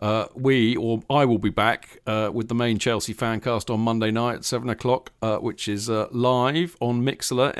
uh, 0.01 0.25
we 0.33 0.75
or 0.75 1.01
I 1.09 1.25
will 1.25 1.37
be 1.37 1.49
back 1.49 1.99
uh, 2.07 2.31
with 2.33 2.47
the 2.47 2.55
main 2.55 2.79
Chelsea 2.79 3.13
fancast 3.13 3.71
on 3.71 3.81
Monday 3.81 4.11
night 4.11 4.35
at 4.35 4.45
seven 4.45 4.69
o'clock, 4.69 5.11
uh, 5.21 5.37
which 5.37 5.67
is 5.67 5.89
uh, 5.89 6.07
live 6.11 6.75
on 6.79 7.03
Mixlr 7.03 7.53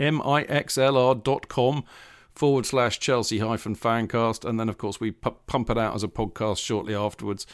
M-I-X-L-R 0.00 1.14
dot 1.14 1.48
com 1.48 1.84
forward 2.34 2.66
slash 2.66 2.98
Chelsea 2.98 3.38
hyphen 3.38 3.76
fancast, 3.76 4.48
and 4.48 4.58
then 4.58 4.68
of 4.68 4.76
course 4.76 4.98
we 4.98 5.12
pump 5.12 5.70
it 5.70 5.78
out 5.78 5.94
as 5.94 6.02
a 6.02 6.08
podcast 6.08 6.58
shortly 6.58 6.94
afterwards. 6.94 7.46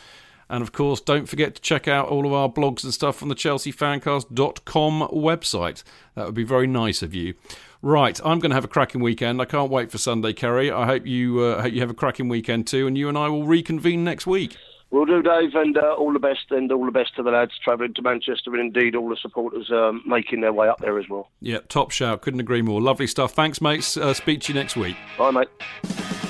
And 0.49 0.63
of 0.63 0.73
course, 0.73 1.01
don't 1.01 1.29
forget 1.29 1.55
to 1.55 1.63
check 1.63 1.87
out 1.87 2.09
all 2.09 2.27
of 2.27 2.33
our 2.33 2.49
blogs 2.49 2.83
and 2.83 2.93
stuff 2.93 3.23
on 3.23 3.29
the 3.29 3.37
chelseafancast.com 3.37 5.09
website. 5.13 5.85
That 6.17 6.27
would 6.27 6.35
be 6.35 6.43
very 6.43 6.67
nice 6.67 7.03
of 7.03 7.15
you. 7.15 7.35
Right, 7.83 8.21
I'm 8.23 8.41
going 8.41 8.51
to 8.51 8.55
have 8.55 8.65
a 8.65 8.69
cracking 8.69 9.01
weekend. 9.01 9.41
I 9.41 9.47
can't 9.47 9.71
wait 9.71 9.91
for 9.91 9.97
Sunday, 9.97 10.35
Kerry. 10.35 10.71
I 10.71 10.85
hope 10.85 11.07
you 11.07 11.41
uh, 11.41 11.63
hope 11.63 11.73
you 11.73 11.81
have 11.81 11.91
a 11.91 11.95
cracking 11.95 12.29
weekend 12.29 12.67
too, 12.67 12.87
and 12.87 12.97
you 12.97 13.09
and 13.09 13.17
I 13.17 13.29
will 13.29 13.47
reconvene 13.47 14.05
next 14.05 14.27
week. 14.27 14.57
We'll 14.91 15.07
do, 15.07 15.23
Dave, 15.23 15.55
and 15.55 15.79
uh, 15.79 15.95
all 15.95 16.13
the 16.13 16.19
best, 16.19 16.51
and 16.51 16.71
all 16.73 16.85
the 16.85 16.91
best 16.91 17.15
to 17.17 17.23
the 17.23 17.31
lads 17.31 17.53
travelling 17.63 17.95
to 17.95 18.03
Manchester, 18.03 18.53
and 18.55 18.61
indeed 18.61 18.97
all 18.97 19.09
the 19.09 19.17
supporters 19.17 19.71
um, 19.71 20.03
making 20.05 20.41
their 20.41 20.53
way 20.53 20.69
up 20.69 20.81
there 20.81 20.99
as 20.99 21.09
well. 21.09 21.31
Yeah, 21.41 21.61
top 21.69 21.91
shout. 21.91 22.23
Couldn't 22.23 22.41
agree 22.41 22.61
more. 22.61 22.83
Lovely 22.83 23.07
stuff. 23.07 23.33
Thanks, 23.33 23.61
mates. 23.61 23.97
Uh, 23.97 24.13
speak 24.13 24.41
to 24.43 24.53
you 24.53 24.59
next 24.59 24.77
week. 24.77 24.97
Bye, 25.17 25.31
mate. 25.31 26.30